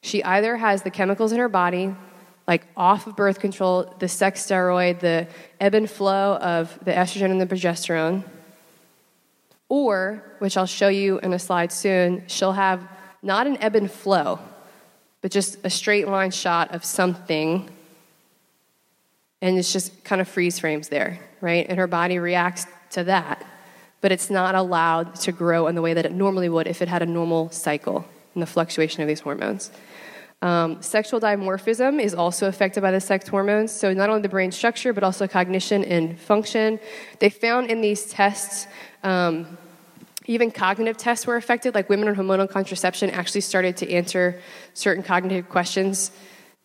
She 0.04 0.22
either 0.22 0.58
has 0.58 0.82
the 0.82 0.90
chemicals 0.90 1.32
in 1.32 1.38
her 1.38 1.48
body, 1.48 1.94
like 2.46 2.66
off 2.76 3.06
of 3.06 3.16
birth 3.16 3.40
control, 3.40 3.90
the 4.00 4.06
sex 4.06 4.44
steroid, 4.46 5.00
the 5.00 5.26
ebb 5.58 5.72
and 5.72 5.88
flow 5.88 6.36
of 6.36 6.78
the 6.84 6.92
estrogen 6.92 7.30
and 7.30 7.40
the 7.40 7.46
progesterone, 7.46 8.22
or, 9.70 10.22
which 10.40 10.58
I'll 10.58 10.66
show 10.66 10.88
you 10.88 11.20
in 11.20 11.32
a 11.32 11.38
slide 11.38 11.72
soon, 11.72 12.24
she'll 12.26 12.52
have 12.52 12.86
not 13.22 13.46
an 13.46 13.56
ebb 13.62 13.76
and 13.76 13.90
flow, 13.90 14.40
but 15.22 15.30
just 15.30 15.56
a 15.64 15.70
straight 15.70 16.06
line 16.06 16.32
shot 16.32 16.74
of 16.74 16.84
something. 16.84 17.70
And 19.40 19.58
it's 19.58 19.72
just 19.72 20.04
kind 20.04 20.20
of 20.20 20.28
freeze 20.28 20.58
frames 20.58 20.90
there, 20.90 21.18
right? 21.40 21.64
And 21.66 21.78
her 21.78 21.86
body 21.86 22.18
reacts 22.18 22.66
to 22.90 23.04
that. 23.04 23.42
But 24.02 24.12
it's 24.12 24.28
not 24.28 24.54
allowed 24.54 25.14
to 25.20 25.32
grow 25.32 25.66
in 25.66 25.74
the 25.74 25.80
way 25.80 25.94
that 25.94 26.04
it 26.04 26.12
normally 26.12 26.50
would 26.50 26.66
if 26.66 26.82
it 26.82 26.88
had 26.88 27.00
a 27.00 27.06
normal 27.06 27.48
cycle 27.48 28.04
and 28.35 28.42
the 28.42 28.47
fluctuation 28.47 29.03
of 29.03 29.09
these 29.09 29.20
hormones. 29.20 29.70
Um, 30.42 30.83
sexual 30.83 31.20
dimorphism 31.20 32.03
is 32.03 32.14
also 32.14 32.49
affected 32.49 32.83
by 32.83 32.90
the 32.90 33.01
sex 33.01 33.29
hormones, 33.29 33.73
so 33.73 33.94
not 33.94 34.11
only 34.11 34.20
the 34.20 34.29
brain 34.29 34.53
structure, 34.53 34.92
but 34.92 35.03
also 35.03 35.27
cognition 35.27 35.85
and 35.85 36.20
function. 36.20 36.79
They 37.18 37.31
found 37.31 37.70
in 37.70 37.81
these 37.81 38.05
tests, 38.05 38.66
um, 39.03 39.57
even 40.27 40.51
cognitive 40.51 40.99
tests 40.99 41.27
were 41.27 41.37
affected, 41.37 41.75
like 41.75 41.88
women 41.88 42.09
on 42.09 42.14
hormonal 42.14 42.51
contraception 42.51 43.09
actually 43.11 43.40
started 43.40 43.79
to 43.79 43.90
answer 43.90 44.40
certain 44.75 45.03
cognitive 45.03 45.49
questions 45.49 46.11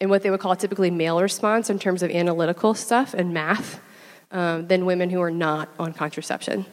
in 0.01 0.09
what 0.09 0.23
they 0.23 0.29
would 0.29 0.39
call 0.39 0.55
typically 0.55 0.91
male 0.91 1.21
response 1.21 1.69
in 1.69 1.79
terms 1.79 2.03
of 2.03 2.11
analytical 2.11 2.73
stuff 2.73 3.13
and 3.13 3.33
math 3.33 3.79
um, 4.31 4.67
than 4.67 4.85
women 4.85 5.09
who 5.09 5.21
are 5.21 5.31
not 5.31 5.69
on 5.79 5.93
contraception. 5.93 6.65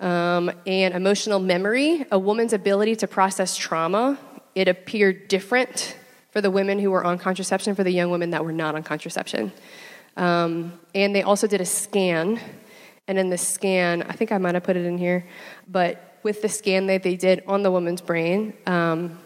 Um, 0.00 0.50
and 0.66 0.92
emotional 0.94 1.38
memory, 1.38 2.04
a 2.10 2.18
woman's 2.18 2.52
ability 2.52 2.96
to 2.96 3.06
process 3.06 3.56
trauma, 3.56 4.18
it 4.54 4.68
appeared 4.68 5.28
different 5.28 5.96
for 6.30 6.40
the 6.40 6.50
women 6.50 6.78
who 6.78 6.90
were 6.90 7.04
on 7.04 7.18
contraception, 7.18 7.74
for 7.74 7.84
the 7.84 7.92
young 7.92 8.10
women 8.10 8.30
that 8.30 8.44
were 8.44 8.52
not 8.52 8.74
on 8.74 8.82
contraception. 8.82 9.52
Um, 10.16 10.78
and 10.94 11.14
they 11.14 11.22
also 11.22 11.46
did 11.46 11.60
a 11.60 11.64
scan. 11.64 12.40
And 13.06 13.18
in 13.18 13.30
the 13.30 13.38
scan, 13.38 14.02
I 14.02 14.12
think 14.12 14.32
I 14.32 14.38
might 14.38 14.54
have 14.54 14.64
put 14.64 14.76
it 14.76 14.84
in 14.84 14.98
here, 14.98 15.26
but 15.68 16.18
with 16.22 16.40
the 16.40 16.48
scan 16.48 16.86
that 16.86 17.02
they 17.02 17.16
did 17.16 17.44
on 17.46 17.62
the 17.62 17.70
woman's 17.70 18.00
brain, 18.00 18.54
um, 18.66 19.18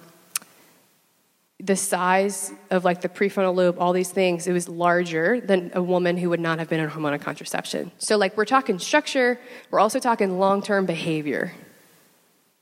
the 1.60 1.76
size 1.76 2.52
of 2.70 2.84
like 2.84 3.00
the 3.00 3.08
prefrontal 3.08 3.54
lobe, 3.54 3.78
all 3.78 3.92
these 3.92 4.10
things, 4.10 4.46
it 4.46 4.52
was 4.52 4.68
larger 4.68 5.40
than 5.40 5.72
a 5.74 5.82
woman 5.82 6.16
who 6.16 6.30
would 6.30 6.40
not 6.40 6.58
have 6.58 6.68
been 6.68 6.80
on 6.80 6.88
hormonal 6.88 7.20
contraception. 7.20 7.90
So, 7.98 8.16
like, 8.16 8.36
we're 8.36 8.44
talking 8.44 8.78
structure, 8.78 9.40
we're 9.70 9.80
also 9.80 9.98
talking 9.98 10.38
long 10.38 10.62
term 10.62 10.86
behavior, 10.86 11.52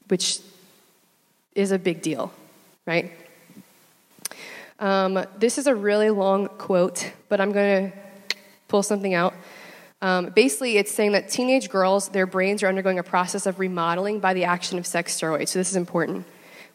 which 0.09 0.41
is 1.55 1.73
a 1.73 1.79
big 1.79 2.01
deal, 2.01 2.33
right? 2.87 3.13
Um, 4.79 5.25
this 5.39 5.59
is 5.59 5.67
a 5.67 5.75
really 5.75 6.11
long 6.11 6.49
quote, 6.49 7.11
but 7.29 7.41
I'm 7.41 7.53
going 7.53 7.91
to 7.91 7.99
pull 8.69 8.83
something 8.83 9.15
out. 9.15 9.35
Um, 10.03 10.27
basically, 10.35 10.77
it's 10.77 10.93
saying 10.93 11.13
that 11.13 11.29
teenage 11.29 11.71
girls, 11.71 12.11
their 12.11 12.27
brains 12.27 12.63
are 12.63 12.67
undergoing 12.67 12.99
a 12.99 13.03
process 13.03 13.47
of 13.47 13.59
remodeling 13.59 14.21
by 14.21 14.35
the 14.35 14.45
action 14.45 14.79
of 14.79 14.87
sex 14.87 15.19
steroids. 15.19 15.49
So, 15.49 15.59
this 15.59 15.69
is 15.69 15.77
important. 15.77 16.25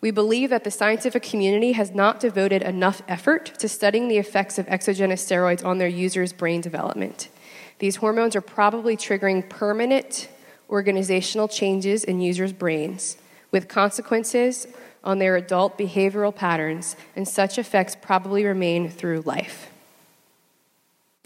We 0.01 0.09
believe 0.09 0.49
that 0.49 0.63
the 0.63 0.71
scientific 0.71 1.21
community 1.21 1.73
has 1.73 1.91
not 1.91 2.19
devoted 2.19 2.63
enough 2.63 3.03
effort 3.07 3.53
to 3.59 3.69
studying 3.69 4.07
the 4.07 4.17
effects 4.17 4.57
of 4.57 4.67
exogenous 4.67 5.23
steroids 5.23 5.63
on 5.63 5.77
their 5.77 5.87
users' 5.87 6.33
brain 6.33 6.59
development. 6.59 7.29
These 7.77 7.97
hormones 7.97 8.35
are 8.35 8.41
probably 8.41 8.97
triggering 8.97 9.47
permanent 9.47 10.27
organizational 10.69 11.47
changes 11.47 12.03
in 12.03 12.19
users' 12.19 12.53
brains, 12.53 13.17
with 13.51 13.67
consequences 13.67 14.67
on 15.03 15.19
their 15.19 15.35
adult 15.35 15.77
behavioral 15.77 16.35
patterns, 16.35 16.95
and 17.15 17.27
such 17.27 17.59
effects 17.59 17.95
probably 17.99 18.45
remain 18.45 18.89
through 18.89 19.21
life. 19.21 19.70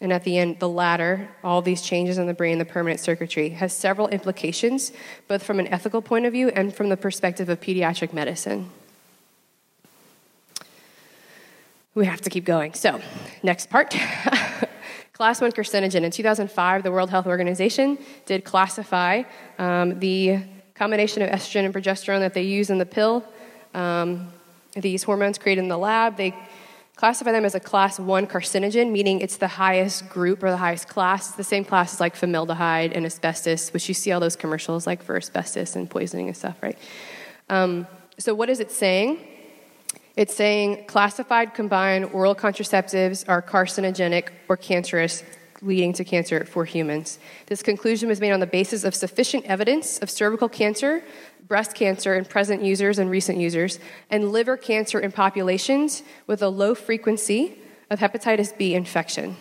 And 0.01 0.12
at 0.12 0.23
the 0.23 0.38
end, 0.38 0.60
the 0.60 0.67
latter, 0.67 1.29
all 1.43 1.62
these 1.62 1.81
changes 1.81 2.17
in 2.17 2.27
the 2.27 2.34
brain, 2.34 2.58
the 2.58 2.65
permanent 2.65 2.99
circuitry, 2.99 3.49
has 3.49 3.73
several 3.73 4.10
implications, 4.10 4.91
both 5.27 5.41
from 5.41 5.60
an 5.60 5.67
ethical 5.67 6.01
point 6.01 6.25
of 6.25 6.34
view 6.34 6.49
and 6.49 6.73
from 6.75 6.89
the 6.89 6.97
perspective 6.97 7.47
of 7.47 7.62
pediatric 7.62 8.12
medicine. 8.12 8.69
We 11.93 12.05
have 12.05 12.19
to 12.21 12.29
keep 12.29 12.43
going. 12.43 12.73
So, 12.73 12.99
next 13.41 13.69
part. 13.69 13.95
Class 15.13 15.39
1 15.39 15.53
carcinogen. 15.53 16.03
In 16.03 16.12
2005, 16.12 16.84
the 16.84 16.91
World 16.91 17.10
Health 17.10 17.25
Organization 17.25 17.97
did 18.25 18.43
classify 18.43 19.23
um, 19.58 19.97
the 19.99 20.39
combination 20.73 21.21
of 21.21 21.29
estrogen 21.29 21.63
and 21.63 21.73
progesterone 21.73 22.19
that 22.19 22.34
they 22.34 22.41
use 22.41 22.69
in 22.69 22.79
the 22.79 22.86
pill 22.86 23.23
um, 23.75 24.31
these 24.75 25.03
hormones 25.03 25.38
created 25.38 25.62
in 25.62 25.67
the 25.67 25.77
lab. 25.77 26.17
They 26.17 26.34
classify 26.95 27.31
them 27.31 27.45
as 27.45 27.55
a 27.55 27.60
class 27.60 27.99
one 27.99 28.25
carcinogen, 28.25 28.91
meaning 28.91 29.19
it's 29.21 29.38
the 29.38 29.47
highest 29.47 30.10
group 30.10 30.41
or 30.43 30.49
the 30.49 30.58
highest 30.58 30.88
class. 30.88 31.27
It's 31.27 31.38
the 31.38 31.43
same 31.43 31.65
class 31.65 31.93
as 31.93 31.99
like 31.99 32.15
formaldehyde 32.15 32.93
and 32.93 33.05
asbestos, 33.05 33.73
which 33.73 33.88
you 33.88 33.93
see 33.93 34.12
all 34.12 34.19
those 34.19 34.36
commercials 34.36 34.88
like 34.88 35.03
for 35.03 35.17
asbestos 35.17 35.75
and 35.75 35.89
poisoning 35.89 36.27
and 36.27 36.38
stuff, 36.38 36.55
right? 36.62 36.77
Um, 37.49 37.88
so, 38.17 38.34
what 38.34 38.49
is 38.49 38.60
it 38.60 38.71
saying? 38.71 39.19
It's 40.15 40.34
saying 40.34 40.86
classified 40.86 41.53
combined 41.53 42.05
oral 42.05 42.36
contraceptives 42.36 43.27
are 43.27 43.41
carcinogenic 43.41 44.29
or 44.47 44.55
cancerous, 44.55 45.23
leading 45.62 45.91
to 45.93 46.05
cancer 46.05 46.45
for 46.45 46.63
humans. 46.63 47.19
This 47.47 47.62
conclusion 47.62 48.08
was 48.08 48.21
made 48.21 48.31
on 48.31 48.39
the 48.39 48.47
basis 48.47 48.86
of 48.86 48.95
sufficient 48.95 49.45
evidence 49.45 49.99
of 49.99 50.10
cervical 50.10 50.47
cancer 50.47 51.03
breast 51.47 51.75
cancer 51.75 52.15
in 52.15 52.25
present 52.25 52.63
users 52.63 52.97
and 52.99 53.10
recent 53.10 53.38
users, 53.38 53.79
and 54.10 54.31
liver 54.31 54.58
cancer 54.58 54.99
in 54.99 55.12
populations 55.12 56.03
with 56.27 56.41
a 56.41 56.49
low 56.49 56.73
frequency 56.73 57.58
of 57.89 57.99
hepatitis 57.99 58.58
B 58.58 58.73
infection. 58.73 59.38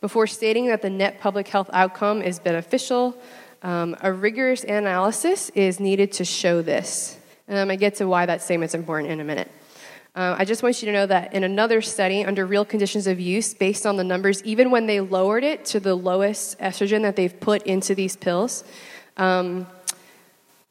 Before 0.00 0.26
stating 0.26 0.68
that 0.68 0.82
the 0.82 0.90
net 0.90 1.18
public 1.18 1.48
health 1.48 1.70
outcome 1.72 2.22
is 2.22 2.38
beneficial, 2.38 3.16
um, 3.62 3.96
a 4.02 4.12
rigorous 4.12 4.62
analysis 4.62 5.50
is 5.50 5.80
needed 5.80 6.12
to 6.12 6.24
show 6.24 6.60
this. 6.60 7.18
And 7.48 7.58
I'm 7.58 7.66
going 7.66 7.78
to 7.78 7.80
get 7.80 7.96
to 7.96 8.06
why 8.06 8.26
that 8.26 8.42
statement's 8.42 8.74
important 8.74 9.10
in 9.10 9.20
a 9.20 9.24
minute. 9.24 9.50
Uh, 10.14 10.36
I 10.38 10.44
just 10.44 10.62
want 10.62 10.80
you 10.80 10.86
to 10.86 10.92
know 10.92 11.06
that 11.06 11.32
in 11.34 11.42
another 11.42 11.80
study, 11.80 12.24
under 12.24 12.46
real 12.46 12.64
conditions 12.64 13.06
of 13.06 13.18
use, 13.18 13.52
based 13.52 13.84
on 13.84 13.96
the 13.96 14.04
numbers, 14.04 14.44
even 14.44 14.70
when 14.70 14.86
they 14.86 15.00
lowered 15.00 15.42
it 15.42 15.64
to 15.66 15.80
the 15.80 15.94
lowest 15.94 16.58
estrogen 16.60 17.02
that 17.02 17.16
they've 17.16 17.40
put 17.40 17.64
into 17.64 17.94
these 17.94 18.14
pills, 18.14 18.62
um, 19.16 19.66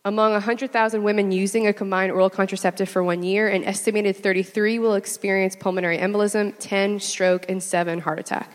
among 0.05 0.33
100,000 0.33 1.03
women 1.03 1.31
using 1.31 1.67
a 1.67 1.73
combined 1.73 2.11
oral 2.11 2.29
contraceptive 2.29 2.89
for 2.89 3.03
one 3.03 3.23
year, 3.23 3.47
an 3.47 3.63
estimated 3.63 4.17
33 4.17 4.79
will 4.79 4.95
experience 4.95 5.55
pulmonary 5.55 5.97
embolism, 5.97 6.53
10 6.59 6.99
stroke, 6.99 7.49
and 7.49 7.63
7 7.63 7.99
heart 7.99 8.19
attack. 8.19 8.51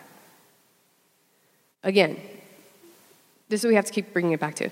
Again, 1.83 2.21
this 3.49 3.61
is 3.61 3.65
what 3.65 3.71
we 3.71 3.77
have 3.77 3.87
to 3.87 3.93
keep 3.93 4.13
bringing 4.13 4.33
it 4.33 4.41
back 4.41 4.57
to. 4.57 4.69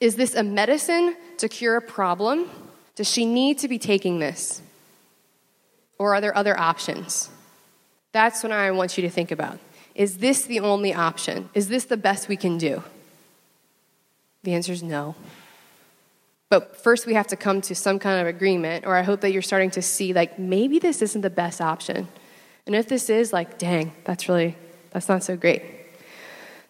Is 0.00 0.16
this 0.16 0.34
a 0.34 0.42
medicine 0.42 1.16
to 1.38 1.48
cure 1.48 1.76
a 1.76 1.80
problem? 1.80 2.50
Does 2.96 3.08
she 3.08 3.24
need 3.24 3.58
to 3.58 3.68
be 3.68 3.78
taking 3.78 4.18
this? 4.18 4.60
Or 5.98 6.14
are 6.14 6.20
there 6.20 6.36
other 6.36 6.58
options? 6.58 7.30
That's 8.10 8.42
what 8.42 8.50
I 8.50 8.72
want 8.72 8.98
you 8.98 9.02
to 9.02 9.10
think 9.10 9.30
about. 9.30 9.60
Is 9.94 10.18
this 10.18 10.42
the 10.42 10.58
only 10.58 10.92
option? 10.92 11.48
Is 11.54 11.68
this 11.68 11.84
the 11.84 11.96
best 11.96 12.28
we 12.28 12.36
can 12.36 12.58
do? 12.58 12.82
The 14.42 14.54
answer 14.54 14.72
is 14.72 14.82
no. 14.82 15.14
But 16.54 16.76
first, 16.76 17.04
we 17.04 17.14
have 17.14 17.26
to 17.26 17.36
come 17.36 17.62
to 17.62 17.74
some 17.74 17.98
kind 17.98 18.20
of 18.20 18.28
agreement, 18.28 18.86
or 18.86 18.94
I 18.94 19.02
hope 19.02 19.22
that 19.22 19.32
you're 19.32 19.42
starting 19.42 19.72
to 19.72 19.82
see, 19.82 20.12
like, 20.12 20.38
maybe 20.38 20.78
this 20.78 21.02
isn't 21.02 21.22
the 21.22 21.28
best 21.28 21.60
option. 21.60 22.06
And 22.64 22.76
if 22.76 22.86
this 22.86 23.10
is, 23.10 23.32
like, 23.32 23.58
dang, 23.58 23.92
that's 24.04 24.28
really, 24.28 24.56
that's 24.92 25.08
not 25.08 25.24
so 25.24 25.36
great. 25.36 25.64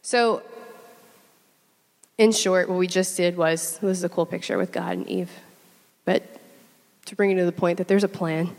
So, 0.00 0.42
in 2.16 2.32
short, 2.32 2.70
what 2.70 2.78
we 2.78 2.86
just 2.86 3.14
did 3.14 3.36
was, 3.36 3.76
this 3.80 3.98
is 3.98 4.04
a 4.04 4.08
cool 4.08 4.24
picture 4.24 4.56
with 4.56 4.72
God 4.72 4.96
and 4.96 5.06
Eve. 5.06 5.30
But 6.06 6.22
to 7.04 7.14
bring 7.14 7.28
you 7.28 7.36
to 7.36 7.44
the 7.44 7.52
point 7.52 7.76
that 7.76 7.86
there's 7.86 8.04
a 8.04 8.08
plan. 8.08 8.56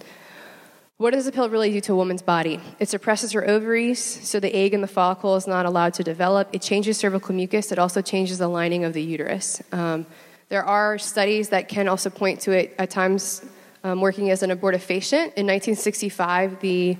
What 0.97 1.13
does 1.13 1.25
the 1.25 1.31
pill 1.31 1.49
really 1.49 1.71
do 1.71 1.81
to 1.81 1.93
a 1.93 1.95
woman's 1.95 2.21
body? 2.21 2.59
It 2.79 2.87
suppresses 2.87 3.31
her 3.31 3.49
ovaries, 3.49 3.99
so 3.99 4.39
the 4.39 4.55
egg 4.55 4.75
in 4.75 4.81
the 4.81 4.87
follicle 4.87 5.35
is 5.37 5.47
not 5.47 5.65
allowed 5.65 5.95
to 5.95 6.03
develop. 6.03 6.49
It 6.53 6.61
changes 6.61 6.99
cervical 6.99 7.33
mucus. 7.33 7.71
It 7.71 7.79
also 7.79 8.03
changes 8.03 8.37
the 8.37 8.47
lining 8.47 8.83
of 8.83 8.93
the 8.93 9.01
uterus. 9.01 9.63
Um, 9.71 10.05
there 10.49 10.63
are 10.63 10.97
studies 10.97 11.49
that 11.49 11.67
can 11.67 11.87
also 11.87 12.09
point 12.09 12.41
to 12.41 12.51
it 12.51 12.75
at 12.77 12.89
times 12.89 13.43
um, 13.83 14.01
working 14.01 14.29
as 14.31 14.43
an 14.43 14.51
abortifacient. 14.51 15.33
In 15.35 15.45
1965, 15.47 16.59
the 16.59 16.97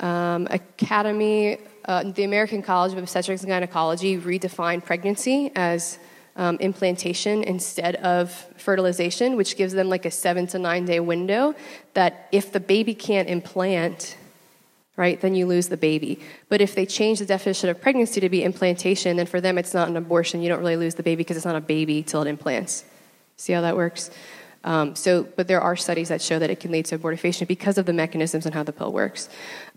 um, 0.00 0.46
Academy, 0.50 1.58
uh, 1.84 2.04
the 2.04 2.24
American 2.24 2.62
College 2.62 2.92
of 2.92 2.98
Obstetrics 2.98 3.42
and 3.42 3.50
Gynecology 3.50 4.18
redefined 4.18 4.84
pregnancy 4.84 5.50
as 5.54 5.98
um, 6.36 6.56
implantation 6.56 7.42
instead 7.44 7.96
of 7.96 8.30
fertilization, 8.56 9.36
which 9.36 9.56
gives 9.56 9.72
them 9.72 9.88
like 9.88 10.04
a 10.04 10.10
seven 10.10 10.46
to 10.48 10.58
nine 10.58 10.84
day 10.84 11.00
window 11.00 11.54
that 11.94 12.28
if 12.30 12.52
the 12.52 12.60
baby 12.60 12.94
can't 12.94 13.28
implant, 13.28 14.16
right, 14.96 15.20
then 15.20 15.34
you 15.34 15.46
lose 15.46 15.68
the 15.68 15.76
baby. 15.76 16.18
But 16.48 16.60
if 16.60 16.74
they 16.74 16.86
change 16.86 17.18
the 17.18 17.26
definition 17.26 17.68
of 17.68 17.80
pregnancy 17.80 18.20
to 18.20 18.28
be 18.28 18.42
implantation, 18.42 19.16
then 19.16 19.26
for 19.26 19.40
them 19.40 19.58
it's 19.58 19.74
not 19.74 19.88
an 19.88 19.96
abortion. 19.96 20.42
You 20.42 20.48
don't 20.48 20.60
really 20.60 20.76
lose 20.76 20.94
the 20.94 21.02
baby 21.02 21.18
because 21.18 21.36
it's 21.36 21.46
not 21.46 21.56
a 21.56 21.60
baby 21.60 22.02
till 22.02 22.22
it 22.22 22.28
implants. 22.28 22.84
See 23.36 23.52
how 23.52 23.60
that 23.60 23.76
works? 23.76 24.10
Um, 24.64 24.96
so, 24.96 25.22
but 25.22 25.46
there 25.46 25.60
are 25.60 25.76
studies 25.76 26.08
that 26.08 26.20
show 26.20 26.40
that 26.40 26.50
it 26.50 26.58
can 26.58 26.72
lead 26.72 26.86
to 26.86 26.98
abortifacient 26.98 27.46
because 27.46 27.78
of 27.78 27.86
the 27.86 27.92
mechanisms 27.92 28.46
and 28.46 28.54
how 28.54 28.64
the 28.64 28.72
pill 28.72 28.92
works. 28.92 29.28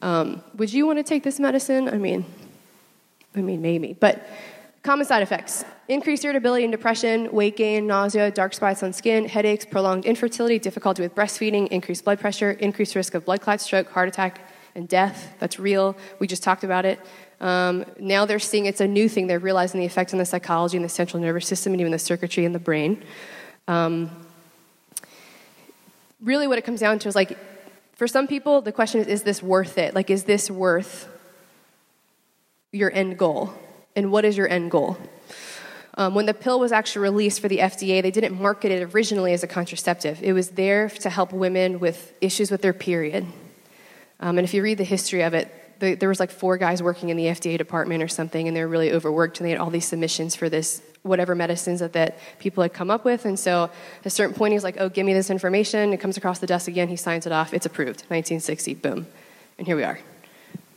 Um, 0.01 0.41
would 0.55 0.73
you 0.73 0.87
want 0.87 0.97
to 0.97 1.03
take 1.03 1.23
this 1.23 1.39
medicine? 1.39 1.87
I 1.87 1.97
mean, 1.97 2.25
I 3.35 3.41
mean, 3.41 3.61
maybe. 3.61 3.93
But 3.93 4.27
common 4.81 5.05
side 5.05 5.21
effects 5.21 5.63
increased 5.87 6.23
irritability 6.25 6.63
and 6.63 6.71
depression, 6.71 7.31
weight 7.31 7.55
gain, 7.55 7.85
nausea, 7.85 8.31
dark 8.31 8.53
spots 8.53 8.81
on 8.81 8.93
skin, 8.93 9.27
headaches, 9.27 9.65
prolonged 9.65 10.05
infertility, 10.05 10.57
difficulty 10.57 11.03
with 11.03 11.13
breastfeeding, 11.13 11.67
increased 11.67 12.03
blood 12.03 12.19
pressure, 12.19 12.51
increased 12.51 12.95
risk 12.95 13.13
of 13.13 13.25
blood 13.25 13.41
clot, 13.41 13.61
stroke, 13.61 13.89
heart 13.89 14.07
attack, 14.07 14.48
and 14.75 14.87
death. 14.87 15.35
That's 15.39 15.59
real. 15.59 15.95
We 16.19 16.27
just 16.27 16.43
talked 16.43 16.63
about 16.63 16.85
it. 16.85 16.99
Um, 17.41 17.85
now 17.99 18.25
they're 18.25 18.39
seeing 18.39 18.65
it's 18.65 18.81
a 18.81 18.87
new 18.87 19.07
thing. 19.07 19.27
They're 19.27 19.39
realizing 19.39 19.79
the 19.79 19.85
effects 19.85 20.13
on 20.13 20.19
the 20.19 20.25
psychology 20.25 20.77
and 20.77 20.83
the 20.83 20.89
central 20.89 21.21
nervous 21.21 21.47
system 21.47 21.73
and 21.73 21.79
even 21.79 21.91
the 21.91 21.99
circuitry 21.99 22.45
in 22.45 22.53
the 22.53 22.59
brain. 22.59 23.03
Um, 23.67 24.09
really, 26.21 26.47
what 26.47 26.57
it 26.57 26.63
comes 26.63 26.79
down 26.79 26.99
to 26.99 27.07
is 27.07 27.15
like, 27.15 27.37
for 27.93 28.07
some 28.07 28.27
people, 28.27 28.61
the 28.61 28.71
question 28.71 29.01
is, 29.01 29.07
is 29.07 29.23
this 29.23 29.43
worth 29.43 29.77
it? 29.77 29.93
Like, 29.93 30.09
is 30.09 30.23
this 30.23 30.49
worth 30.49 31.07
your 32.71 32.91
end 32.91 33.17
goal? 33.17 33.53
And 33.95 34.11
what 34.11 34.25
is 34.25 34.37
your 34.37 34.47
end 34.47 34.71
goal? 34.71 34.97
Um, 35.95 36.15
when 36.15 36.25
the 36.25 36.33
pill 36.33 36.59
was 36.59 36.71
actually 36.71 37.03
released 37.03 37.41
for 37.41 37.49
the 37.49 37.57
FDA, 37.57 38.01
they 38.01 38.11
didn't 38.11 38.39
market 38.39 38.71
it 38.71 38.95
originally 38.95 39.33
as 39.33 39.43
a 39.43 39.47
contraceptive. 39.47 40.23
It 40.23 40.31
was 40.31 40.51
there 40.51 40.89
to 40.89 41.09
help 41.09 41.33
women 41.33 41.79
with 41.79 42.13
issues 42.21 42.51
with 42.51 42.61
their 42.61 42.71
period. 42.73 43.25
Um, 44.19 44.37
and 44.37 44.45
if 44.45 44.53
you 44.53 44.61
read 44.61 44.77
the 44.77 44.83
history 44.83 45.21
of 45.21 45.33
it, 45.33 45.53
the, 45.79 45.95
there 45.95 46.09
was 46.09 46.19
like 46.19 46.31
four 46.31 46.57
guys 46.57 46.83
working 46.83 47.09
in 47.09 47.17
the 47.17 47.25
FDA 47.25 47.57
department 47.57 48.03
or 48.03 48.07
something, 48.07 48.47
and 48.47 48.55
they 48.55 48.61
were 48.61 48.67
really 48.67 48.91
overworked, 48.91 49.39
and 49.39 49.47
they 49.47 49.51
had 49.51 49.59
all 49.59 49.69
these 49.69 49.87
submissions 49.87 50.35
for 50.35 50.49
this 50.49 50.81
whatever 51.03 51.33
medicines 51.33 51.79
that, 51.79 51.93
that 51.93 52.19
people 52.39 52.61
had 52.61 52.73
come 52.73 52.91
up 52.91 53.05
with. 53.05 53.23
And 53.23 53.39
so 53.39 53.63
at 53.63 54.05
a 54.05 54.09
certain 54.09 54.35
point, 54.35 54.51
he's 54.51 54.63
like, 54.63 54.75
"Oh, 54.79 54.89
give 54.89 55.05
me 55.05 55.13
this 55.13 55.29
information." 55.29 55.93
It 55.93 55.97
comes 55.97 56.17
across 56.17 56.39
the 56.39 56.47
desk 56.47 56.67
again. 56.67 56.89
He 56.89 56.97
signs 56.97 57.25
it 57.25 57.31
off. 57.31 57.53
It's 57.53 57.65
approved. 57.65 58.01
1960. 58.09 58.73
Boom, 58.75 59.07
and 59.57 59.65
here 59.65 59.77
we 59.77 59.83
are, 59.83 59.99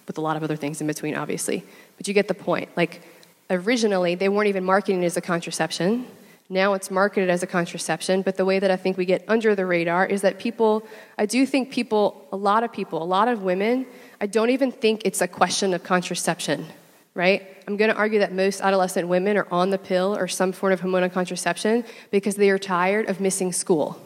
with 0.06 0.18
a 0.18 0.20
lot 0.20 0.36
of 0.36 0.44
other 0.44 0.56
things 0.56 0.80
in 0.80 0.86
between, 0.86 1.16
obviously. 1.16 1.64
But 1.96 2.06
you 2.06 2.14
get 2.14 2.28
the 2.28 2.34
point. 2.34 2.70
Like 2.76 3.02
originally, 3.50 4.14
they 4.14 4.28
weren't 4.28 4.48
even 4.48 4.64
marketing 4.64 5.02
it 5.02 5.06
as 5.06 5.16
a 5.16 5.20
contraception. 5.20 6.06
Now 6.48 6.74
it's 6.74 6.90
marketed 6.90 7.30
as 7.30 7.42
a 7.42 7.46
contraception, 7.46 8.22
but 8.22 8.36
the 8.36 8.44
way 8.44 8.58
that 8.58 8.70
I 8.70 8.76
think 8.76 8.96
we 8.96 9.04
get 9.04 9.24
under 9.28 9.54
the 9.54 9.64
radar 9.64 10.06
is 10.06 10.22
that 10.22 10.38
people, 10.38 10.86
I 11.16 11.26
do 11.26 11.46
think 11.46 11.70
people, 11.70 12.26
a 12.32 12.36
lot 12.36 12.62
of 12.62 12.72
people, 12.72 13.02
a 13.02 13.04
lot 13.04 13.28
of 13.28 13.42
women, 13.42 13.86
I 14.20 14.26
don't 14.26 14.50
even 14.50 14.70
think 14.70 15.02
it's 15.04 15.20
a 15.20 15.28
question 15.28 15.72
of 15.72 15.82
contraception, 15.82 16.66
right? 17.14 17.46
I'm 17.66 17.76
going 17.76 17.90
to 17.90 17.96
argue 17.96 18.18
that 18.18 18.32
most 18.32 18.60
adolescent 18.60 19.08
women 19.08 19.36
are 19.36 19.46
on 19.50 19.70
the 19.70 19.78
pill 19.78 20.16
or 20.16 20.28
some 20.28 20.52
form 20.52 20.72
of 20.72 20.80
hormonal 20.80 21.12
contraception 21.12 21.84
because 22.10 22.36
they 22.36 22.50
are 22.50 22.58
tired 22.58 23.08
of 23.08 23.20
missing 23.20 23.52
school 23.52 24.00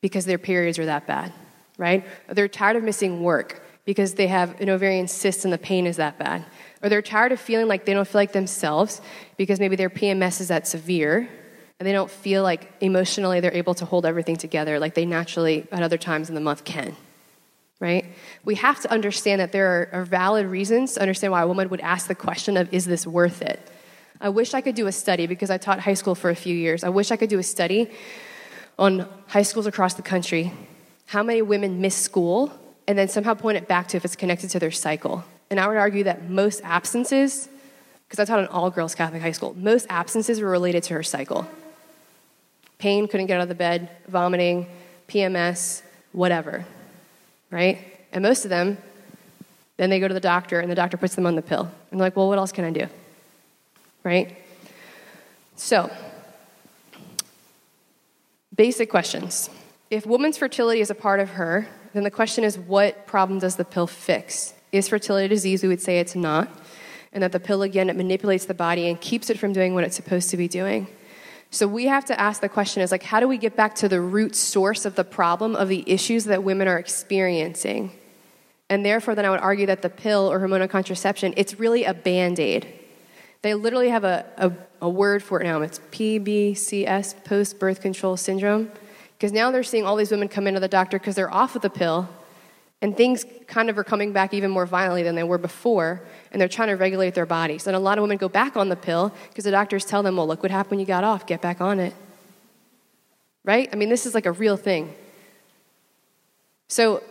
because 0.00 0.26
their 0.26 0.38
periods 0.38 0.78
are 0.78 0.86
that 0.86 1.06
bad, 1.06 1.32
right? 1.78 2.06
They're 2.28 2.48
tired 2.48 2.76
of 2.76 2.84
missing 2.84 3.22
work 3.22 3.62
because 3.84 4.14
they 4.14 4.26
have 4.26 4.60
an 4.60 4.68
ovarian 4.68 5.08
cyst 5.08 5.44
and 5.44 5.52
the 5.52 5.58
pain 5.58 5.86
is 5.86 5.96
that 5.96 6.18
bad 6.18 6.44
or 6.82 6.88
they're 6.88 7.02
tired 7.02 7.32
of 7.32 7.40
feeling 7.40 7.68
like 7.68 7.84
they 7.84 7.94
don't 7.94 8.06
feel 8.06 8.20
like 8.20 8.32
themselves 8.32 9.00
because 9.36 9.60
maybe 9.60 9.76
their 9.76 9.90
PMS 9.90 10.40
is 10.40 10.48
that 10.48 10.66
severe 10.66 11.28
and 11.78 11.86
they 11.86 11.92
don't 11.92 12.10
feel 12.10 12.42
like 12.42 12.70
emotionally 12.80 13.40
they're 13.40 13.54
able 13.54 13.74
to 13.74 13.84
hold 13.84 14.06
everything 14.06 14.36
together 14.36 14.78
like 14.78 14.94
they 14.94 15.06
naturally 15.06 15.66
at 15.72 15.82
other 15.82 15.98
times 15.98 16.28
in 16.28 16.34
the 16.34 16.40
month 16.40 16.64
can. 16.64 16.96
Right? 17.78 18.06
We 18.44 18.54
have 18.54 18.80
to 18.80 18.90
understand 18.90 19.42
that 19.42 19.52
there 19.52 19.90
are, 19.92 20.04
valid 20.06 20.46
reasons 20.46 20.94
to 20.94 21.02
understand 21.02 21.32
why 21.32 21.42
a 21.42 21.46
woman 21.46 21.68
would 21.68 21.80
ask 21.80 22.08
the 22.08 22.14
question 22.14 22.56
of, 22.56 22.72
is 22.72 22.86
this 22.86 23.06
worth 23.06 23.42
it? 23.42 23.60
I 24.18 24.30
wish 24.30 24.54
I 24.54 24.62
could 24.62 24.74
do 24.74 24.86
a 24.86 24.92
study 24.92 25.26
because 25.26 25.50
I 25.50 25.58
taught 25.58 25.80
high 25.80 25.92
school 25.92 26.14
for 26.14 26.30
a 26.30 26.34
few 26.34 26.56
years. 26.56 26.84
I 26.84 26.88
wish 26.88 27.10
I 27.10 27.16
could 27.16 27.28
do 27.28 27.38
a 27.38 27.42
study 27.42 27.90
on 28.78 29.06
high 29.26 29.42
schools 29.42 29.66
across 29.66 29.92
the 29.92 30.00
country. 30.00 30.52
How 31.04 31.22
many 31.22 31.42
women 31.42 31.82
miss 31.82 31.94
school 31.94 32.50
and 32.86 32.98
then 32.98 33.08
somehow 33.08 33.34
point 33.34 33.56
it 33.56 33.68
back 33.68 33.88
to 33.88 33.96
if 33.96 34.04
it's 34.04 34.16
connected 34.16 34.50
to 34.50 34.58
their 34.58 34.70
cycle. 34.70 35.24
And 35.50 35.60
I 35.60 35.68
would 35.68 35.76
argue 35.76 36.04
that 36.04 36.28
most 36.28 36.60
absences, 36.64 37.48
because 38.08 38.18
I 38.18 38.24
taught 38.24 38.40
an 38.40 38.48
all 38.48 38.70
girls 38.70 38.94
Catholic 38.94 39.22
high 39.22 39.32
school, 39.32 39.54
most 39.56 39.86
absences 39.88 40.40
were 40.40 40.50
related 40.50 40.82
to 40.84 40.94
her 40.94 41.02
cycle. 41.02 41.48
Pain, 42.78 43.08
couldn't 43.08 43.26
get 43.26 43.36
out 43.36 43.42
of 43.42 43.48
the 43.48 43.54
bed, 43.54 43.88
vomiting, 44.08 44.66
PMS, 45.08 45.82
whatever, 46.12 46.64
right? 47.50 47.78
And 48.12 48.22
most 48.22 48.44
of 48.44 48.50
them, 48.50 48.78
then 49.76 49.90
they 49.90 50.00
go 50.00 50.08
to 50.08 50.14
the 50.14 50.20
doctor 50.20 50.60
and 50.60 50.70
the 50.70 50.74
doctor 50.74 50.96
puts 50.96 51.14
them 51.14 51.26
on 51.26 51.36
the 51.36 51.42
pill. 51.42 51.70
And 51.90 52.00
they're 52.00 52.06
like, 52.06 52.16
well, 52.16 52.28
what 52.28 52.38
else 52.38 52.52
can 52.52 52.64
I 52.64 52.70
do? 52.70 52.86
Right? 54.02 54.36
So, 55.56 55.90
basic 58.54 58.90
questions. 58.90 59.50
If 59.90 60.06
woman's 60.06 60.38
fertility 60.38 60.80
is 60.80 60.90
a 60.90 60.94
part 60.94 61.20
of 61.20 61.30
her, 61.30 61.68
then 61.92 62.04
the 62.04 62.10
question 62.10 62.44
is 62.44 62.58
what 62.58 63.06
problem 63.06 63.38
does 63.38 63.56
the 63.56 63.64
pill 63.64 63.86
fix? 63.86 64.54
Is 64.76 64.88
fertility 64.88 65.28
disease? 65.28 65.62
We 65.62 65.68
would 65.68 65.80
say 65.80 65.98
it's 65.98 66.14
not. 66.14 66.48
And 67.12 67.22
that 67.22 67.32
the 67.32 67.40
pill, 67.40 67.62
again, 67.62 67.88
it 67.88 67.96
manipulates 67.96 68.44
the 68.44 68.54
body 68.54 68.88
and 68.88 69.00
keeps 69.00 69.30
it 69.30 69.38
from 69.38 69.52
doing 69.52 69.74
what 69.74 69.84
it's 69.84 69.96
supposed 69.96 70.30
to 70.30 70.36
be 70.36 70.48
doing. 70.48 70.86
So 71.50 71.66
we 71.66 71.86
have 71.86 72.04
to 72.06 72.20
ask 72.20 72.40
the 72.40 72.48
question 72.48 72.82
is 72.82 72.90
like, 72.90 73.02
how 73.02 73.20
do 73.20 73.28
we 73.28 73.38
get 73.38 73.56
back 73.56 73.74
to 73.76 73.88
the 73.88 74.00
root 74.00 74.34
source 74.34 74.84
of 74.84 74.96
the 74.96 75.04
problem 75.04 75.56
of 75.56 75.68
the 75.68 75.84
issues 75.86 76.24
that 76.24 76.42
women 76.42 76.68
are 76.68 76.78
experiencing? 76.78 77.92
And 78.68 78.84
therefore, 78.84 79.14
then 79.14 79.24
I 79.24 79.30
would 79.30 79.40
argue 79.40 79.66
that 79.66 79.82
the 79.82 79.88
pill 79.88 80.30
or 80.30 80.40
hormonal 80.40 80.68
contraception, 80.68 81.32
it's 81.36 81.58
really 81.58 81.84
a 81.84 81.94
band 81.94 82.40
aid. 82.40 82.66
They 83.42 83.54
literally 83.54 83.90
have 83.90 84.04
a, 84.04 84.26
a, 84.36 84.52
a, 84.82 84.88
word 84.90 85.22
for 85.22 85.40
it 85.40 85.44
now. 85.44 85.62
It's 85.62 85.78
PBCS, 85.92 87.24
post 87.24 87.60
birth 87.60 87.80
control 87.80 88.16
syndrome. 88.16 88.72
Because 89.16 89.32
now 89.32 89.50
they're 89.50 89.62
seeing 89.62 89.86
all 89.86 89.96
these 89.96 90.10
women 90.10 90.28
come 90.28 90.46
into 90.46 90.60
the 90.60 90.68
doctor 90.68 90.98
because 90.98 91.14
they're 91.14 91.32
off 91.32 91.54
of 91.54 91.62
the 91.62 91.70
pill 91.70 92.08
and 92.82 92.96
things 92.96 93.24
kind 93.46 93.70
of 93.70 93.78
are 93.78 93.84
coming 93.84 94.12
back 94.12 94.34
even 94.34 94.50
more 94.50 94.66
violently 94.66 95.02
than 95.02 95.14
they 95.14 95.22
were 95.22 95.38
before, 95.38 96.02
and 96.30 96.40
they're 96.40 96.48
trying 96.48 96.68
to 96.68 96.74
regulate 96.74 97.14
their 97.14 97.26
bodies. 97.26 97.66
And 97.66 97.74
a 97.74 97.78
lot 97.78 97.98
of 97.98 98.02
women 98.02 98.18
go 98.18 98.28
back 98.28 98.56
on 98.56 98.68
the 98.68 98.76
pill 98.76 99.14
because 99.28 99.44
the 99.44 99.50
doctors 99.50 99.84
tell 99.84 100.02
them, 100.02 100.16
well, 100.16 100.26
look 100.26 100.42
what 100.42 100.52
happened 100.52 100.72
when 100.72 100.80
you 100.80 100.86
got 100.86 101.04
off, 101.04 101.26
get 101.26 101.40
back 101.40 101.60
on 101.60 101.80
it. 101.80 101.94
Right? 103.44 103.68
I 103.72 103.76
mean, 103.76 103.88
this 103.88 104.06
is 104.06 104.14
like 104.14 104.26
a 104.26 104.32
real 104.32 104.56
thing. 104.56 104.94
So, 106.68 107.02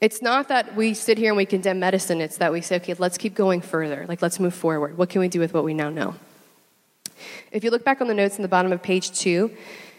it's 0.00 0.20
not 0.20 0.48
that 0.48 0.76
we 0.76 0.94
sit 0.94 1.18
here 1.18 1.30
and 1.30 1.36
we 1.36 1.46
condemn 1.46 1.80
medicine, 1.80 2.20
it's 2.20 2.36
that 2.38 2.52
we 2.52 2.60
say, 2.60 2.76
okay, 2.76 2.94
let's 2.98 3.18
keep 3.18 3.34
going 3.34 3.60
further. 3.60 4.04
Like, 4.08 4.22
let's 4.22 4.38
move 4.38 4.54
forward. 4.54 4.96
What 4.96 5.08
can 5.08 5.20
we 5.20 5.28
do 5.28 5.40
with 5.40 5.54
what 5.54 5.64
we 5.64 5.74
now 5.74 5.90
know? 5.90 6.14
If 7.50 7.64
you 7.64 7.70
look 7.70 7.84
back 7.84 8.00
on 8.00 8.08
the 8.08 8.14
notes 8.14 8.36
in 8.36 8.42
the 8.42 8.48
bottom 8.48 8.72
of 8.72 8.82
page 8.82 9.18
two, 9.18 9.50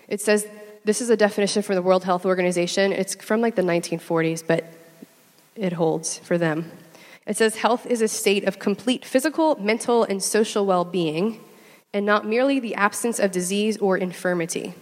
it 0.07 0.21
says 0.21 0.47
this 0.87 1.01
is 1.01 1.09
a 1.09 1.17
definition 1.17 1.61
for 1.61 1.75
the 1.75 1.81
World 1.81 2.05
Health 2.05 2.25
Organization. 2.25 2.93
It's 2.93 3.13
from 3.15 3.41
like 3.41 3.55
the 3.55 3.61
1940s, 3.61 4.41
but 4.47 4.63
it 5.53 5.73
holds 5.73 6.17
for 6.19 6.37
them. 6.37 6.71
It 7.25 7.35
says 7.35 7.57
health 7.57 7.85
is 7.85 8.01
a 8.01 8.07
state 8.07 8.45
of 8.45 8.57
complete 8.57 9.03
physical, 9.03 9.57
mental, 9.57 10.05
and 10.05 10.23
social 10.23 10.65
well 10.65 10.85
being, 10.85 11.41
and 11.93 12.05
not 12.05 12.25
merely 12.25 12.61
the 12.61 12.73
absence 12.75 13.19
of 13.19 13.33
disease 13.33 13.75
or 13.79 13.97
infirmity. 13.97 14.75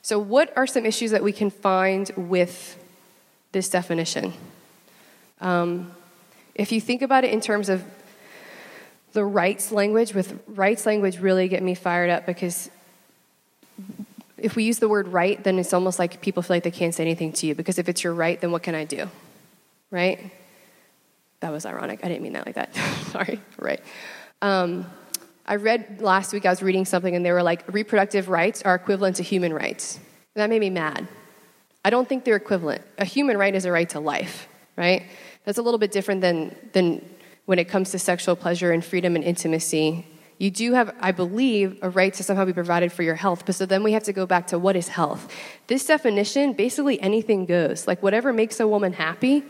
So, 0.00 0.16
what 0.16 0.56
are 0.56 0.64
some 0.64 0.86
issues 0.86 1.10
that 1.10 1.24
we 1.24 1.32
can 1.32 1.50
find 1.50 2.08
with 2.16 2.78
this 3.50 3.68
definition? 3.68 4.32
Um, 5.40 5.90
if 6.54 6.70
you 6.70 6.80
think 6.80 7.02
about 7.02 7.24
it 7.24 7.32
in 7.32 7.40
terms 7.40 7.68
of 7.68 7.82
the 9.12 9.24
rights 9.24 9.72
language, 9.72 10.14
with 10.14 10.40
rights 10.46 10.86
language 10.86 11.18
really 11.18 11.48
get 11.48 11.64
me 11.64 11.74
fired 11.74 12.10
up 12.10 12.26
because 12.26 12.70
if 14.38 14.56
we 14.56 14.64
use 14.64 14.78
the 14.78 14.88
word 14.88 15.08
right, 15.08 15.42
then 15.42 15.58
it's 15.58 15.72
almost 15.72 15.98
like 15.98 16.20
people 16.20 16.42
feel 16.42 16.56
like 16.56 16.62
they 16.62 16.70
can't 16.70 16.94
say 16.94 17.02
anything 17.02 17.32
to 17.34 17.46
you 17.46 17.54
because 17.54 17.78
if 17.78 17.88
it's 17.88 18.04
your 18.04 18.12
right, 18.12 18.40
then 18.40 18.52
what 18.52 18.62
can 18.62 18.74
I 18.74 18.84
do? 18.84 19.08
Right? 19.90 20.30
That 21.40 21.52
was 21.52 21.64
ironic. 21.64 22.00
I 22.02 22.08
didn't 22.08 22.22
mean 22.22 22.34
that 22.34 22.46
like 22.46 22.56
that. 22.56 22.74
Sorry. 23.12 23.40
Right. 23.58 23.80
Um, 24.42 24.86
I 25.46 25.56
read 25.56 26.00
last 26.00 26.32
week, 26.32 26.44
I 26.44 26.50
was 26.50 26.62
reading 26.62 26.84
something, 26.84 27.14
and 27.14 27.24
they 27.24 27.30
were 27.30 27.42
like, 27.42 27.72
reproductive 27.72 28.28
rights 28.28 28.62
are 28.62 28.74
equivalent 28.74 29.16
to 29.16 29.22
human 29.22 29.52
rights. 29.52 29.96
And 30.34 30.42
that 30.42 30.50
made 30.50 30.60
me 30.60 30.70
mad. 30.70 31.06
I 31.84 31.90
don't 31.90 32.08
think 32.08 32.24
they're 32.24 32.36
equivalent. 32.36 32.82
A 32.98 33.04
human 33.04 33.38
right 33.38 33.54
is 33.54 33.64
a 33.64 33.70
right 33.70 33.88
to 33.90 34.00
life, 34.00 34.48
right? 34.76 35.04
That's 35.44 35.58
a 35.58 35.62
little 35.62 35.78
bit 35.78 35.92
different 35.92 36.20
than, 36.20 36.54
than 36.72 37.08
when 37.44 37.60
it 37.60 37.68
comes 37.68 37.92
to 37.92 37.98
sexual 37.98 38.34
pleasure 38.34 38.72
and 38.72 38.84
freedom 38.84 39.14
and 39.14 39.24
intimacy 39.24 40.04
you 40.38 40.50
do 40.50 40.74
have, 40.74 40.94
I 41.00 41.12
believe, 41.12 41.78
a 41.80 41.88
right 41.88 42.12
to 42.14 42.22
somehow 42.22 42.44
be 42.44 42.52
provided 42.52 42.92
for 42.92 43.02
your 43.02 43.14
health. 43.14 43.44
But 43.46 43.54
so 43.54 43.64
then 43.64 43.82
we 43.82 43.92
have 43.92 44.02
to 44.04 44.12
go 44.12 44.26
back 44.26 44.48
to 44.48 44.58
what 44.58 44.76
is 44.76 44.88
health. 44.88 45.32
This 45.66 45.86
definition, 45.86 46.52
basically 46.52 47.00
anything 47.00 47.46
goes. 47.46 47.86
Like 47.86 48.02
whatever 48.02 48.32
makes 48.32 48.60
a 48.60 48.68
woman 48.68 48.92
happy 48.92 49.44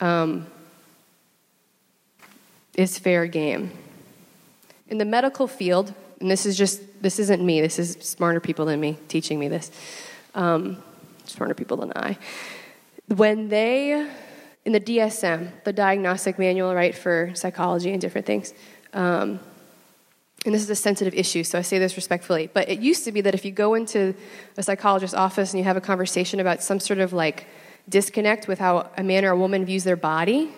um, 0.00 0.46
is 2.74 2.98
fair 2.98 3.26
game. 3.26 3.70
In 4.88 4.98
the 4.98 5.04
medical 5.04 5.46
field, 5.46 5.92
and 6.20 6.30
this 6.30 6.46
is 6.46 6.56
just, 6.56 6.80
this 7.02 7.18
isn't 7.18 7.44
me, 7.44 7.60
this 7.60 7.78
is 7.78 7.92
smarter 8.00 8.40
people 8.40 8.64
than 8.64 8.80
me 8.80 8.96
teaching 9.08 9.38
me 9.38 9.48
this, 9.48 9.70
um, 10.34 10.82
smarter 11.26 11.54
people 11.54 11.76
than 11.76 11.92
I. 11.94 12.16
When 13.08 13.48
they 13.50 14.08
in 14.64 14.72
the 14.72 14.80
DSM, 14.80 15.50
the 15.64 15.72
diagnostic 15.72 16.38
manual, 16.38 16.74
right, 16.74 16.94
for 16.94 17.32
psychology 17.34 17.92
and 17.92 18.00
different 18.00 18.26
things. 18.26 18.54
Um, 18.94 19.40
and 20.44 20.54
this 20.54 20.62
is 20.62 20.70
a 20.70 20.76
sensitive 20.76 21.14
issue, 21.14 21.42
so 21.42 21.58
I 21.58 21.62
say 21.62 21.78
this 21.78 21.96
respectfully. 21.96 22.50
But 22.52 22.68
it 22.68 22.80
used 22.80 23.04
to 23.04 23.12
be 23.12 23.22
that 23.22 23.34
if 23.34 23.44
you 23.44 23.50
go 23.50 23.74
into 23.74 24.14
a 24.58 24.62
psychologist's 24.62 25.14
office 25.14 25.52
and 25.52 25.58
you 25.58 25.64
have 25.64 25.76
a 25.76 25.80
conversation 25.80 26.38
about 26.38 26.62
some 26.62 26.80
sort 26.80 26.98
of 26.98 27.12
like 27.14 27.46
disconnect 27.88 28.46
with 28.46 28.58
how 28.58 28.90
a 28.98 29.02
man 29.02 29.24
or 29.24 29.30
a 29.30 29.36
woman 29.36 29.64
views 29.64 29.84
their 29.84 29.96
body, 29.96 30.52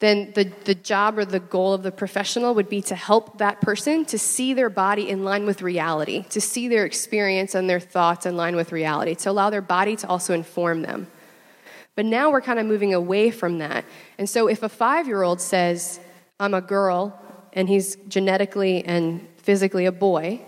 then 0.00 0.32
the, 0.34 0.44
the 0.64 0.74
job 0.74 1.18
or 1.18 1.24
the 1.24 1.40
goal 1.40 1.74
of 1.74 1.82
the 1.82 1.90
professional 1.92 2.54
would 2.54 2.68
be 2.68 2.80
to 2.82 2.94
help 2.94 3.38
that 3.38 3.60
person 3.60 4.04
to 4.06 4.18
see 4.18 4.54
their 4.54 4.70
body 4.70 5.08
in 5.08 5.24
line 5.24 5.46
with 5.46 5.62
reality, 5.62 6.24
to 6.30 6.40
see 6.40 6.68
their 6.68 6.84
experience 6.84 7.54
and 7.54 7.68
their 7.68 7.80
thoughts 7.80 8.26
in 8.26 8.36
line 8.36 8.56
with 8.56 8.72
reality, 8.72 9.14
to 9.14 9.30
allow 9.30 9.50
their 9.50 9.60
body 9.62 9.96
to 9.96 10.08
also 10.08 10.34
inform 10.34 10.82
them. 10.82 11.06
But 11.96 12.06
now 12.06 12.30
we're 12.30 12.40
kind 12.40 12.58
of 12.58 12.66
moving 12.66 12.94
away 12.94 13.30
from 13.30 13.58
that. 13.58 13.84
And 14.18 14.28
so 14.28 14.46
if 14.46 14.62
a 14.62 14.68
five 14.70 15.06
year 15.06 15.22
old 15.22 15.40
says, 15.40 16.00
I'm 16.38 16.54
a 16.54 16.62
girl, 16.62 17.18
and 17.52 17.68
he's 17.68 17.96
genetically 18.08 18.84
and 18.84 19.26
physically 19.38 19.86
a 19.86 19.92
boy, 19.92 20.40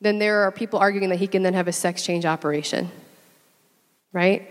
then 0.00 0.18
there 0.18 0.42
are 0.42 0.52
people 0.52 0.78
arguing 0.78 1.10
that 1.10 1.16
he 1.16 1.26
can 1.26 1.42
then 1.42 1.54
have 1.54 1.68
a 1.68 1.72
sex 1.72 2.02
change 2.02 2.24
operation. 2.26 2.90
Right? 4.12 4.48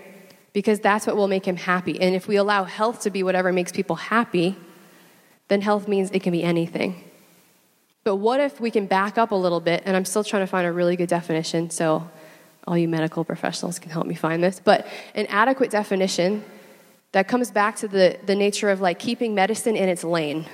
Because 0.51 0.79
that's 0.79 1.07
what 1.07 1.15
will 1.15 1.27
make 1.27 1.45
him 1.45 1.55
happy. 1.55 1.99
And 2.01 2.15
if 2.15 2.27
we 2.27 2.35
allow 2.35 2.63
health 2.63 3.01
to 3.01 3.09
be 3.09 3.23
whatever 3.23 3.51
makes 3.51 3.71
people 3.71 3.95
happy, 3.95 4.55
then 5.47 5.61
health 5.61 5.87
means 5.87 6.11
it 6.11 6.21
can 6.21 6.31
be 6.31 6.43
anything. 6.43 7.03
But 8.03 8.17
what 8.17 8.39
if 8.39 8.59
we 8.59 8.69
can 8.69 8.85
back 8.85 9.17
up 9.17 9.31
a 9.31 9.35
little 9.35 9.61
bit? 9.61 9.83
And 9.85 9.95
I'm 9.95 10.05
still 10.05 10.23
trying 10.23 10.43
to 10.43 10.47
find 10.47 10.67
a 10.67 10.71
really 10.71 10.95
good 10.95 11.09
definition, 11.09 11.69
so 11.69 12.09
all 12.67 12.77
you 12.77 12.87
medical 12.87 13.23
professionals 13.23 13.79
can 13.79 13.91
help 13.91 14.07
me 14.07 14.15
find 14.15 14.43
this. 14.43 14.59
But 14.63 14.87
an 15.15 15.25
adequate 15.27 15.71
definition 15.71 16.43
that 17.13 17.27
comes 17.27 17.51
back 17.51 17.77
to 17.77 17.87
the, 17.87 18.19
the 18.25 18.35
nature 18.35 18.69
of 18.69 18.81
like 18.81 18.99
keeping 18.99 19.35
medicine 19.35 19.75
in 19.75 19.87
its 19.87 20.03
lane 20.03 20.45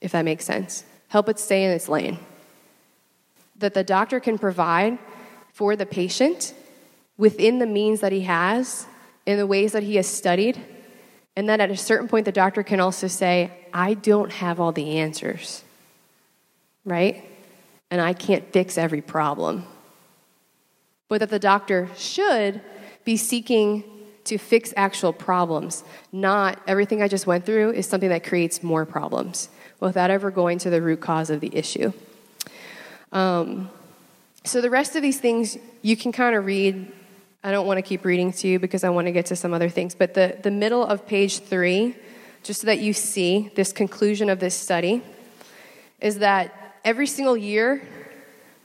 if 0.00 0.12
that 0.12 0.24
makes 0.24 0.44
sense. 0.44 0.84
Help 1.08 1.28
it 1.28 1.38
stay 1.38 1.64
in 1.64 1.70
its 1.70 1.88
lane. 1.88 2.18
That 3.58 3.74
the 3.74 3.84
doctor 3.84 4.20
can 4.20 4.38
provide 4.38 4.98
for 5.52 5.76
the 5.76 5.86
patient 5.86 6.54
within 7.16 7.58
the 7.58 7.66
means 7.66 8.00
that 8.00 8.12
he 8.12 8.22
has, 8.22 8.86
in 9.26 9.36
the 9.36 9.46
ways 9.46 9.72
that 9.72 9.82
he 9.82 9.96
has 9.96 10.06
studied, 10.06 10.58
and 11.36 11.48
that 11.48 11.60
at 11.60 11.70
a 11.70 11.76
certain 11.76 12.08
point 12.08 12.24
the 12.24 12.32
doctor 12.32 12.62
can 12.62 12.80
also 12.80 13.06
say, 13.06 13.50
I 13.74 13.94
don't 13.94 14.32
have 14.32 14.58
all 14.58 14.72
the 14.72 14.98
answers, 14.98 15.62
right? 16.84 17.24
And 17.90 18.00
I 18.00 18.14
can't 18.14 18.50
fix 18.52 18.78
every 18.78 19.02
problem. 19.02 19.64
But 21.08 21.18
that 21.20 21.30
the 21.30 21.38
doctor 21.38 21.88
should 21.96 22.60
be 23.04 23.16
seeking 23.16 23.84
to 24.24 24.38
fix 24.38 24.72
actual 24.76 25.12
problems, 25.12 25.82
not 26.12 26.60
everything 26.66 27.02
I 27.02 27.08
just 27.08 27.26
went 27.26 27.44
through 27.44 27.72
is 27.72 27.86
something 27.86 28.10
that 28.10 28.24
creates 28.24 28.62
more 28.62 28.86
problems 28.86 29.48
without 29.80 30.10
ever 30.10 30.30
going 30.30 30.58
to 30.58 30.70
the 30.70 30.80
root 30.80 31.00
cause 31.00 31.30
of 31.30 31.40
the 31.40 31.54
issue. 31.54 31.92
Um, 33.12 33.70
so, 34.44 34.60
the 34.60 34.70
rest 34.70 34.96
of 34.96 35.02
these 35.02 35.18
things 35.18 35.58
you 35.82 35.96
can 35.96 36.12
kind 36.12 36.36
of 36.36 36.46
read. 36.46 36.92
I 37.42 37.50
don't 37.50 37.66
want 37.66 37.78
to 37.78 37.82
keep 37.82 38.04
reading 38.04 38.32
to 38.32 38.48
you 38.48 38.58
because 38.58 38.84
I 38.84 38.90
want 38.90 39.06
to 39.06 39.12
get 39.12 39.26
to 39.26 39.36
some 39.36 39.54
other 39.54 39.70
things. 39.70 39.94
But 39.94 40.12
the, 40.12 40.36
the 40.42 40.50
middle 40.50 40.84
of 40.84 41.06
page 41.06 41.38
three, 41.38 41.96
just 42.42 42.60
so 42.60 42.66
that 42.66 42.80
you 42.80 42.92
see 42.92 43.50
this 43.54 43.72
conclusion 43.72 44.28
of 44.28 44.40
this 44.40 44.54
study, 44.54 45.02
is 46.00 46.18
that 46.18 46.76
every 46.84 47.06
single 47.06 47.38
year 47.38 47.82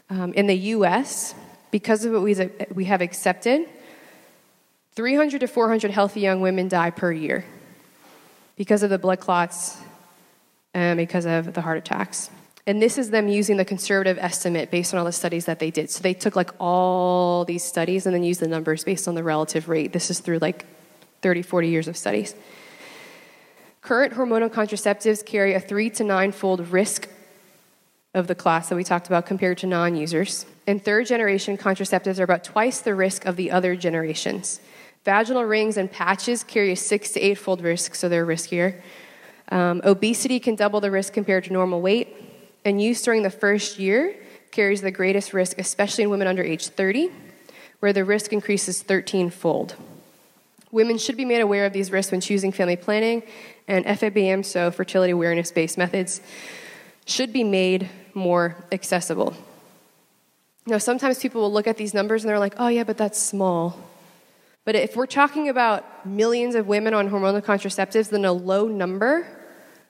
um, 0.10 0.34
in 0.34 0.48
the 0.48 0.56
US, 0.56 1.34
because 1.72 2.04
of 2.04 2.12
what 2.12 2.22
we, 2.22 2.36
we 2.74 2.86
have 2.86 3.00
accepted, 3.00 3.68
300 4.96 5.40
to 5.40 5.48
400 5.48 5.92
healthy 5.92 6.22
young 6.22 6.42
women 6.42 6.68
die 6.68 6.90
per 6.90 7.12
year 7.12 7.46
because 8.56 8.84
of 8.84 8.90
the 8.90 8.98
blood 8.98 9.20
clots 9.20 9.78
um, 10.76 10.98
because 10.98 11.26
of 11.26 11.54
the 11.54 11.62
heart 11.62 11.80
attacks. 11.80 12.30
And 12.68 12.82
this 12.82 12.98
is 12.98 13.12
them 13.12 13.28
using 13.28 13.58
the 13.58 13.66
conservative 13.66 14.18
estimate 14.20 14.72
based 14.72 14.94
on 14.94 15.00
all 15.00 15.06
the 15.06 15.12
studies 15.12 15.46
that 15.46 15.60
they 15.60 15.72
did. 15.72 15.90
So 15.90 16.02
they 16.02 16.14
took 16.14 16.36
like 16.36 16.52
all 16.60 17.46
these 17.46 17.64
studies 17.64 18.06
and 18.06 18.14
then 18.14 18.24
used 18.24 18.40
the 18.40 18.48
numbers 18.48 18.84
based 18.84 19.08
on 19.08 19.16
the 19.16 19.24
relative 19.24 19.70
rate. 19.70 19.94
This 19.94 20.10
is 20.10 20.20
through 20.20 20.40
like 20.40 20.66
30, 21.22 21.44
40 21.44 21.68
years 21.70 21.88
of 21.88 21.96
studies. 21.96 22.36
Current 23.82 24.14
hormonal 24.14 24.50
contraceptives 24.50 25.24
carry 25.24 25.54
a 25.54 25.60
three 25.60 25.92
to 25.92 26.04
nine 26.04 26.32
fold 26.32 26.68
risk 26.70 27.08
of 28.16 28.26
the 28.26 28.34
class 28.34 28.70
that 28.70 28.76
we 28.76 28.84
talked 28.84 29.08
about 29.08 29.28
compared 29.28 29.60
to 29.60 29.68
non 29.68 29.96
users. 29.96 30.48
And 30.66 30.84
third 30.84 31.06
generation 31.06 31.58
contraceptives 31.58 32.20
are 32.20 32.24
about 32.24 32.44
twice 32.44 32.80
the 32.80 32.96
risk 32.96 33.26
of 33.26 33.36
the 33.36 33.52
other 33.52 33.76
generations. 33.76 34.60
Vaginal 35.04 35.48
rings 35.48 35.78
and 35.78 35.92
patches 35.92 36.44
carry 36.44 36.72
a 36.72 36.76
six 36.76 37.12
to 37.12 37.20
eight 37.20 37.38
fold 37.38 37.62
risk, 37.62 37.94
so 37.94 38.10
they're 38.10 38.26
riskier. 38.26 38.82
Um, 39.50 39.82
obesity 39.84 40.40
can 40.40 40.56
double 40.56 40.82
the 40.82 40.92
risk 40.92 41.14
compared 41.14 41.44
to 41.46 41.54
normal 41.54 41.82
weight, 41.82 42.16
and 42.64 42.82
use 42.82 43.02
during 43.02 43.24
the 43.24 43.30
first 43.30 43.78
year 43.78 44.16
carries 44.52 44.82
the 44.82 44.92
greatest 44.92 45.34
risk, 45.34 45.60
especially 45.60 46.06
in 46.06 46.10
women 46.10 46.28
under 46.28 46.42
age 46.42 46.68
30, 46.68 47.12
where 47.80 47.94
the 47.94 48.06
risk 48.06 48.34
increases 48.34 48.82
13 48.82 49.30
fold. 49.30 49.76
Women 50.72 50.98
should 50.98 51.18
be 51.18 51.26
made 51.26 51.42
aware 51.42 51.66
of 51.66 51.74
these 51.74 51.92
risks 51.92 52.12
when 52.12 52.22
choosing 52.22 52.52
family 52.52 52.76
planning, 52.76 53.24
and 53.68 53.86
FABM, 53.86 54.44
so 54.46 54.72
fertility 54.72 55.12
awareness 55.12 55.52
based 55.52 55.78
methods, 55.78 56.22
should 57.06 57.32
be 57.32 57.44
made 57.44 57.90
more 58.14 58.56
accessible. 58.72 59.36
Now, 60.66 60.80
sometimes 60.80 61.20
people 61.20 61.42
will 61.42 61.54
look 61.54 61.68
at 61.68 61.78
these 61.78 61.94
numbers 61.94 62.24
and 62.24 62.30
they're 62.30 62.40
like, 62.40 62.56
oh, 62.58 62.68
yeah, 62.68 62.84
but 62.84 62.98
that's 62.98 63.22
small. 63.22 63.80
But 64.64 64.74
if 64.74 64.96
we're 64.96 65.06
talking 65.06 65.48
about 65.48 66.08
millions 66.08 66.56
of 66.56 66.66
women 66.68 66.96
on 66.96 67.10
hormonal 67.10 67.44
contraceptives, 67.44 68.10
then 68.10 68.26
a 68.26 68.34
low 68.34 68.68
number 68.68 69.28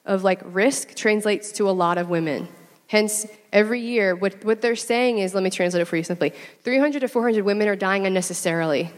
of 0.06 0.24
like 0.24 0.42
risk 0.44 0.96
translates 0.96 1.52
to 1.54 1.70
a 1.70 1.72
lot 1.72 1.98
of 1.98 2.10
women. 2.10 2.48
Hence, 2.88 3.26
every 3.52 3.82
year, 3.82 4.16
what, 4.16 4.44
what 4.46 4.62
they're 4.62 4.76
saying 4.76 5.18
is 5.18 5.34
let 5.34 5.44
me 5.44 5.50
translate 5.50 5.82
it 5.82 5.86
for 5.86 5.98
you 5.98 6.04
simply 6.04 6.34
300 6.64 7.00
to 7.00 7.08
400 7.08 7.44
women 7.44 7.68
are 7.68 7.76
dying 7.76 8.06
unnecessarily. 8.06 8.92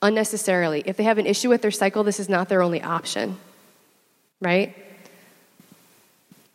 Unnecessarily. 0.00 0.82
If 0.84 0.96
they 0.96 1.04
have 1.04 1.18
an 1.18 1.26
issue 1.26 1.48
with 1.48 1.62
their 1.62 1.70
cycle, 1.70 2.02
this 2.02 2.18
is 2.18 2.28
not 2.28 2.48
their 2.48 2.62
only 2.62 2.82
option. 2.82 3.38
Right? 4.40 4.74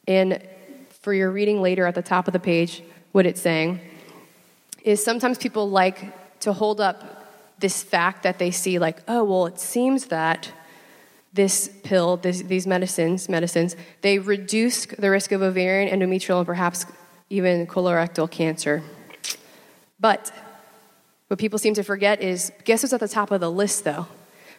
And 0.07 0.41
for 1.01 1.13
your 1.13 1.31
reading 1.31 1.61
later 1.61 1.87
at 1.87 1.95
the 1.95 2.01
top 2.01 2.27
of 2.27 2.33
the 2.33 2.39
page, 2.39 2.83
what 3.13 3.25
it's 3.25 3.41
saying 3.41 3.79
is 4.83 5.03
sometimes 5.03 5.37
people 5.37 5.69
like 5.69 6.39
to 6.41 6.51
hold 6.51 6.81
up 6.81 7.25
this 7.59 7.81
fact 7.81 8.23
that 8.23 8.37
they 8.37 8.51
see, 8.51 8.79
like, 8.79 8.97
oh, 9.07 9.23
well, 9.23 9.45
it 9.47 9.59
seems 9.59 10.05
that 10.07 10.51
this 11.37 11.69
pill, 11.83 12.17
this, 12.17 12.41
these 12.41 12.67
medicines, 12.67 13.29
medicines, 13.29 13.77
they 14.01 14.19
reduce 14.19 14.87
the 14.87 15.09
risk 15.09 15.31
of 15.31 15.41
ovarian, 15.41 15.87
endometrial, 15.87 16.39
and 16.39 16.45
perhaps 16.45 16.85
even 17.29 17.67
colorectal 17.67 18.29
cancer. 18.29 18.83
But 19.99 20.33
what 21.27 21.39
people 21.39 21.59
seem 21.59 21.75
to 21.75 21.83
forget 21.83 22.21
is 22.21 22.51
guess 22.65 22.83
what's 22.83 22.91
at 22.91 22.99
the 22.99 23.07
top 23.07 23.31
of 23.31 23.39
the 23.39 23.51
list, 23.51 23.83
though? 23.83 24.07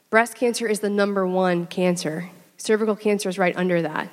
Breast 0.09 0.37
cancer 0.37 0.67
is 0.69 0.81
the 0.81 0.89
number 0.89 1.27
one 1.27 1.67
cancer. 1.67 2.31
Cervical 2.57 2.97
cancer 2.97 3.29
is 3.29 3.39
right 3.39 3.57
under 3.57 3.83
that. 3.83 4.09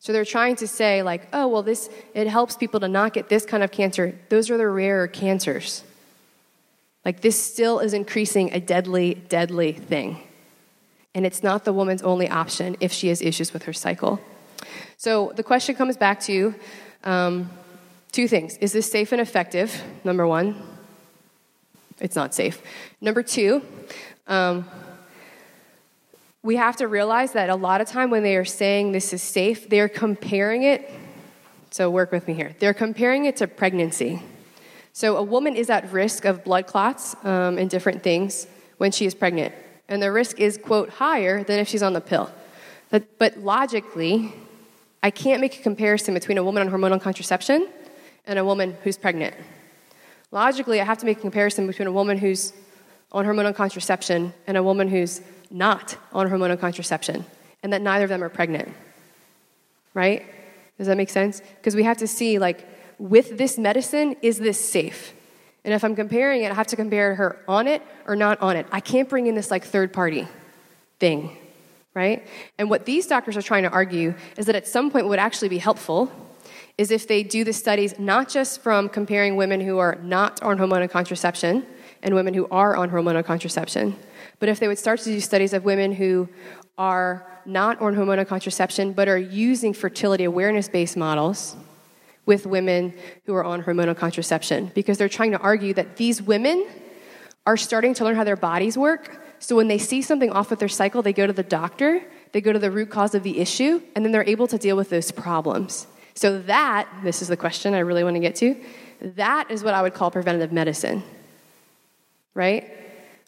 So 0.00 0.12
they're 0.12 0.24
trying 0.24 0.56
to 0.56 0.66
say, 0.66 1.02
like, 1.02 1.28
oh, 1.32 1.46
well, 1.46 1.62
this, 1.62 1.88
it 2.12 2.26
helps 2.26 2.56
people 2.56 2.80
to 2.80 2.88
not 2.88 3.14
get 3.14 3.28
this 3.28 3.46
kind 3.46 3.62
of 3.62 3.70
cancer. 3.70 4.18
Those 4.28 4.50
are 4.50 4.58
the 4.58 4.68
rarer 4.68 5.06
cancers. 5.06 5.84
Like, 7.04 7.20
this 7.20 7.40
still 7.40 7.78
is 7.78 7.94
increasing 7.94 8.52
a 8.52 8.60
deadly, 8.60 9.14
deadly 9.14 9.72
thing. 9.72 10.20
And 11.14 11.24
it's 11.24 11.42
not 11.42 11.64
the 11.64 11.72
woman's 11.72 12.02
only 12.02 12.28
option 12.28 12.76
if 12.80 12.92
she 12.92 13.08
has 13.08 13.22
issues 13.22 13.52
with 13.52 13.64
her 13.64 13.72
cycle. 13.72 14.20
So 14.96 15.32
the 15.36 15.42
question 15.42 15.74
comes 15.74 15.96
back 15.96 16.20
to 16.22 16.54
um, 17.04 17.50
two 18.12 18.28
things 18.28 18.56
Is 18.58 18.72
this 18.72 18.90
safe 18.90 19.12
and 19.12 19.20
effective? 19.20 19.82
Number 20.02 20.26
one, 20.26 20.60
it's 22.00 22.16
not 22.16 22.34
safe. 22.34 22.60
Number 23.00 23.22
two, 23.22 23.62
um, 24.26 24.68
we 26.42 26.56
have 26.56 26.76
to 26.76 26.88
realize 26.88 27.32
that 27.32 27.48
a 27.48 27.54
lot 27.54 27.80
of 27.80 27.88
time 27.88 28.10
when 28.10 28.22
they 28.22 28.36
are 28.36 28.44
saying 28.44 28.92
this 28.92 29.12
is 29.12 29.22
safe, 29.22 29.68
they're 29.68 29.88
comparing 29.88 30.62
it. 30.62 30.90
So 31.70 31.90
work 31.90 32.12
with 32.12 32.28
me 32.28 32.34
here. 32.34 32.54
They're 32.58 32.74
comparing 32.74 33.24
it 33.24 33.36
to 33.36 33.46
pregnancy. 33.46 34.22
So, 34.92 35.16
a 35.16 35.22
woman 35.24 35.56
is 35.56 35.70
at 35.70 35.90
risk 35.90 36.24
of 36.24 36.44
blood 36.44 36.68
clots 36.68 37.16
um, 37.24 37.58
and 37.58 37.68
different 37.68 38.04
things 38.04 38.46
when 38.78 38.92
she 38.92 39.06
is 39.06 39.14
pregnant. 39.14 39.52
And 39.88 40.02
the 40.02 40.10
risk 40.10 40.40
is, 40.40 40.56
quote, 40.56 40.88
higher 40.88 41.44
than 41.44 41.58
if 41.58 41.68
she's 41.68 41.82
on 41.82 41.92
the 41.92 42.00
pill. 42.00 42.30
But, 42.90 43.18
but 43.18 43.38
logically, 43.38 44.32
I 45.02 45.10
can't 45.10 45.40
make 45.40 45.58
a 45.58 45.62
comparison 45.62 46.14
between 46.14 46.38
a 46.38 46.44
woman 46.44 46.66
on 46.66 46.72
hormonal 46.72 47.00
contraception 47.00 47.68
and 48.26 48.38
a 48.38 48.44
woman 48.44 48.76
who's 48.82 48.96
pregnant. 48.96 49.34
Logically, 50.30 50.80
I 50.80 50.84
have 50.84 50.98
to 50.98 51.06
make 51.06 51.18
a 51.18 51.20
comparison 51.20 51.66
between 51.66 51.86
a 51.86 51.92
woman 51.92 52.18
who's 52.18 52.52
on 53.12 53.24
hormonal 53.24 53.54
contraception 53.54 54.32
and 54.46 54.56
a 54.56 54.62
woman 54.62 54.88
who's 54.88 55.20
not 55.50 55.96
on 56.12 56.28
hormonal 56.28 56.58
contraception, 56.58 57.24
and 57.62 57.72
that 57.72 57.80
neither 57.80 58.04
of 58.04 58.10
them 58.10 58.24
are 58.24 58.28
pregnant. 58.28 58.68
Right? 59.94 60.26
Does 60.78 60.88
that 60.88 60.96
make 60.96 61.10
sense? 61.10 61.40
Because 61.56 61.76
we 61.76 61.84
have 61.84 61.98
to 61.98 62.08
see, 62.08 62.38
like, 62.38 62.66
with 62.98 63.38
this 63.38 63.58
medicine, 63.58 64.16
is 64.22 64.38
this 64.38 64.58
safe? 64.58 65.13
And 65.64 65.72
if 65.72 65.82
I'm 65.82 65.96
comparing 65.96 66.42
it, 66.42 66.50
I 66.50 66.54
have 66.54 66.66
to 66.68 66.76
compare 66.76 67.14
her 67.14 67.40
on 67.48 67.66
it 67.66 67.82
or 68.06 68.16
not 68.16 68.40
on 68.40 68.56
it. 68.56 68.66
I 68.70 68.80
can't 68.80 69.08
bring 69.08 69.26
in 69.26 69.34
this 69.34 69.50
like 69.50 69.64
third 69.64 69.92
party 69.92 70.28
thing. 70.98 71.36
right? 71.94 72.26
And 72.58 72.68
what 72.68 72.84
these 72.84 73.06
doctors 73.06 73.36
are 73.36 73.42
trying 73.42 73.62
to 73.62 73.70
argue 73.70 74.14
is 74.36 74.46
that 74.46 74.56
at 74.56 74.66
some 74.66 74.90
point, 74.90 75.06
what 75.06 75.10
would 75.10 75.18
actually 75.18 75.48
be 75.48 75.58
helpful 75.58 76.10
is 76.76 76.90
if 76.90 77.06
they 77.06 77.22
do 77.22 77.44
the 77.44 77.52
studies 77.52 77.98
not 77.98 78.28
just 78.28 78.60
from 78.60 78.88
comparing 78.88 79.36
women 79.36 79.60
who 79.60 79.78
are 79.78 79.96
not 80.02 80.42
on 80.42 80.58
hormonal 80.58 80.90
contraception 80.90 81.64
and 82.02 82.14
women 82.14 82.34
who 82.34 82.48
are 82.50 82.76
on 82.76 82.90
hormonal 82.90 83.24
contraception, 83.24 83.96
but 84.40 84.48
if 84.48 84.58
they 84.58 84.66
would 84.66 84.78
start 84.78 84.98
to 85.00 85.04
do 85.10 85.20
studies 85.20 85.52
of 85.52 85.64
women 85.64 85.92
who 85.92 86.28
are 86.76 87.24
not 87.46 87.80
on 87.80 87.94
hormonal 87.94 88.26
contraception 88.26 88.92
but 88.92 89.06
are 89.06 89.18
using 89.18 89.72
fertility 89.72 90.24
awareness 90.24 90.68
based 90.68 90.96
models 90.96 91.54
with 92.26 92.46
women 92.46 92.94
who 93.26 93.34
are 93.34 93.44
on 93.44 93.62
hormonal 93.62 93.96
contraception 93.96 94.70
because 94.74 94.98
they're 94.98 95.08
trying 95.08 95.32
to 95.32 95.38
argue 95.38 95.74
that 95.74 95.96
these 95.96 96.22
women 96.22 96.66
are 97.46 97.56
starting 97.56 97.94
to 97.94 98.04
learn 98.04 98.16
how 98.16 98.24
their 98.24 98.36
bodies 98.36 98.78
work. 98.78 99.20
So 99.38 99.56
when 99.56 99.68
they 99.68 99.78
see 99.78 100.00
something 100.00 100.30
off 100.30 100.50
with 100.50 100.58
their 100.58 100.68
cycle, 100.68 101.02
they 101.02 101.12
go 101.12 101.26
to 101.26 101.32
the 101.32 101.42
doctor, 101.42 102.02
they 102.32 102.40
go 102.40 102.52
to 102.52 102.58
the 102.58 102.70
root 102.70 102.90
cause 102.90 103.14
of 103.14 103.22
the 103.22 103.38
issue, 103.38 103.82
and 103.94 104.04
then 104.04 104.12
they're 104.12 104.28
able 104.28 104.46
to 104.46 104.58
deal 104.58 104.76
with 104.76 104.88
those 104.90 105.10
problems. 105.10 105.86
So 106.14 106.40
that, 106.42 106.88
this 107.02 107.20
is 107.20 107.28
the 107.28 107.36
question 107.36 107.74
I 107.74 107.80
really 107.80 108.04
want 108.04 108.16
to 108.16 108.20
get 108.20 108.36
to, 108.36 108.56
that 109.00 109.50
is 109.50 109.62
what 109.62 109.74
I 109.74 109.82
would 109.82 109.94
call 109.94 110.10
preventative 110.10 110.52
medicine. 110.52 111.02
Right? 112.32 112.70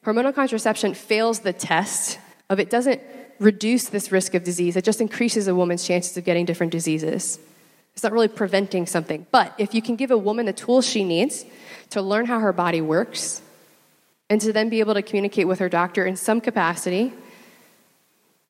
Hormonal 0.05 0.35
contraception 0.35 0.95
fails 0.95 1.41
the 1.41 1.53
test 1.53 2.19
of 2.49 2.61
it 2.61 2.71
doesn't 2.71 3.03
reduce 3.39 3.89
this 3.89 4.11
risk 4.11 4.35
of 4.35 4.45
disease, 4.45 4.77
it 4.77 4.85
just 4.85 5.01
increases 5.01 5.49
a 5.49 5.55
woman's 5.55 5.87
chances 5.87 6.17
of 6.17 6.25
getting 6.25 6.47
different 6.47 6.73
diseases. 6.73 7.39
It's 7.97 8.03
not 8.03 8.13
really 8.13 8.29
preventing 8.29 8.87
something. 8.87 9.27
But 9.33 9.55
if 9.57 9.75
you 9.75 9.81
can 9.81 9.97
give 9.97 10.11
a 10.11 10.19
woman 10.19 10.45
the 10.45 10.53
tools 10.53 10.87
she 10.87 11.03
needs 11.03 11.47
to 11.91 12.03
learn 12.03 12.27
how 12.27 12.41
her 12.41 12.53
body 12.53 12.83
works 12.83 13.41
and 14.29 14.39
to 14.43 14.53
then 14.53 14.69
be 14.69 14.81
able 14.81 14.93
to 14.93 15.01
communicate 15.01 15.49
with 15.49 15.61
her 15.61 15.71
doctor 15.71 16.05
in 16.05 16.15
some 16.15 16.43
capacity, 16.43 17.15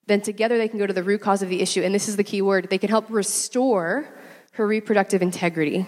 then 0.07 0.21
together 0.21 0.59
they 0.59 0.67
can 0.67 0.81
go 0.81 0.87
to 0.87 0.93
the 0.93 1.03
root 1.05 1.21
cause 1.21 1.43
of 1.43 1.49
the 1.49 1.61
issue. 1.63 1.81
And 1.83 1.95
this 1.95 2.09
is 2.09 2.17
the 2.17 2.25
key 2.25 2.43
word 2.43 2.69
they 2.71 2.79
can 2.79 2.91
help 2.91 3.07
restore 3.09 4.09
her 4.53 4.67
reproductive 4.67 5.23
integrity, 5.23 5.87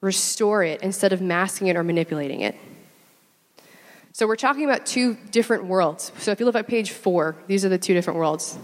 restore 0.00 0.64
it 0.64 0.82
instead 0.82 1.12
of 1.12 1.20
masking 1.20 1.68
it 1.68 1.76
or 1.76 1.84
manipulating 1.84 2.40
it. 2.40 2.56
So 4.12 4.26
we're 4.26 4.34
talking 4.34 4.64
about 4.64 4.84
two 4.84 5.16
different 5.30 5.66
worlds. 5.66 6.10
So 6.18 6.32
if 6.32 6.40
you 6.40 6.46
look 6.46 6.56
at 6.56 6.66
page 6.66 6.90
four, 6.90 7.36
these 7.46 7.64
are 7.64 7.68
the 7.68 7.78
two 7.78 7.94
different 7.94 8.18
worlds. 8.18 8.58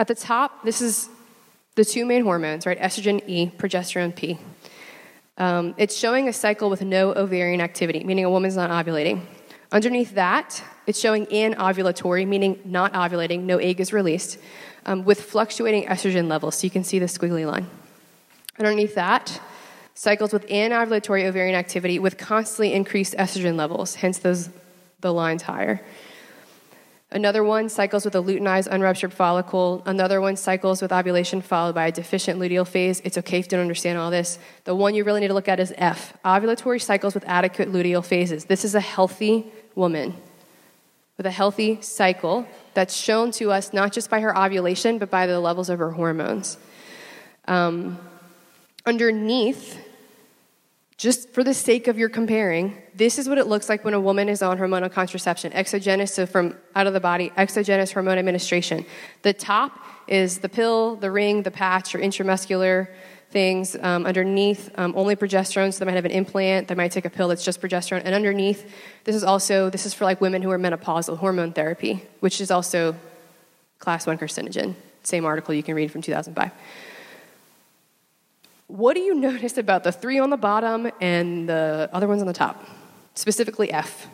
At 0.00 0.08
the 0.08 0.14
top, 0.14 0.64
this 0.64 0.80
is 0.80 1.10
the 1.74 1.84
two 1.84 2.06
main 2.06 2.22
hormones, 2.22 2.64
right? 2.64 2.80
Estrogen 2.80 3.22
E, 3.28 3.50
progesterone 3.58 4.16
P. 4.16 4.38
Um, 5.36 5.74
it's 5.76 5.94
showing 5.94 6.26
a 6.26 6.32
cycle 6.32 6.70
with 6.70 6.80
no 6.80 7.12
ovarian 7.12 7.60
activity, 7.60 8.02
meaning 8.02 8.24
a 8.24 8.30
woman's 8.30 8.56
not 8.56 8.70
ovulating. 8.70 9.20
Underneath 9.70 10.14
that, 10.14 10.64
it's 10.86 10.98
showing 10.98 11.26
anovulatory, 11.26 12.26
meaning 12.26 12.60
not 12.64 12.94
ovulating, 12.94 13.42
no 13.42 13.58
egg 13.58 13.78
is 13.78 13.92
released, 13.92 14.38
um, 14.86 15.04
with 15.04 15.20
fluctuating 15.20 15.84
estrogen 15.84 16.28
levels. 16.28 16.54
So 16.54 16.64
you 16.64 16.70
can 16.70 16.82
see 16.82 16.98
the 16.98 17.04
squiggly 17.04 17.46
line. 17.46 17.66
Underneath 18.58 18.94
that, 18.94 19.38
cycles 19.92 20.32
with 20.32 20.46
anovulatory 20.46 21.26
ovarian 21.26 21.54
activity 21.54 21.98
with 21.98 22.16
constantly 22.16 22.72
increased 22.72 23.14
estrogen 23.18 23.56
levels, 23.56 23.96
hence 23.96 24.16
those 24.16 24.48
the 25.00 25.12
lines 25.12 25.42
higher. 25.42 25.84
Another 27.12 27.42
one 27.42 27.68
cycles 27.68 28.04
with 28.04 28.14
a 28.14 28.22
luteinized 28.22 28.68
unruptured 28.68 29.12
follicle. 29.12 29.82
Another 29.84 30.20
one 30.20 30.36
cycles 30.36 30.80
with 30.80 30.92
ovulation 30.92 31.40
followed 31.40 31.74
by 31.74 31.88
a 31.88 31.92
deficient 31.92 32.38
luteal 32.38 32.66
phase. 32.66 33.00
It's 33.04 33.18
okay 33.18 33.40
if 33.40 33.46
you 33.46 33.50
don't 33.50 33.60
understand 33.60 33.98
all 33.98 34.12
this. 34.12 34.38
The 34.62 34.76
one 34.76 34.94
you 34.94 35.02
really 35.02 35.20
need 35.20 35.28
to 35.28 35.34
look 35.34 35.48
at 35.48 35.58
is 35.58 35.74
F 35.76 36.16
ovulatory 36.24 36.80
cycles 36.80 37.14
with 37.14 37.24
adequate 37.26 37.72
luteal 37.72 38.04
phases. 38.04 38.44
This 38.44 38.64
is 38.64 38.76
a 38.76 38.80
healthy 38.80 39.50
woman 39.74 40.14
with 41.16 41.26
a 41.26 41.30
healthy 41.30 41.82
cycle 41.82 42.46
that's 42.74 42.96
shown 42.96 43.32
to 43.32 43.50
us 43.50 43.72
not 43.72 43.92
just 43.92 44.08
by 44.08 44.20
her 44.20 44.36
ovulation, 44.38 44.98
but 44.98 45.10
by 45.10 45.26
the 45.26 45.40
levels 45.40 45.68
of 45.68 45.80
her 45.80 45.90
hormones. 45.90 46.58
Um, 47.46 47.98
underneath 48.86 49.78
just 51.00 51.30
for 51.30 51.42
the 51.42 51.54
sake 51.54 51.88
of 51.88 51.96
your 51.96 52.10
comparing, 52.10 52.76
this 52.94 53.18
is 53.18 53.26
what 53.26 53.38
it 53.38 53.46
looks 53.46 53.70
like 53.70 53.86
when 53.86 53.94
a 53.94 54.00
woman 54.00 54.28
is 54.28 54.42
on 54.42 54.58
hormonal 54.58 54.92
contraception. 54.92 55.50
Exogenous, 55.54 56.12
so 56.12 56.26
from 56.26 56.54
out 56.76 56.86
of 56.86 56.92
the 56.92 57.00
body, 57.00 57.32
exogenous 57.38 57.90
hormone 57.90 58.18
administration. 58.18 58.84
The 59.22 59.32
top 59.32 59.72
is 60.06 60.40
the 60.40 60.48
pill, 60.50 60.96
the 60.96 61.10
ring, 61.10 61.42
the 61.42 61.50
patch, 61.50 61.94
or 61.94 62.00
intramuscular 62.00 62.88
things. 63.30 63.76
Um, 63.80 64.04
underneath, 64.04 64.68
um, 64.76 64.92
only 64.94 65.16
progesterone, 65.16 65.72
so 65.72 65.78
they 65.78 65.86
might 65.86 65.94
have 65.94 66.04
an 66.04 66.10
implant, 66.10 66.68
they 66.68 66.74
might 66.74 66.92
take 66.92 67.06
a 67.06 67.10
pill 67.10 67.28
that's 67.28 67.46
just 67.46 67.62
progesterone. 67.62 68.02
And 68.04 68.14
underneath, 68.14 68.70
this 69.04 69.16
is 69.16 69.24
also, 69.24 69.70
this 69.70 69.86
is 69.86 69.94
for 69.94 70.04
like 70.04 70.20
women 70.20 70.42
who 70.42 70.50
are 70.50 70.58
menopausal, 70.58 71.16
hormone 71.16 71.54
therapy, 71.54 72.06
which 72.20 72.42
is 72.42 72.50
also 72.50 72.94
class 73.78 74.06
1 74.06 74.18
carcinogen. 74.18 74.74
Same 75.02 75.24
article 75.24 75.54
you 75.54 75.62
can 75.62 75.74
read 75.74 75.90
from 75.90 76.02
2005. 76.02 76.52
What 78.70 78.94
do 78.94 79.00
you 79.00 79.14
notice 79.28 79.58
about 79.58 79.84
the 79.84 79.92
three 79.92 80.18
on 80.18 80.30
the 80.30 80.36
bottom 80.36 80.90
and 81.00 81.48
the 81.48 81.90
other 81.92 82.06
ones 82.06 82.20
on 82.20 82.26
the 82.26 82.32
top? 82.32 82.64
Specifically 83.14 83.72
F. 83.72 84.06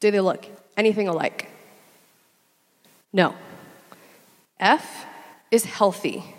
Do 0.00 0.10
they 0.10 0.20
look 0.20 0.46
anything 0.76 1.08
alike? 1.08 1.48
No. 3.12 3.34
F 4.60 5.06
is 5.50 5.64
healthy. 5.64 6.34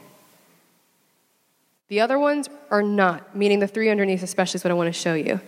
The 1.88 2.02
other 2.02 2.20
ones 2.20 2.50
are 2.72 2.84
not, 2.84 3.36
meaning 3.36 3.60
the 3.60 3.68
three 3.68 3.90
underneath, 3.90 4.24
especially, 4.24 4.58
is 4.58 4.64
what 4.64 4.72
I 4.72 4.74
want 4.76 4.94
to 4.94 5.00
show 5.00 5.14
you. 5.14 5.40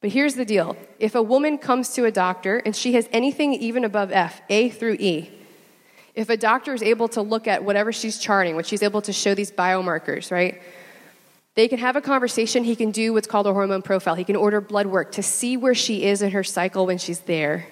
But 0.00 0.10
here's 0.10 0.34
the 0.34 0.44
deal 0.44 0.76
if 0.98 1.14
a 1.14 1.22
woman 1.22 1.58
comes 1.58 1.90
to 1.94 2.04
a 2.04 2.10
doctor 2.10 2.58
and 2.58 2.74
she 2.74 2.94
has 2.94 3.08
anything 3.12 3.54
even 3.54 3.84
above 3.84 4.10
F, 4.12 4.40
A 4.48 4.70
through 4.70 4.96
E, 4.98 5.30
if 6.14 6.30
a 6.30 6.36
doctor 6.36 6.74
is 6.74 6.82
able 6.82 7.08
to 7.08 7.22
look 7.22 7.46
at 7.46 7.64
whatever 7.64 7.92
she's 7.92 8.18
charting, 8.18 8.56
what 8.56 8.66
she's 8.66 8.82
able 8.82 9.02
to 9.02 9.12
show 9.12 9.34
these 9.34 9.52
biomarkers, 9.52 10.30
right? 10.32 10.60
They 11.58 11.66
can 11.66 11.80
have 11.80 11.96
a 11.96 12.00
conversation. 12.00 12.62
He 12.62 12.76
can 12.76 12.92
do 12.92 13.12
what's 13.12 13.26
called 13.26 13.48
a 13.48 13.52
hormone 13.52 13.82
profile. 13.82 14.14
He 14.14 14.22
can 14.22 14.36
order 14.36 14.60
blood 14.60 14.86
work 14.86 15.10
to 15.12 15.24
see 15.24 15.56
where 15.56 15.74
she 15.74 16.04
is 16.04 16.22
in 16.22 16.30
her 16.30 16.44
cycle 16.44 16.86
when 16.86 16.98
she's 16.98 17.18
there, 17.18 17.66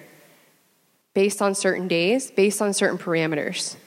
based 1.13 1.41
on 1.41 1.55
certain 1.55 1.87
days, 1.87 2.29
based 2.29 2.61
on 2.61 2.73
certain 2.73 2.97
parameters. 2.97 3.77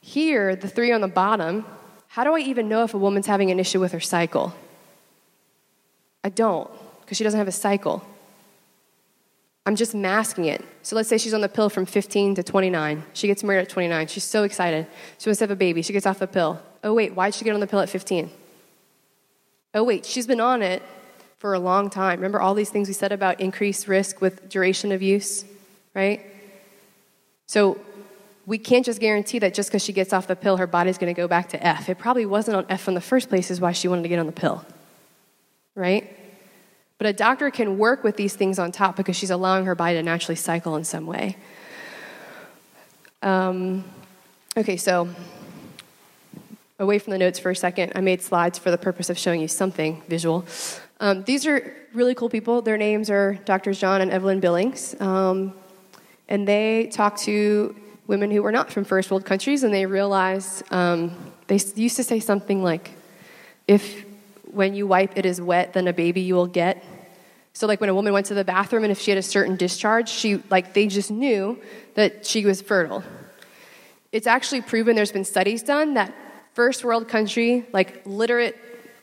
Here, 0.00 0.54
the 0.54 0.68
three 0.68 0.92
on 0.92 1.00
the 1.00 1.08
bottom, 1.08 1.64
how 2.06 2.22
do 2.22 2.36
I 2.36 2.38
even 2.38 2.68
know 2.68 2.84
if 2.84 2.94
a 2.94 2.98
woman's 2.98 3.26
having 3.26 3.50
an 3.50 3.58
issue 3.58 3.80
with 3.80 3.90
her 3.90 3.98
cycle? 3.98 4.54
I 6.22 6.28
don't, 6.28 6.70
because 7.00 7.16
she 7.16 7.24
doesn't 7.24 7.38
have 7.38 7.48
a 7.48 7.52
cycle. 7.66 8.04
I'm 9.66 9.74
just 9.74 9.92
masking 9.92 10.44
it. 10.44 10.64
So 10.82 10.94
let's 10.94 11.08
say 11.08 11.18
she's 11.18 11.34
on 11.34 11.40
the 11.40 11.48
pill 11.48 11.68
from 11.68 11.84
15 11.84 12.36
to 12.36 12.44
29. 12.44 13.02
She 13.12 13.26
gets 13.26 13.42
married 13.42 13.62
at 13.62 13.68
29. 13.68 14.06
She's 14.06 14.22
so 14.22 14.44
excited. 14.44 14.86
She 15.18 15.28
wants 15.28 15.38
to 15.38 15.42
have 15.42 15.50
a 15.50 15.56
baby. 15.56 15.82
She 15.82 15.92
gets 15.92 16.06
off 16.06 16.20
the 16.20 16.28
pill. 16.28 16.62
Oh, 16.84 16.94
wait, 16.94 17.14
why'd 17.14 17.34
she 17.34 17.44
get 17.44 17.54
on 17.54 17.60
the 17.60 17.66
pill 17.66 17.80
at 17.80 17.88
15? 17.88 18.30
Oh, 19.74 19.84
wait, 19.84 20.06
she's 20.06 20.26
been 20.26 20.40
on 20.40 20.62
it 20.62 20.82
for 21.38 21.54
a 21.54 21.58
long 21.58 21.90
time. 21.90 22.18
Remember 22.18 22.40
all 22.40 22.54
these 22.54 22.70
things 22.70 22.88
we 22.88 22.94
said 22.94 23.12
about 23.12 23.40
increased 23.40 23.88
risk 23.88 24.20
with 24.20 24.48
duration 24.48 24.92
of 24.92 25.02
use, 25.02 25.44
right? 25.94 26.24
So 27.46 27.80
we 28.46 28.58
can't 28.58 28.84
just 28.84 29.00
guarantee 29.00 29.38
that 29.40 29.54
just 29.54 29.68
because 29.68 29.84
she 29.84 29.92
gets 29.92 30.12
off 30.12 30.26
the 30.26 30.36
pill, 30.36 30.56
her 30.56 30.66
body's 30.66 30.98
going 30.98 31.14
to 31.14 31.20
go 31.20 31.28
back 31.28 31.50
to 31.50 31.66
F. 31.66 31.88
It 31.88 31.98
probably 31.98 32.26
wasn't 32.26 32.56
on 32.56 32.66
F 32.68 32.88
in 32.88 32.94
the 32.94 33.00
first 33.00 33.28
place, 33.28 33.50
is 33.50 33.60
why 33.60 33.72
she 33.72 33.88
wanted 33.88 34.02
to 34.02 34.08
get 34.08 34.18
on 34.18 34.26
the 34.26 34.32
pill, 34.32 34.64
right? 35.74 36.10
But 36.98 37.06
a 37.06 37.12
doctor 37.12 37.50
can 37.50 37.78
work 37.78 38.02
with 38.02 38.16
these 38.16 38.34
things 38.34 38.58
on 38.58 38.72
top 38.72 38.96
because 38.96 39.16
she's 39.16 39.30
allowing 39.30 39.66
her 39.66 39.74
body 39.74 39.94
to 39.94 40.02
naturally 40.02 40.36
cycle 40.36 40.76
in 40.76 40.84
some 40.84 41.06
way. 41.06 41.36
Um, 43.22 43.84
okay, 44.56 44.76
so 44.76 45.08
away 46.78 46.98
from 46.98 47.10
the 47.10 47.18
notes 47.18 47.38
for 47.38 47.50
a 47.50 47.56
second, 47.56 47.92
I 47.94 48.00
made 48.00 48.22
slides 48.22 48.58
for 48.58 48.70
the 48.70 48.78
purpose 48.78 49.10
of 49.10 49.18
showing 49.18 49.40
you 49.40 49.48
something 49.48 50.02
visual. 50.08 50.44
Um, 51.00 51.24
these 51.24 51.46
are 51.46 51.74
really 51.92 52.14
cool 52.14 52.28
people. 52.28 52.62
Their 52.62 52.76
names 52.76 53.10
are 53.10 53.34
Drs. 53.44 53.80
John 53.80 54.00
and 54.00 54.10
Evelyn 54.10 54.40
Billings. 54.40 55.00
Um, 55.00 55.54
and 56.28 56.46
they 56.46 56.86
talk 56.92 57.16
to 57.18 57.74
women 58.06 58.30
who 58.30 58.42
were 58.42 58.52
not 58.52 58.70
from 58.70 58.84
first 58.84 59.10
world 59.10 59.24
countries, 59.24 59.64
and 59.64 59.74
they 59.74 59.86
realized 59.86 60.62
um, 60.72 61.16
they 61.46 61.58
used 61.74 61.96
to 61.96 62.04
say 62.04 62.20
something 62.20 62.62
like, 62.62 62.90
if 63.66 64.04
when 64.50 64.74
you 64.74 64.86
wipe 64.86 65.16
it 65.16 65.26
is 65.26 65.40
wet, 65.40 65.72
then 65.72 65.88
a 65.88 65.92
baby 65.92 66.20
you 66.20 66.34
will 66.34 66.46
get. 66.46 66.84
So, 67.52 67.66
like 67.66 67.80
when 67.80 67.90
a 67.90 67.94
woman 67.94 68.12
went 68.12 68.26
to 68.26 68.34
the 68.34 68.44
bathroom 68.44 68.84
and 68.84 68.92
if 68.92 69.00
she 69.00 69.10
had 69.10 69.18
a 69.18 69.22
certain 69.22 69.56
discharge, 69.56 70.08
she, 70.08 70.42
like, 70.48 70.74
they 70.74 70.86
just 70.86 71.10
knew 71.10 71.60
that 71.94 72.24
she 72.24 72.44
was 72.44 72.62
fertile. 72.62 73.02
It's 74.12 74.26
actually 74.26 74.62
proven, 74.62 74.96
there's 74.96 75.12
been 75.12 75.24
studies 75.24 75.62
done 75.62 75.94
that 75.94 76.14
first 76.58 76.82
world 76.82 77.06
country, 77.06 77.64
like 77.72 78.02
literate, 78.04 78.56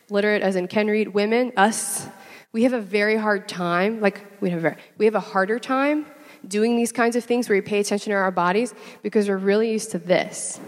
literate 0.09 0.41
as 0.41 0.57
in 0.57 0.67
can 0.67 0.87
read 0.87 1.07
women, 1.07 1.53
us, 1.55 2.05
we 2.51 2.63
have 2.63 2.73
a 2.73 2.81
very 2.81 3.15
hard 3.15 3.47
time, 3.47 4.01
like 4.01 4.19
we 4.41 4.49
have 4.49 4.65
a, 4.65 4.75
we 4.97 5.05
have 5.05 5.15
a 5.15 5.21
harder 5.21 5.57
time 5.57 6.05
doing 6.45 6.75
these 6.75 6.91
kinds 6.91 7.15
of 7.15 7.23
things 7.23 7.47
where 7.47 7.57
we 7.57 7.61
pay 7.61 7.79
attention 7.79 8.11
to 8.11 8.15
our 8.17 8.29
bodies 8.29 8.73
because 9.03 9.29
we're 9.29 9.37
really 9.37 9.71
used 9.71 9.91
to 9.91 9.97
this. 9.97 10.59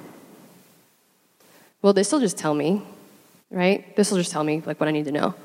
Well, 1.82 1.92
this 1.92 2.10
will 2.14 2.22
just 2.22 2.38
tell 2.38 2.54
me 2.54 2.82
right? 3.52 3.96
This 3.96 4.10
will 4.12 4.18
just 4.18 4.32
tell 4.32 4.44
me 4.44 4.62
like 4.66 4.80
what 4.80 4.88
I 4.88 4.92
need 4.92 5.06
to 5.06 5.12
know. 5.12 5.36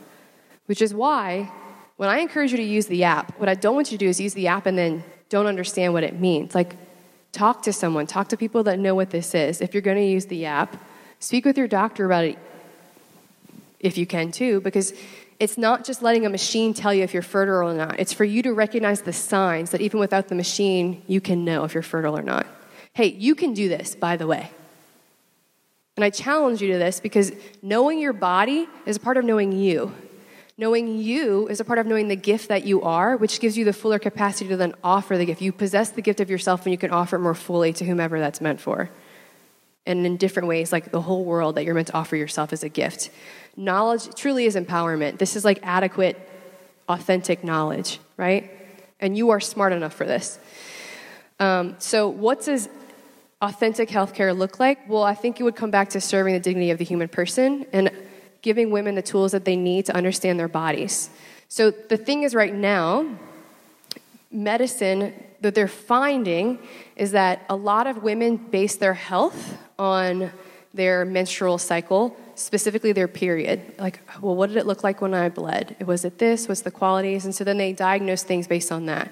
Which 0.67 0.83
is 0.83 0.95
why 0.95 1.51
when 1.97 2.09
I 2.09 2.19
encourage 2.19 2.53
you 2.53 2.57
to 2.57 2.63
use 2.63 2.87
the 2.87 3.05
app, 3.05 3.39
what 3.39 3.49
I 3.49 3.55
don't 3.55 3.75
want 3.75 3.93
you 3.93 3.99
to 3.99 4.05
do 4.05 4.09
is 4.09 4.21
use 4.21 4.35
the 4.35 4.49
app 4.49 4.67
and 4.67 4.77
then 4.77 5.05
don't 5.29 5.47
understand 5.47 5.93
what 5.93 6.05
it 6.05 6.19
means. 6.19 6.55
Like 6.55 6.77
talk 7.33 7.63
to 7.63 7.73
someone, 7.73 8.07
talk 8.07 8.29
to 8.29 8.37
people 8.37 8.63
that 8.65 8.79
know 8.79 8.95
what 8.95 9.11
this 9.11 9.35
is. 9.35 9.61
If 9.61 9.75
you're 9.75 9.83
going 9.83 9.99
to 9.99 10.05
use 10.05 10.27
the 10.27 10.47
app, 10.47 10.77
speak 11.23 11.45
with 11.45 11.57
your 11.57 11.69
doctor 11.69 12.05
about 12.05 12.25
it 12.25 12.39
if 13.79 13.97
you 13.97 14.07
can 14.07 14.33
too 14.33 14.61
because 14.61 14.93
it's 15.39 15.57
not 15.57 15.85
just 15.85 16.03
letting 16.03 16.27
a 16.27 16.29
machine 16.29 16.75
tell 16.75 16.93
you 16.93 17.03
if 17.03 17.13
you're 17.13 17.23
fertile 17.23 17.71
or 17.71 17.75
not. 17.75 17.99
It's 17.99 18.13
for 18.13 18.25
you 18.25 18.43
to 18.43 18.53
recognize 18.53 19.03
the 19.03 19.13
signs 19.13 19.71
that 19.71 19.81
even 19.81 19.99
without 19.99 20.29
the 20.29 20.35
machine, 20.35 21.03
you 21.07 21.21
can 21.21 21.45
know 21.45 21.65
if 21.65 21.75
you're 21.75 21.83
fertile 21.83 22.17
or 22.17 22.23
not. 22.23 22.47
Hey, 22.93 23.07
you 23.07 23.35
can 23.35 23.55
do 23.55 23.69
this, 23.69 23.95
by 23.95 24.17
the 24.17 24.27
way. 24.27 24.51
And 25.97 26.05
I 26.05 26.11
challenge 26.11 26.61
you 26.63 26.73
to 26.73 26.79
this 26.79 27.01
because 27.01 27.33
knowing 27.61 27.99
your 27.99 28.13
body 28.13 28.69
is 28.87 28.97
a 28.97 29.01
part 29.01 29.17
of 29.17 29.25
knowing 29.25 29.53
you. 29.53 29.93
Knowing 30.59 30.99
you 30.99 31.49
is 31.49 31.61
a 31.61 31.65
part 31.65 31.79
of 31.79 31.87
knowing 31.87 32.09
the 32.09 32.17
gift 32.17 32.49
that 32.49 32.65
you 32.65 32.83
are, 32.83 33.17
which 33.17 33.41
gives 33.41 33.57
you 33.57 33.65
the 33.65 33.73
fuller 33.73 33.99
capacity 33.99 34.49
to 34.49 34.57
then 34.57 34.75
offer 34.85 35.17
the 35.17 35.25
gift. 35.25 35.41
You 35.41 35.53
possess 35.53 35.91
the 35.91 36.03
gift 36.03 36.21
of 36.21 36.31
yourself 36.31 36.67
and 36.67 36.73
you 36.73 36.79
can 36.79 36.91
offer 36.91 37.17
it 37.17 37.21
more 37.21 37.35
fully 37.35 37.73
to 37.75 37.85
whomever 37.85 38.21
that's 38.21 38.41
meant 38.41 38.61
for. 38.61 38.91
And 39.87 40.07
in 40.07 40.17
different 40.17 40.49
ways, 40.49 40.73
like 40.73 40.93
the 40.93 41.01
whole 41.01 41.25
world 41.25 41.57
that 41.57 41.65
you're 41.65 41.75
meant 41.75 41.89
to 41.89 41.95
offer 41.95 42.17
yourself 42.17 42.53
as 42.53 42.63
a 42.63 42.69
gift. 42.69 43.11
Knowledge 43.57 44.15
truly 44.15 44.47
is 44.47 44.55
empowerment. 44.55 45.19
This 45.19 45.35
is 45.35 45.45
like 45.45 45.59
adequate, 45.63 46.17
authentic 46.89 47.43
knowledge, 47.43 47.99
right? 48.17 48.51
And 49.01 49.17
you 49.17 49.31
are 49.31 49.41
smart 49.41 49.73
enough 49.73 49.93
for 49.93 50.07
this. 50.07 50.39
Um, 51.41 51.75
so, 51.79 52.09
what 52.09 52.45
does 52.45 52.69
authentic 53.41 53.89
healthcare 53.89 54.37
look 54.37 54.61
like? 54.61 54.89
Well, 54.89 55.03
I 55.03 55.15
think 55.15 55.41
it 55.41 55.43
would 55.43 55.57
come 55.57 55.73
back 55.73 55.91
to 55.91 56.01
serving 56.01 56.35
the 56.35 56.41
dignity 56.41 56.71
of 56.71 56.79
the 56.79 56.85
human 56.85 57.09
person 57.09 57.67
and 57.73 57.91
giving 58.41 58.71
women 58.71 58.95
the 58.95 59.03
tools 59.03 59.33
that 59.33 59.45
they 59.45 59.57
need 59.57 59.87
to 59.87 59.95
understand 59.97 60.39
their 60.39 60.49
bodies. 60.49 61.11
So, 61.49 61.71
the 61.71 61.97
thing 61.97 62.23
is, 62.23 62.35
right 62.35 62.55
now, 62.55 63.19
medicine 64.31 65.13
that 65.41 65.55
they're 65.55 65.69
finding 65.69 66.59
is 67.03 67.11
that 67.11 67.45
a 67.51 67.57
lot 67.57 67.89
of 67.89 68.05
women 68.05 68.37
base 68.37 68.77
their 68.77 68.95
health 68.95 69.59
on 69.77 70.31
their 70.73 71.05
menstrual 71.05 71.59
cycle 71.59 72.17
specifically 72.37 72.93
their 72.93 73.09
period. 73.09 73.61
Like, 73.77 73.99
well, 74.21 74.37
what 74.37 74.51
did 74.51 74.57
it 74.57 74.67
look 74.67 74.85
like 74.85 75.01
when 75.01 75.13
I 75.13 75.29
bled? 75.29 75.75
Was 75.85 76.05
it 76.05 76.19
this? 76.19 76.47
Was 76.47 76.63
the 76.63 76.71
qualities? 76.71 77.25
And 77.25 77.35
so 77.35 77.43
then 77.43 77.59
they 77.59 77.73
diagnose 77.73 78.23
things 78.23 78.47
based 78.47 78.71
on 78.71 78.87
that. 78.87 79.11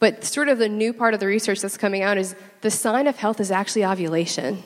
But 0.00 0.24
sort 0.24 0.48
of 0.48 0.58
the 0.58 0.68
new 0.68 0.92
part 0.92 1.14
of 1.14 1.20
the 1.20 1.28
research 1.28 1.60
that's 1.60 1.76
coming 1.76 2.02
out 2.02 2.18
is 2.18 2.34
the 2.62 2.72
sign 2.72 3.06
of 3.06 3.16
health 3.16 3.38
is 3.38 3.52
actually 3.52 3.84
ovulation. 3.84 4.64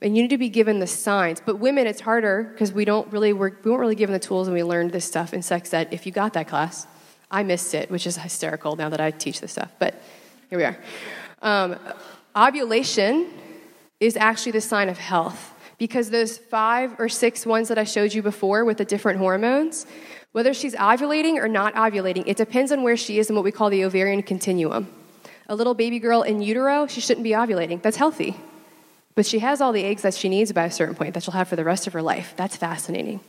And 0.00 0.16
you 0.16 0.22
need 0.22 0.30
to 0.30 0.38
be 0.38 0.50
given 0.50 0.78
the 0.78 0.86
signs. 0.86 1.42
But 1.44 1.56
women, 1.56 1.88
it's 1.88 2.02
harder 2.02 2.44
because 2.52 2.70
we 2.70 2.84
don't 2.84 3.12
really 3.12 3.32
work, 3.32 3.64
we 3.64 3.72
weren't 3.72 3.80
really 3.80 3.96
given 3.96 4.12
the 4.12 4.20
tools 4.20 4.46
and 4.46 4.54
we 4.54 4.62
learned 4.62 4.92
this 4.92 5.04
stuff 5.04 5.34
in 5.34 5.42
sex 5.42 5.74
ed. 5.74 5.88
If 5.90 6.06
you 6.06 6.12
got 6.12 6.34
that 6.34 6.46
class, 6.46 6.86
I 7.32 7.42
missed 7.42 7.74
it, 7.74 7.90
which 7.90 8.06
is 8.06 8.16
hysterical 8.16 8.76
now 8.76 8.90
that 8.90 9.00
I 9.00 9.10
teach 9.10 9.40
this 9.40 9.50
stuff. 9.50 9.72
But 9.80 10.00
here 10.50 10.58
we 10.58 10.64
are. 10.64 10.76
Um, 11.42 11.76
ovulation 12.36 13.30
is 14.00 14.16
actually 14.16 14.52
the 14.52 14.60
sign 14.60 14.88
of 14.88 14.98
health 14.98 15.54
because 15.78 16.10
those 16.10 16.38
five 16.38 16.94
or 16.98 17.08
six 17.08 17.44
ones 17.44 17.68
that 17.68 17.78
I 17.78 17.84
showed 17.84 18.14
you 18.14 18.22
before 18.22 18.64
with 18.64 18.78
the 18.78 18.84
different 18.84 19.18
hormones, 19.18 19.86
whether 20.32 20.54
she's 20.54 20.74
ovulating 20.74 21.36
or 21.36 21.48
not 21.48 21.74
ovulating, 21.74 22.24
it 22.26 22.36
depends 22.36 22.72
on 22.72 22.82
where 22.82 22.96
she 22.96 23.18
is 23.18 23.30
in 23.30 23.36
what 23.36 23.44
we 23.44 23.52
call 23.52 23.70
the 23.70 23.84
ovarian 23.84 24.22
continuum. 24.22 24.88
A 25.48 25.54
little 25.54 25.74
baby 25.74 25.98
girl 25.98 26.22
in 26.22 26.40
utero, 26.40 26.86
she 26.86 27.00
shouldn't 27.00 27.24
be 27.24 27.30
ovulating. 27.30 27.82
That's 27.82 27.96
healthy. 27.96 28.36
But 29.14 29.26
she 29.26 29.38
has 29.40 29.60
all 29.60 29.72
the 29.72 29.84
eggs 29.84 30.02
that 30.02 30.14
she 30.14 30.28
needs 30.28 30.52
by 30.52 30.64
a 30.64 30.70
certain 30.70 30.94
point 30.94 31.14
that 31.14 31.22
she'll 31.22 31.34
have 31.34 31.48
for 31.48 31.56
the 31.56 31.64
rest 31.64 31.86
of 31.86 31.92
her 31.92 32.02
life. 32.02 32.34
That's 32.36 32.56
fascinating. 32.56 33.20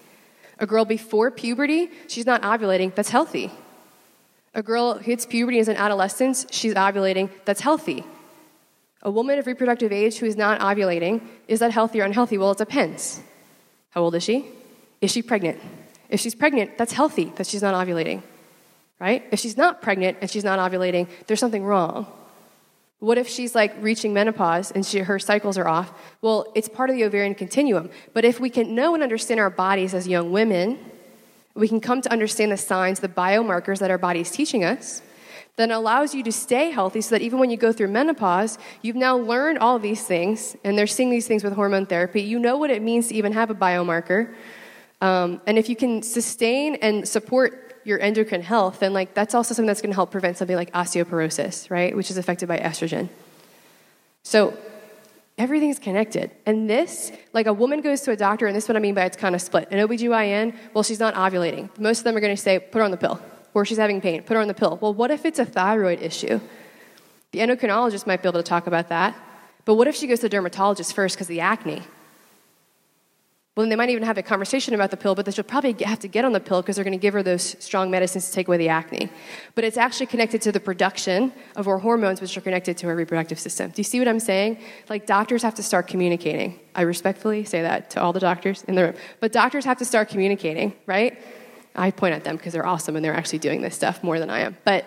A 0.59 0.65
girl 0.65 0.85
before 0.85 1.29
puberty, 1.29 1.89
she's 2.07 2.25
not 2.25 2.41
ovulating. 2.41 2.95
That's 2.95 3.09
healthy. 3.09 3.51
A 4.55 4.63
girl 4.63 4.97
hits 4.97 5.25
puberty 5.25 5.59
as 5.59 5.67
an 5.67 5.75
adolescent, 5.75 6.45
she's 6.49 6.73
ovulating. 6.73 7.29
That's 7.43 7.59
healthy. 7.59 8.05
A 9.01 9.11
woman 9.11 9.37
of 9.37 9.45
reproductive 9.47 9.91
age 9.91 10.17
who 10.17 10.25
is 10.25 10.37
not 10.37 10.61
ovulating, 10.61 11.21
is 11.49 11.59
that 11.59 11.71
healthy 11.71 11.99
or 11.99 12.05
unhealthy? 12.05 12.37
Well, 12.37 12.51
it 12.51 12.57
depends. 12.57 13.21
How 13.89 14.01
old 14.01 14.15
is 14.15 14.23
she? 14.23 14.45
Is 15.01 15.11
she 15.11 15.21
pregnant? 15.21 15.59
If 16.09 16.21
she's 16.21 16.33
pregnant, 16.33 16.77
that's 16.77 16.93
healthy 16.93 17.33
that 17.35 17.47
she's 17.47 17.61
not 17.61 17.75
ovulating, 17.75 18.23
right? 18.97 19.25
If 19.29 19.39
she's 19.41 19.57
not 19.57 19.81
pregnant 19.81 20.19
and 20.21 20.31
she's 20.31 20.45
not 20.45 20.57
ovulating, 20.57 21.09
there's 21.27 21.39
something 21.41 21.65
wrong. 21.65 22.07
What 22.99 23.17
if 23.17 23.27
she's 23.27 23.55
like 23.55 23.75
reaching 23.81 24.13
menopause 24.13 24.71
and 24.71 24.85
she, 24.85 24.99
her 24.99 25.19
cycles 25.19 25.57
are 25.57 25.67
off? 25.67 25.93
Well, 26.21 26.51
it's 26.55 26.69
part 26.69 26.89
of 26.89 26.95
the 26.95 27.03
ovarian 27.03 27.35
continuum. 27.35 27.89
But 28.13 28.23
if 28.23 28.39
we 28.39 28.49
can 28.49 28.73
know 28.73 28.93
and 28.93 29.03
understand 29.03 29.41
our 29.41 29.49
bodies 29.49 29.93
as 29.93 30.07
young 30.07 30.31
women, 30.31 30.79
we 31.55 31.67
can 31.67 31.79
come 31.79 32.01
to 32.01 32.11
understand 32.11 32.51
the 32.51 32.57
signs, 32.57 32.99
the 32.99 33.07
biomarkers 33.07 33.79
that 33.79 33.89
our 33.89 33.97
body 33.97 34.19
is 34.19 34.29
teaching 34.29 34.63
us, 34.63 35.01
then 35.55 35.71
allows 35.71 36.13
you 36.13 36.21
to 36.23 36.31
stay 36.31 36.69
healthy 36.69 36.99
so 36.99 37.15
that 37.15 37.21
even 37.21 37.39
when 37.39 37.49
you 37.49 37.55
go 37.55 37.71
through 37.71 37.87
menopause, 37.87 38.57
you've 38.81 38.97
now 38.97 39.17
learned 39.17 39.57
all 39.59 39.79
these 39.79 40.05
things, 40.05 40.57
and 40.65 40.77
they're 40.77 40.85
seeing 40.85 41.09
these 41.09 41.27
things 41.27 41.43
with 41.43 41.53
hormone 41.53 41.85
therapy. 41.85 42.21
You 42.21 42.39
know 42.39 42.57
what 42.57 42.69
it 42.69 42.81
means 42.81 43.07
to 43.07 43.15
even 43.15 43.31
have 43.31 43.49
a 43.49 43.55
biomarker. 43.55 44.33
Um, 44.99 45.41
and 45.47 45.57
if 45.57 45.69
you 45.69 45.75
can 45.77 46.03
sustain 46.03 46.75
and 46.75 47.07
support 47.07 47.79
your 47.85 47.99
endocrine 47.99 48.41
health, 48.41 48.79
then 48.79 48.91
like 48.91 49.13
that's 49.13 49.33
also 49.33 49.53
something 49.53 49.67
that's 49.67 49.81
going 49.81 49.91
to 49.91 49.95
help 49.95 50.11
prevent 50.11 50.37
something 50.37 50.55
like 50.57 50.73
osteoporosis, 50.73 51.69
right, 51.69 51.95
which 51.95 52.11
is 52.11 52.17
affected 52.17 52.49
by 52.49 52.57
estrogen. 52.57 53.07
So 54.23 54.57
everything's 55.38 55.79
connected. 55.79 56.31
And 56.45 56.69
this, 56.69 57.11
like 57.33 57.47
a 57.47 57.53
woman 57.53 57.81
goes 57.81 58.01
to 58.01 58.11
a 58.11 58.15
doctor, 58.15 58.47
and 58.47 58.55
this 58.55 58.65
is 58.65 58.69
what 58.69 58.77
I 58.77 58.79
mean 58.79 58.95
by 58.95 59.05
it's 59.05 59.17
kind 59.17 59.36
of 59.36 59.41
split. 59.41 59.67
An 59.71 59.86
OBGYN, 59.88 60.55
well, 60.73 60.83
she's 60.83 60.99
not 60.99 61.15
ovulating. 61.15 61.69
Most 61.79 61.99
of 61.99 62.03
them 62.05 62.15
are 62.15 62.21
going 62.21 62.36
to 62.36 62.41
say, 62.41 62.59
put 62.59 62.79
her 62.79 62.83
on 62.83 62.91
the 62.91 62.97
pill 62.97 63.19
or 63.55 63.65
she's 63.65 63.77
having 63.77 64.01
pain, 64.01 64.21
put 64.21 64.36
her 64.36 64.41
on 64.41 64.47
the 64.47 64.53
pill. 64.53 64.77
Well, 64.81 64.93
what 64.93 65.09
if 65.09 65.25
it's 65.25 65.39
a 65.39 65.45
thyroid 65.45 66.01
issue? 66.01 66.39
The 67.31 67.39
endocrinologist 67.39 68.05
might 68.05 68.21
be 68.21 68.27
able 68.27 68.39
to 68.39 68.47
talk 68.47 68.67
about 68.67 68.89
that. 68.89 69.15
But 69.63 69.75
what 69.75 69.88
if 69.88 69.95
she 69.95 70.07
goes 70.07 70.19
to 70.19 70.27
a 70.27 70.29
dermatologist 70.29 70.93
first 70.93 71.15
because 71.15 71.25
of 71.25 71.29
the 71.29 71.39
acne? 71.39 71.81
Well, 73.55 73.63
then 73.63 73.69
they 73.69 73.77
might 73.77 73.89
even 73.89 74.03
have 74.03 74.17
a 74.17 74.23
conversation 74.23 74.73
about 74.73 74.91
the 74.91 74.97
pill, 74.97 75.15
but 75.15 75.25
they 75.25 75.31
should 75.31 75.47
probably 75.47 75.73
have 75.85 75.99
to 75.99 76.09
get 76.09 76.25
on 76.25 76.33
the 76.33 76.41
pill 76.41 76.61
because 76.61 76.75
they're 76.75 76.83
going 76.83 76.91
to 76.91 77.01
give 77.01 77.13
her 77.13 77.23
those 77.23 77.55
strong 77.63 77.89
medicines 77.89 78.27
to 78.27 78.33
take 78.33 78.49
away 78.49 78.57
the 78.57 78.67
acne. 78.67 79.09
But 79.55 79.63
it's 79.63 79.77
actually 79.77 80.07
connected 80.07 80.41
to 80.41 80.51
the 80.51 80.59
production 80.59 81.31
of 81.55 81.65
our 81.69 81.77
hormones, 81.77 82.19
which 82.19 82.35
are 82.35 82.41
connected 82.41 82.75
to 82.79 82.87
our 82.87 82.95
reproductive 82.95 83.39
system. 83.39 83.71
Do 83.71 83.79
you 83.79 83.85
see 83.85 83.99
what 83.99 84.09
I'm 84.09 84.19
saying? 84.19 84.59
Like, 84.89 85.05
doctors 85.05 85.41
have 85.43 85.55
to 85.55 85.63
start 85.63 85.87
communicating. 85.87 86.59
I 86.75 86.81
respectfully 86.81 87.45
say 87.45 87.61
that 87.61 87.91
to 87.91 88.01
all 88.01 88.11
the 88.11 88.19
doctors 88.19 88.63
in 88.63 88.75
the 88.75 88.83
room. 88.83 88.95
But 89.21 89.31
doctors 89.31 89.63
have 89.63 89.77
to 89.77 89.85
start 89.85 90.09
communicating, 90.09 90.73
right? 90.85 91.17
I 91.77 91.91
point 91.91 92.13
at 92.13 92.25
them 92.25 92.35
because 92.35 92.51
they're 92.51 92.65
awesome 92.65 92.97
and 92.97 93.05
they're 93.05 93.15
actually 93.15 93.39
doing 93.39 93.61
this 93.61 93.75
stuff 93.75 94.03
more 94.03 94.19
than 94.19 94.29
I 94.29 94.39
am. 94.39 94.57
But 94.65 94.83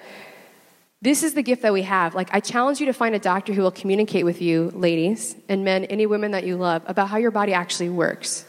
this 1.01 1.23
is 1.23 1.33
the 1.33 1.43
gift 1.43 1.63
that 1.63 1.73
we 1.73 1.83
have. 1.83 2.15
Like, 2.15 2.29
I 2.35 2.41
challenge 2.41 2.81
you 2.81 2.87
to 2.87 2.93
find 2.93 3.15
a 3.15 3.19
doctor 3.19 3.55
who 3.55 3.63
will 3.63 3.71
communicate 3.71 4.27
with 4.27 4.43
you, 4.43 4.73
ladies 4.75 5.37
and 5.49 5.65
men, 5.65 5.85
any 5.85 6.05
women 6.05 6.33
that 6.33 6.45
you 6.45 6.57
love, 6.57 6.83
about 6.87 7.09
how 7.09 7.17
your 7.17 7.31
body 7.31 7.55
actually 7.55 7.89
works. 7.89 8.45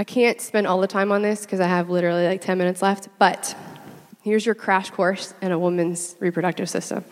I 0.00 0.04
can't 0.04 0.40
spend 0.40 0.66
all 0.66 0.80
the 0.80 0.86
time 0.86 1.12
on 1.12 1.20
this 1.20 1.42
because 1.42 1.60
I 1.60 1.66
have 1.66 1.90
literally 1.90 2.26
like 2.26 2.40
10 2.40 2.56
minutes 2.56 2.80
left, 2.80 3.10
but 3.18 3.54
here's 4.22 4.46
your 4.46 4.54
crash 4.54 4.88
course 4.88 5.34
in 5.42 5.52
a 5.52 5.58
woman's 5.58 6.16
reproductive 6.20 6.70
system. 6.70 7.04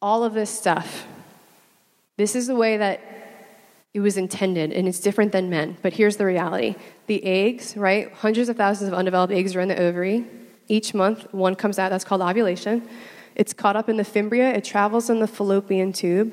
All 0.00 0.22
of 0.22 0.34
this 0.34 0.50
stuff. 0.50 1.04
This 2.16 2.36
is 2.36 2.46
the 2.46 2.54
way 2.54 2.76
that 2.76 3.00
it 3.92 3.98
was 3.98 4.16
intended, 4.16 4.72
and 4.72 4.86
it's 4.86 5.00
different 5.00 5.32
than 5.32 5.50
men. 5.50 5.76
But 5.82 5.94
here's 5.94 6.16
the 6.16 6.24
reality 6.24 6.76
the 7.08 7.24
eggs, 7.24 7.76
right? 7.76 8.12
Hundreds 8.12 8.48
of 8.48 8.56
thousands 8.56 8.92
of 8.92 8.94
undeveloped 8.94 9.32
eggs 9.32 9.56
are 9.56 9.60
in 9.60 9.66
the 9.66 9.80
ovary. 9.80 10.26
Each 10.68 10.94
month, 10.94 11.26
one 11.34 11.56
comes 11.56 11.76
out. 11.76 11.88
That's 11.88 12.04
called 12.04 12.22
ovulation. 12.22 12.88
It's 13.34 13.52
caught 13.52 13.74
up 13.74 13.88
in 13.88 13.96
the 13.96 14.04
fimbria, 14.04 14.54
it 14.54 14.62
travels 14.62 15.10
in 15.10 15.18
the 15.18 15.26
fallopian 15.26 15.92
tube. 15.92 16.32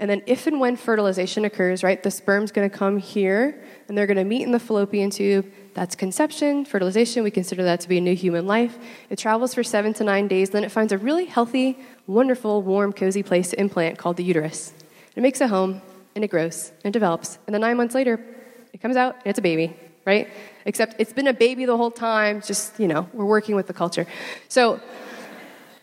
And 0.00 0.08
then, 0.08 0.22
if 0.26 0.46
and 0.46 0.60
when 0.60 0.76
fertilization 0.76 1.44
occurs, 1.44 1.82
right, 1.82 2.00
the 2.00 2.10
sperm's 2.10 2.52
gonna 2.52 2.70
come 2.70 2.98
here 2.98 3.60
and 3.88 3.98
they're 3.98 4.06
gonna 4.06 4.24
meet 4.24 4.42
in 4.42 4.52
the 4.52 4.60
fallopian 4.60 5.10
tube. 5.10 5.50
That's 5.74 5.96
conception, 5.96 6.64
fertilization. 6.64 7.24
We 7.24 7.32
consider 7.32 7.64
that 7.64 7.80
to 7.80 7.88
be 7.88 7.98
a 7.98 8.00
new 8.00 8.14
human 8.14 8.46
life. 8.46 8.78
It 9.10 9.18
travels 9.18 9.54
for 9.54 9.64
seven 9.64 9.94
to 9.94 10.04
nine 10.04 10.28
days. 10.28 10.50
Then 10.50 10.62
it 10.62 10.70
finds 10.70 10.92
a 10.92 10.98
really 10.98 11.24
healthy, 11.24 11.78
wonderful, 12.06 12.62
warm, 12.62 12.92
cozy 12.92 13.22
place 13.22 13.50
to 13.50 13.60
implant 13.60 13.98
called 13.98 14.16
the 14.16 14.24
uterus. 14.24 14.72
It 15.16 15.20
makes 15.20 15.40
a 15.40 15.48
home 15.48 15.82
and 16.14 16.24
it 16.24 16.28
grows 16.28 16.72
and 16.84 16.92
develops. 16.92 17.38
And 17.46 17.54
then 17.54 17.60
nine 17.60 17.76
months 17.76 17.94
later, 17.94 18.24
it 18.72 18.80
comes 18.80 18.96
out 18.96 19.14
and 19.16 19.26
it's 19.26 19.38
a 19.38 19.42
baby, 19.42 19.76
right? 20.04 20.28
Except 20.64 20.94
it's 20.98 21.12
been 21.12 21.26
a 21.26 21.32
baby 21.32 21.64
the 21.64 21.76
whole 21.76 21.90
time, 21.90 22.40
just, 22.40 22.78
you 22.78 22.86
know, 22.86 23.08
we're 23.12 23.24
working 23.24 23.56
with 23.56 23.66
the 23.66 23.72
culture. 23.72 24.06
So 24.48 24.80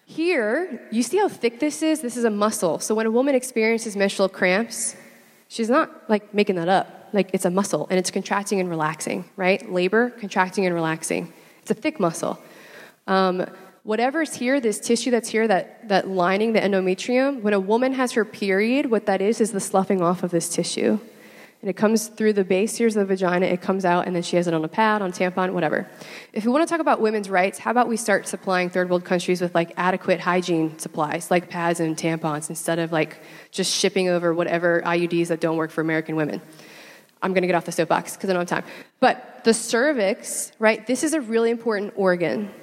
here, 0.05 0.87
you 0.91 1.03
see 1.03 1.17
how 1.17 1.27
thick 1.27 1.59
this 1.59 1.81
is? 1.81 2.01
This 2.01 2.15
is 2.15 2.23
a 2.23 2.29
muscle. 2.29 2.79
So 2.79 2.95
when 2.95 3.05
a 3.05 3.11
woman 3.11 3.35
experiences 3.35 3.95
menstrual 3.95 4.29
cramps, 4.29 4.95
she's 5.47 5.69
not 5.69 6.09
like 6.09 6.33
making 6.33 6.55
that 6.55 6.69
up. 6.69 7.09
Like 7.11 7.31
it's 7.33 7.45
a 7.45 7.49
muscle 7.49 7.87
and 7.89 7.97
it's 7.97 8.11
contracting 8.11 8.59
and 8.59 8.69
relaxing, 8.69 9.25
right? 9.35 9.71
Labor, 9.71 10.11
contracting 10.11 10.65
and 10.65 10.75
relaxing. 10.75 11.33
It's 11.61 11.71
a 11.71 11.75
thick 11.75 11.99
muscle. 11.99 12.39
Um, 13.07 13.45
Whatever's 13.85 14.33
here, 14.33 14.59
this 14.59 14.79
tissue 14.79 15.11
that's 15.11 15.29
here, 15.29 15.47
that, 15.47 15.87
that 15.89 16.07
lining, 16.07 16.53
the 16.53 16.59
endometrium, 16.59 17.43
when 17.43 17.53
a 17.53 17.59
woman 17.59 17.93
has 17.93 18.13
her 18.13 18.25
period, 18.25 18.87
what 18.87 19.05
that 19.05 19.21
is 19.21 19.39
is 19.39 19.51
the 19.51 19.59
sloughing 19.59 20.01
off 20.01 20.23
of 20.23 20.31
this 20.31 20.49
tissue. 20.49 20.97
And 21.65 21.71
it 21.71 21.77
comes 21.77 22.09
through 22.09 22.33
the 22.33 22.43
base, 22.43 22.77
here's 22.77 22.93
the 22.93 23.05
vagina, 23.05 23.47
it 23.47 23.59
comes 23.59 23.85
out, 23.85 24.05
and 24.05 24.15
then 24.15 24.21
she 24.21 24.35
has 24.35 24.47
it 24.47 24.53
on 24.53 24.63
a 24.63 24.67
pad, 24.67 25.01
on 25.01 25.09
a 25.09 25.11
tampon, 25.11 25.51
whatever. 25.51 25.89
If 26.31 26.45
we 26.45 26.51
want 26.51 26.61
to 26.61 26.71
talk 26.71 26.79
about 26.79 27.01
women's 27.01 27.27
rights, 27.27 27.57
how 27.57 27.71
about 27.71 27.87
we 27.87 27.97
start 27.97 28.27
supplying 28.27 28.69
third 28.69 28.87
world 28.87 29.03
countries 29.03 29.41
with 29.41 29.55
like 29.55 29.73
adequate 29.75 30.19
hygiene 30.19 30.77
supplies, 30.77 31.31
like 31.31 31.49
pads 31.49 31.79
and 31.79 31.97
tampons, 31.97 32.51
instead 32.51 32.77
of 32.77 32.91
like 32.91 33.17
just 33.49 33.75
shipping 33.75 34.09
over 34.09 34.31
whatever 34.31 34.83
IUDs 34.85 35.29
that 35.29 35.39
don't 35.39 35.57
work 35.57 35.71
for 35.71 35.81
American 35.81 36.15
women. 36.15 36.39
I'm 37.23 37.33
going 37.33 37.41
to 37.41 37.47
get 37.47 37.55
off 37.55 37.65
the 37.65 37.71
soapbox 37.71 38.15
because 38.15 38.29
I 38.29 38.33
don't 38.33 38.47
have 38.47 38.63
time. 38.63 38.71
But 38.99 39.43
the 39.43 39.55
cervix, 39.55 40.51
right, 40.59 40.85
this 40.85 41.03
is 41.03 41.15
a 41.15 41.21
really 41.21 41.49
important 41.49 41.93
organ. 41.95 42.53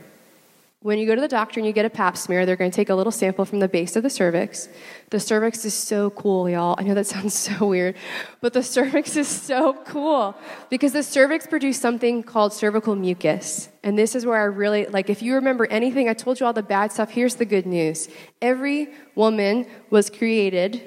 When 0.83 0.99
you 0.99 1.07
go 1.07 1.15
to 1.15 1.21
the 1.21 1.29
doctor 1.29 1.61
and 1.61 1.67
you 1.67 1.73
get 1.73 1.85
a 1.85 1.91
pap 1.91 2.17
smear, 2.17 2.45
they're 2.45 2.57
going 2.57 2.73
to 2.73 2.75
take 2.75 2.91
a 2.91 2.95
little 2.97 3.13
sample 3.13 3.45
from 3.45 3.61
the 3.61 3.69
base 3.69 3.95
of 3.95 4.03
the 4.03 4.11
cervix. 4.11 4.69
The 5.11 5.21
cervix 5.21 5.65
is 5.65 5.75
so 5.75 6.11
cool, 6.11 6.51
y'all. 6.51 6.75
I 6.77 6.83
know 6.83 6.95
that 6.95 7.07
sounds 7.17 7.35
so 7.35 7.69
weird, 7.69 7.95
but 8.41 8.53
the 8.53 8.65
cervix 8.65 9.17
is 9.17 9.29
so 9.29 9.75
cool 9.85 10.37
because 10.71 10.93
the 10.93 11.05
cervix 11.05 11.47
produces 11.47 11.81
something 11.81 12.25
called 12.25 12.53
cervical 12.53 12.97
mucus. 12.97 13.69
And 13.85 13.97
this 13.97 14.17
is 14.17 14.27
where 14.27 14.37
I 14.37 14.45
really, 14.45 14.87
like, 14.87 15.09
if 15.09 15.23
you 15.23 15.37
remember 15.37 15.67
anything, 15.67 16.09
I 16.09 16.15
told 16.15 16.41
you 16.41 16.47
all 16.47 16.53
the 16.53 16.65
bad 16.65 16.91
stuff. 16.91 17.11
Here's 17.11 17.37
the 17.37 17.45
good 17.45 17.65
news 17.65 18.09
every 18.41 18.89
woman 19.15 19.67
was 19.89 20.11
created 20.11 20.83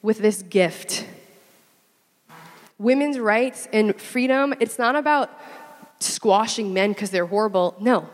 with 0.00 0.18
this 0.18 0.40
gift. 0.42 1.06
Women's 2.78 3.18
rights 3.18 3.68
and 3.74 3.94
freedom, 4.00 4.54
it's 4.58 4.78
not 4.78 4.96
about 4.96 5.30
squashing 6.00 6.72
men 6.72 6.92
because 6.92 7.10
they're 7.10 7.26
horrible. 7.26 7.76
No, 7.78 8.08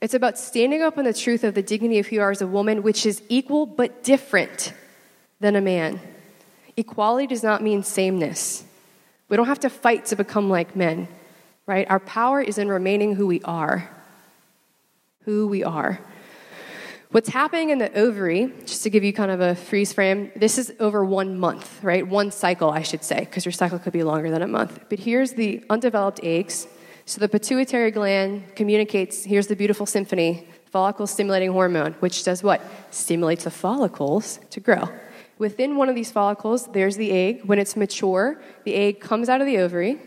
it's 0.00 0.14
about 0.14 0.38
standing 0.38 0.82
up 0.82 0.98
on 0.98 1.04
the 1.04 1.14
truth 1.14 1.42
of 1.44 1.54
the 1.54 1.62
dignity 1.62 1.98
of 1.98 2.06
who 2.06 2.16
you 2.16 2.22
are 2.22 2.30
as 2.30 2.42
a 2.42 2.46
woman, 2.46 2.82
which 2.82 3.06
is 3.06 3.22
equal 3.28 3.66
but 3.66 4.02
different 4.02 4.72
than 5.40 5.56
a 5.56 5.60
man. 5.60 6.00
Equality 6.76 7.26
does 7.26 7.42
not 7.42 7.62
mean 7.62 7.82
sameness. 7.82 8.64
We 9.28 9.36
don't 9.36 9.46
have 9.46 9.60
to 9.60 9.70
fight 9.70 10.06
to 10.06 10.16
become 10.16 10.50
like 10.50 10.76
men, 10.76 11.08
right? 11.66 11.88
Our 11.90 12.00
power 12.00 12.40
is 12.40 12.58
in 12.58 12.68
remaining 12.68 13.14
who 13.14 13.26
we 13.26 13.40
are. 13.42 13.90
Who 15.24 15.48
we 15.48 15.64
are. 15.64 15.98
What's 17.10 17.28
happening 17.30 17.70
in 17.70 17.78
the 17.78 17.92
ovary, 17.96 18.52
just 18.66 18.82
to 18.82 18.90
give 18.90 19.02
you 19.02 19.12
kind 19.12 19.30
of 19.30 19.40
a 19.40 19.54
freeze 19.54 19.92
frame, 19.92 20.30
this 20.36 20.58
is 20.58 20.72
over 20.78 21.04
one 21.04 21.38
month, 21.38 21.82
right? 21.82 22.06
One 22.06 22.30
cycle, 22.30 22.70
I 22.70 22.82
should 22.82 23.02
say, 23.02 23.20
because 23.20 23.44
your 23.44 23.52
cycle 23.52 23.78
could 23.78 23.92
be 23.92 24.02
longer 24.02 24.30
than 24.30 24.42
a 24.42 24.46
month. 24.46 24.78
But 24.90 24.98
here's 24.98 25.32
the 25.32 25.64
undeveloped 25.70 26.20
eggs. 26.22 26.66
So 27.08 27.20
the 27.20 27.28
pituitary 27.28 27.92
gland 27.92 28.56
communicates 28.56 29.22
here's 29.22 29.46
the 29.46 29.54
beautiful 29.54 29.86
symphony, 29.86 30.48
follicle 30.72 31.06
stimulating 31.06 31.52
hormone, 31.52 31.92
which 32.00 32.24
does 32.24 32.42
what? 32.42 32.60
Stimulates 32.90 33.44
the 33.44 33.50
follicles 33.52 34.40
to 34.50 34.58
grow. 34.58 34.88
Within 35.38 35.76
one 35.76 35.88
of 35.88 35.94
these 35.94 36.10
follicles, 36.10 36.66
there's 36.72 36.96
the 36.96 37.12
egg. 37.12 37.44
When 37.44 37.60
it's 37.60 37.76
mature, 37.76 38.42
the 38.64 38.74
egg 38.74 39.00
comes 39.00 39.28
out 39.28 39.40
of 39.40 39.46
the 39.46 39.58
ovary. 39.58 40.00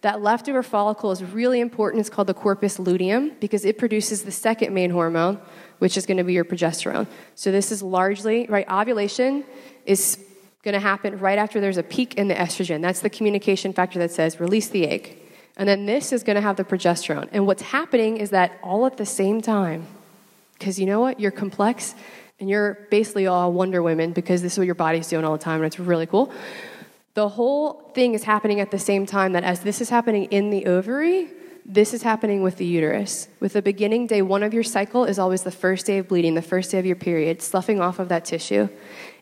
That 0.00 0.22
leftover 0.22 0.64
follicle 0.64 1.12
is 1.12 1.22
really 1.22 1.60
important. 1.60 2.00
It's 2.00 2.10
called 2.10 2.26
the 2.26 2.34
corpus 2.34 2.80
luteum 2.80 3.30
because 3.38 3.64
it 3.64 3.78
produces 3.78 4.24
the 4.24 4.32
second 4.32 4.74
main 4.74 4.90
hormone, 4.90 5.40
which 5.78 5.96
is 5.96 6.04
going 6.04 6.16
to 6.16 6.24
be 6.24 6.32
your 6.32 6.44
progesterone. 6.44 7.06
So 7.36 7.52
this 7.52 7.70
is 7.70 7.80
largely, 7.80 8.46
right, 8.48 8.68
ovulation 8.68 9.44
is 9.86 10.18
going 10.64 10.74
to 10.74 10.80
happen 10.80 11.20
right 11.20 11.38
after 11.38 11.60
there's 11.60 11.76
a 11.76 11.84
peak 11.84 12.14
in 12.14 12.26
the 12.26 12.34
estrogen. 12.34 12.82
That's 12.82 13.00
the 13.00 13.10
communication 13.10 13.72
factor 13.72 14.00
that 14.00 14.10
says 14.10 14.40
release 14.40 14.68
the 14.68 14.88
egg. 14.88 15.16
And 15.60 15.68
then 15.68 15.84
this 15.84 16.10
is 16.10 16.22
going 16.22 16.36
to 16.36 16.40
have 16.40 16.56
the 16.56 16.64
progesterone. 16.64 17.28
And 17.32 17.46
what's 17.46 17.60
happening 17.60 18.16
is 18.16 18.30
that 18.30 18.58
all 18.62 18.86
at 18.86 18.96
the 18.96 19.04
same 19.04 19.42
time, 19.42 19.86
because 20.54 20.80
you 20.80 20.86
know 20.86 21.00
what? 21.00 21.20
You're 21.20 21.30
complex 21.30 21.94
and 22.40 22.48
you're 22.48 22.78
basically 22.90 23.26
all 23.26 23.52
Wonder 23.52 23.82
Women 23.82 24.12
because 24.12 24.40
this 24.40 24.54
is 24.54 24.58
what 24.58 24.64
your 24.64 24.74
body's 24.74 25.06
doing 25.08 25.22
all 25.22 25.32
the 25.32 25.44
time 25.44 25.56
and 25.56 25.66
it's 25.66 25.78
really 25.78 26.06
cool. 26.06 26.32
The 27.12 27.28
whole 27.28 27.74
thing 27.92 28.14
is 28.14 28.24
happening 28.24 28.60
at 28.60 28.70
the 28.70 28.78
same 28.78 29.04
time 29.04 29.34
that 29.34 29.44
as 29.44 29.60
this 29.60 29.82
is 29.82 29.90
happening 29.90 30.24
in 30.30 30.48
the 30.48 30.64
ovary, 30.64 31.28
this 31.66 31.92
is 31.92 32.02
happening 32.02 32.42
with 32.42 32.56
the 32.56 32.64
uterus. 32.64 33.28
With 33.38 33.52
the 33.52 33.60
beginning, 33.60 34.06
day 34.06 34.22
one 34.22 34.42
of 34.42 34.54
your 34.54 34.62
cycle 34.62 35.04
is 35.04 35.18
always 35.18 35.42
the 35.42 35.50
first 35.50 35.84
day 35.84 35.98
of 35.98 36.08
bleeding, 36.08 36.36
the 36.36 36.40
first 36.40 36.70
day 36.70 36.78
of 36.78 36.86
your 36.86 36.96
period, 36.96 37.42
sloughing 37.42 37.82
off 37.82 37.98
of 37.98 38.08
that 38.08 38.24
tissue. 38.24 38.70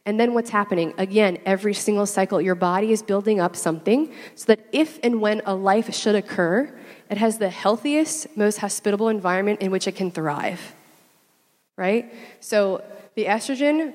And 0.09 0.19
then 0.19 0.33
what's 0.33 0.49
happening? 0.49 0.95
Again, 0.97 1.37
every 1.45 1.75
single 1.75 2.07
cycle, 2.07 2.41
your 2.41 2.55
body 2.55 2.93
is 2.93 3.03
building 3.03 3.41
up 3.41 3.55
something 3.55 4.11
so 4.37 4.47
that 4.47 4.61
if 4.73 4.99
and 5.03 5.21
when 5.21 5.43
a 5.45 5.55
life 5.55 5.95
should 5.95 6.15
occur, 6.15 6.75
it 7.11 7.19
has 7.19 7.37
the 7.37 7.51
healthiest, 7.51 8.35
most 8.35 8.57
hospitable 8.57 9.11
environment 9.11 9.61
in 9.61 9.71
which 9.71 9.87
it 9.87 9.97
can 9.97 10.11
thrive. 10.11 10.75
Right? 11.77 12.11
So 12.41 12.83
the 13.17 13.27
estrogen 13.27 13.93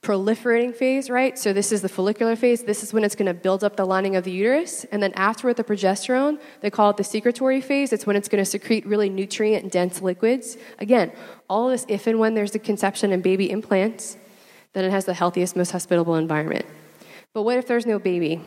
proliferating 0.00 0.74
phase, 0.74 1.10
right? 1.10 1.38
So 1.38 1.52
this 1.52 1.70
is 1.70 1.82
the 1.82 1.88
follicular 1.90 2.34
phase. 2.34 2.62
This 2.62 2.82
is 2.82 2.94
when 2.94 3.04
it's 3.04 3.14
going 3.14 3.26
to 3.26 3.34
build 3.34 3.62
up 3.62 3.76
the 3.76 3.84
lining 3.84 4.16
of 4.16 4.24
the 4.24 4.30
uterus. 4.30 4.84
And 4.84 5.02
then 5.02 5.12
afterward, 5.12 5.56
the 5.58 5.64
progesterone, 5.64 6.40
they 6.62 6.70
call 6.70 6.88
it 6.88 6.96
the 6.96 7.04
secretory 7.04 7.60
phase. 7.60 7.92
It's 7.92 8.06
when 8.06 8.16
it's 8.16 8.28
going 8.28 8.42
to 8.42 8.50
secrete 8.50 8.86
really 8.86 9.10
nutrient 9.10 9.70
dense 9.70 10.00
liquids. 10.00 10.56
Again, 10.78 11.12
all 11.50 11.68
this 11.68 11.84
if 11.88 12.06
and 12.06 12.18
when 12.18 12.32
there's 12.32 12.52
the 12.52 12.58
conception 12.58 13.12
and 13.12 13.22
baby 13.22 13.50
implants 13.50 14.16
then 14.76 14.84
it 14.84 14.90
has 14.90 15.06
the 15.06 15.14
healthiest, 15.14 15.56
most 15.56 15.70
hospitable 15.70 16.16
environment. 16.16 16.66
But 17.32 17.44
what 17.44 17.56
if 17.56 17.66
there's 17.66 17.86
no 17.86 17.98
baby? 17.98 18.42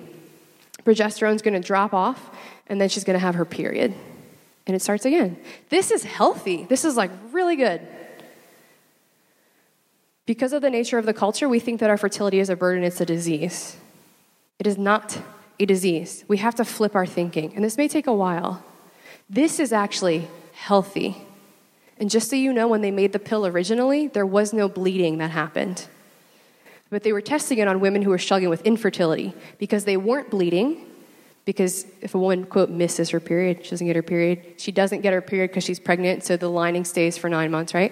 Progesterone's 0.83 1.41
to 1.55 1.59
drop 1.59 1.91
off, 1.91 2.29
and 2.67 2.79
then 2.79 2.87
she's 2.87 3.03
to 3.15 3.19
have 3.19 3.33
her 3.33 3.45
period. 3.45 3.95
And 4.67 4.75
it 4.75 4.83
starts 4.83 5.05
again. 5.05 5.37
This 5.69 5.89
is 5.89 6.03
healthy. 6.03 6.65
This 6.65 6.85
is 6.85 6.95
like 6.95 7.09
really 7.31 7.55
good. 7.55 7.81
Because 10.27 10.53
of 10.53 10.61
the 10.61 10.69
nature 10.69 10.99
of 10.99 11.07
the 11.07 11.15
culture, 11.15 11.49
we 11.49 11.59
think 11.59 11.79
that 11.79 11.89
our 11.89 11.97
fertility 11.97 12.39
is 12.39 12.51
a 12.51 12.55
burden, 12.55 12.83
it's 12.83 13.01
a 13.01 13.07
disease. 13.07 13.77
It 14.59 14.67
is 14.67 14.77
not 14.77 15.19
a 15.59 15.65
disease. 15.65 16.25
We 16.27 16.37
have 16.37 16.53
to 16.55 16.63
flip 16.63 16.93
our 16.93 17.07
thinking, 17.07 17.55
and 17.55 17.65
this 17.65 17.75
may 17.75 17.87
take 17.87 18.05
a 18.05 18.13
while. 18.13 18.63
This 19.27 19.59
is 19.59 19.73
actually 19.73 20.27
healthy. 20.53 21.23
And 21.97 22.07
just 22.07 22.29
so 22.29 22.35
you 22.35 22.53
know, 22.53 22.67
when 22.67 22.81
they 22.81 22.91
made 22.91 23.13
the 23.13 23.19
pill 23.19 23.47
originally, 23.47 24.05
there 24.05 24.27
was 24.27 24.53
no 24.53 24.69
bleeding 24.69 25.17
that 25.17 25.31
happened. 25.31 25.87
But 26.89 27.03
they 27.03 27.13
were 27.13 27.21
testing 27.21 27.59
it 27.59 27.67
on 27.67 27.79
women 27.79 28.01
who 28.01 28.09
were 28.09 28.17
struggling 28.17 28.49
with 28.49 28.65
infertility 28.65 29.33
because 29.57 29.85
they 29.85 29.97
weren't 29.97 30.29
bleeding. 30.29 30.85
Because 31.45 31.85
if 32.01 32.13
a 32.13 32.19
woman, 32.19 32.45
quote, 32.45 32.69
misses 32.69 33.09
her 33.09 33.19
period, 33.19 33.65
she 33.65 33.71
doesn't 33.71 33.87
get 33.87 33.95
her 33.95 34.03
period, 34.03 34.55
she 34.57 34.71
doesn't 34.71 35.01
get 35.01 35.13
her 35.13 35.21
period 35.21 35.49
because 35.49 35.63
she's 35.63 35.79
pregnant, 35.79 36.23
so 36.23 36.37
the 36.37 36.49
lining 36.49 36.85
stays 36.85 37.17
for 37.17 37.27
nine 37.27 37.49
months, 37.49 37.73
right? 37.73 37.91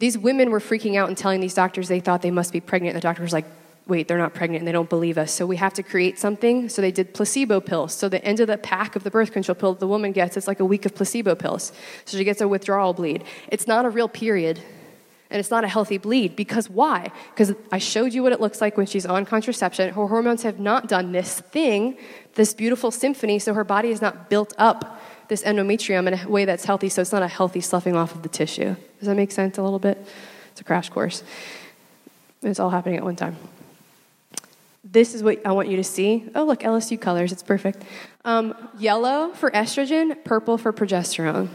These 0.00 0.18
women 0.18 0.50
were 0.50 0.58
freaking 0.58 0.96
out 0.96 1.08
and 1.08 1.16
telling 1.16 1.40
these 1.40 1.54
doctors 1.54 1.86
they 1.86 2.00
thought 2.00 2.22
they 2.22 2.30
must 2.30 2.52
be 2.52 2.60
pregnant. 2.60 2.94
The 2.94 3.00
doctor 3.00 3.22
was 3.22 3.32
like, 3.32 3.46
wait, 3.86 4.08
they're 4.08 4.18
not 4.18 4.34
pregnant 4.34 4.62
and 4.62 4.68
they 4.68 4.72
don't 4.72 4.90
believe 4.90 5.16
us. 5.16 5.32
So 5.32 5.46
we 5.46 5.56
have 5.56 5.74
to 5.74 5.82
create 5.82 6.18
something. 6.18 6.68
So 6.68 6.82
they 6.82 6.90
did 6.90 7.14
placebo 7.14 7.60
pills. 7.60 7.94
So 7.94 8.08
the 8.08 8.24
end 8.24 8.40
of 8.40 8.48
the 8.48 8.58
pack 8.58 8.96
of 8.96 9.04
the 9.04 9.10
birth 9.10 9.32
control 9.32 9.54
pill 9.54 9.74
the 9.74 9.86
woman 9.86 10.10
gets, 10.10 10.36
it's 10.36 10.48
like 10.48 10.58
a 10.60 10.64
week 10.64 10.86
of 10.86 10.94
placebo 10.94 11.36
pills. 11.36 11.72
So 12.04 12.18
she 12.18 12.24
gets 12.24 12.40
a 12.40 12.48
withdrawal 12.48 12.94
bleed. 12.94 13.22
It's 13.48 13.68
not 13.68 13.84
a 13.84 13.90
real 13.90 14.08
period 14.08 14.60
and 15.30 15.40
it's 15.40 15.50
not 15.50 15.64
a 15.64 15.68
healthy 15.68 15.98
bleed. 15.98 16.36
Because 16.36 16.70
why? 16.70 17.10
Because 17.30 17.54
I 17.72 17.78
showed 17.78 18.12
you 18.14 18.22
what 18.22 18.32
it 18.32 18.40
looks 18.40 18.60
like 18.60 18.76
when 18.76 18.86
she's 18.86 19.06
on 19.06 19.24
contraception. 19.24 19.92
Her 19.92 20.06
hormones 20.06 20.42
have 20.42 20.60
not 20.60 20.88
done 20.88 21.12
this 21.12 21.40
thing, 21.40 21.96
this 22.34 22.54
beautiful 22.54 22.90
symphony, 22.90 23.38
so 23.38 23.54
her 23.54 23.64
body 23.64 23.90
has 23.90 24.00
not 24.00 24.30
built 24.30 24.54
up 24.58 25.00
this 25.28 25.42
endometrium 25.42 26.06
in 26.06 26.14
a 26.14 26.28
way 26.28 26.44
that's 26.44 26.64
healthy, 26.64 26.88
so 26.88 27.02
it's 27.02 27.12
not 27.12 27.22
a 27.22 27.28
healthy 27.28 27.60
sloughing 27.60 27.96
off 27.96 28.14
of 28.14 28.22
the 28.22 28.28
tissue. 28.28 28.76
Does 28.98 29.08
that 29.08 29.16
make 29.16 29.32
sense 29.32 29.58
a 29.58 29.62
little 29.62 29.80
bit? 29.80 29.98
It's 30.52 30.60
a 30.60 30.64
crash 30.64 30.88
course. 30.88 31.24
It's 32.42 32.60
all 32.60 32.70
happening 32.70 32.96
at 32.96 33.04
one 33.04 33.16
time. 33.16 33.36
This 34.84 35.14
is 35.14 35.22
what 35.22 35.44
I 35.44 35.50
want 35.50 35.68
you 35.68 35.76
to 35.78 35.84
see. 35.84 36.24
Oh, 36.34 36.44
look, 36.44 36.60
LSU 36.60 37.00
colors, 37.00 37.32
it's 37.32 37.42
perfect. 37.42 37.82
Um, 38.24 38.54
yellow 38.78 39.32
for 39.32 39.50
estrogen, 39.50 40.22
purple 40.24 40.58
for 40.58 40.72
progesterone. 40.72 41.48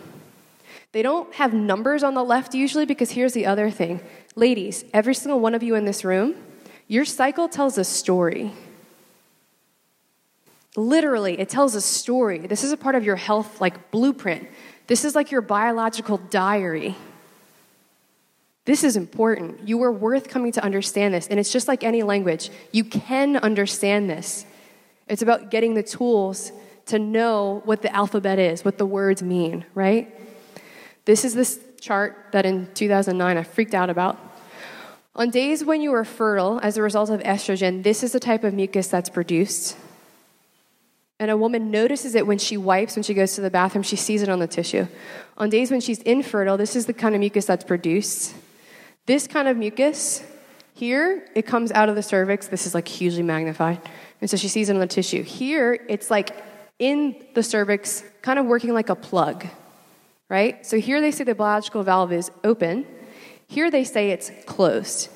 They 0.92 1.02
don't 1.02 1.34
have 1.36 1.54
numbers 1.54 2.04
on 2.04 2.16
the 2.16 2.24
left 2.24 2.54
usually 2.54 2.86
because 2.86 3.12
here's 3.12 3.34
the 3.34 3.46
other 3.46 3.70
thing. 3.70 4.02
Ladies, 4.36 4.84
every 4.94 5.14
single 5.14 5.39
one 5.39 5.56
of 5.56 5.64
you 5.64 5.76
in 5.76 5.86
this 5.86 6.04
room, 6.04 6.36
your 6.88 7.06
cycle 7.06 7.48
tells 7.48 7.78
a 7.78 7.84
story. 7.84 8.52
Literally, 10.76 11.39
it 11.39 11.50
tells 11.50 11.76
a 11.76 11.82
story. 11.82 12.39
This 12.39 12.64
is 12.64 12.72
a 12.72 12.78
part 12.78 12.96
of 12.96 13.04
your 13.04 13.16
health 13.16 13.62
like 13.62 13.92
blueprint. 13.92 14.48
This 14.88 15.06
is 15.06 15.16
like 15.16 15.32
your 15.32 15.42
biological 15.42 16.18
diary. 16.18 16.96
This 18.66 18.84
is 18.84 18.96
important. 18.96 19.68
You 19.68 19.82
are 19.84 19.92
worth 19.92 20.30
coming 20.30 20.52
to 20.54 20.64
understand 20.64 21.14
this. 21.14 21.28
And 21.28 21.39
it's 21.39 21.52
just 21.52 21.68
like 21.68 21.84
any 21.84 22.04
language. 22.04 22.50
You 22.72 22.84
can 22.84 23.38
understand 23.38 24.10
this. 24.10 24.46
It's 25.08 25.22
about 25.22 25.50
getting 25.52 25.74
the 25.74 25.84
tools 25.84 26.52
to 26.88 27.00
know 27.00 27.62
what 27.66 27.82
the 27.82 27.94
alphabet 27.96 28.39
is, 28.39 28.64
what 28.64 28.78
the 28.78 28.86
words 28.86 29.24
mean, 29.24 29.66
right? 29.74 30.14
This 31.06 31.26
is 31.26 31.34
this 31.34 31.60
chart 31.80 32.28
that 32.32 32.45
in 32.45 32.72
2009 32.74 33.38
I 33.38 33.43
freaked 33.43 33.74
out 33.74 33.89
about. 33.89 34.20
On 35.16 35.30
days 35.30 35.66
when 35.66 35.82
you 35.82 35.93
are 35.93 36.06
fertile 36.06 36.60
as 36.64 36.78
a 36.78 36.82
result 36.82 37.10
of 37.10 37.22
estrogen, 37.22 37.84
this 37.84 38.04
is 38.04 38.12
the 38.12 38.20
type 38.20 38.43
of 38.43 38.54
mucus 38.54 38.88
that's 38.88 39.10
produced. 39.10 39.76
And 41.20 41.30
a 41.30 41.38
woman 41.38 41.70
notices 41.70 42.16
it 42.16 42.26
when 42.26 42.38
she 42.38 42.58
wipes, 42.58 42.95
when 42.95 43.04
she 43.04 43.14
goes 43.14 43.36
to 43.36 43.41
the 43.41 43.49
bathroom, 43.49 43.84
she 43.84 43.95
sees 43.95 44.24
it 44.24 44.30
on 44.30 44.39
the 44.39 44.47
tissue. 44.47 44.88
On 45.38 45.49
days 45.49 45.70
when 45.70 45.82
she's 45.82 45.99
infertile, 45.99 46.58
this 46.58 46.76
is 46.76 46.86
the 46.86 46.93
kind 46.93 47.14
of 47.14 47.20
mucus 47.20 47.45
that's 47.45 47.64
produced. 47.64 48.34
This 49.06 49.28
kind 49.28 49.47
of 49.47 49.58
mucus 49.58 50.24
here, 50.74 51.28
it 51.36 51.45
comes 51.45 51.72
out 51.72 51.89
of 51.89 51.95
the 51.95 52.02
cervix. 52.02 52.47
This 52.47 52.66
is 52.66 52.74
like 52.74 52.88
hugely 52.88 53.22
magnified. 53.22 53.82
And 54.20 54.30
so 54.30 54.38
she 54.38 54.47
sees 54.47 54.70
it 54.70 54.74
on 54.74 54.80
the 54.80 54.88
tissue. 54.88 55.22
Here, 55.22 55.86
it's 55.89 56.10
like 56.10 56.43
in 56.80 57.24
the 57.36 57.43
cervix, 57.43 58.04
kind 58.22 58.39
of 58.39 58.45
working 58.45 58.74
like 58.74 58.89
a 58.89 58.95
plug, 58.95 59.45
right? 60.32 60.65
So 60.65 60.79
here 60.79 61.01
they 61.01 61.11
say 61.11 61.25
the 61.25 61.36
biological 61.36 61.84
valve 61.84 62.13
is 62.13 62.32
open. 62.45 62.88
Here 63.47 63.69
they 63.69 63.84
say 63.84 64.11
it's 64.11 64.32
closed. 64.45 65.09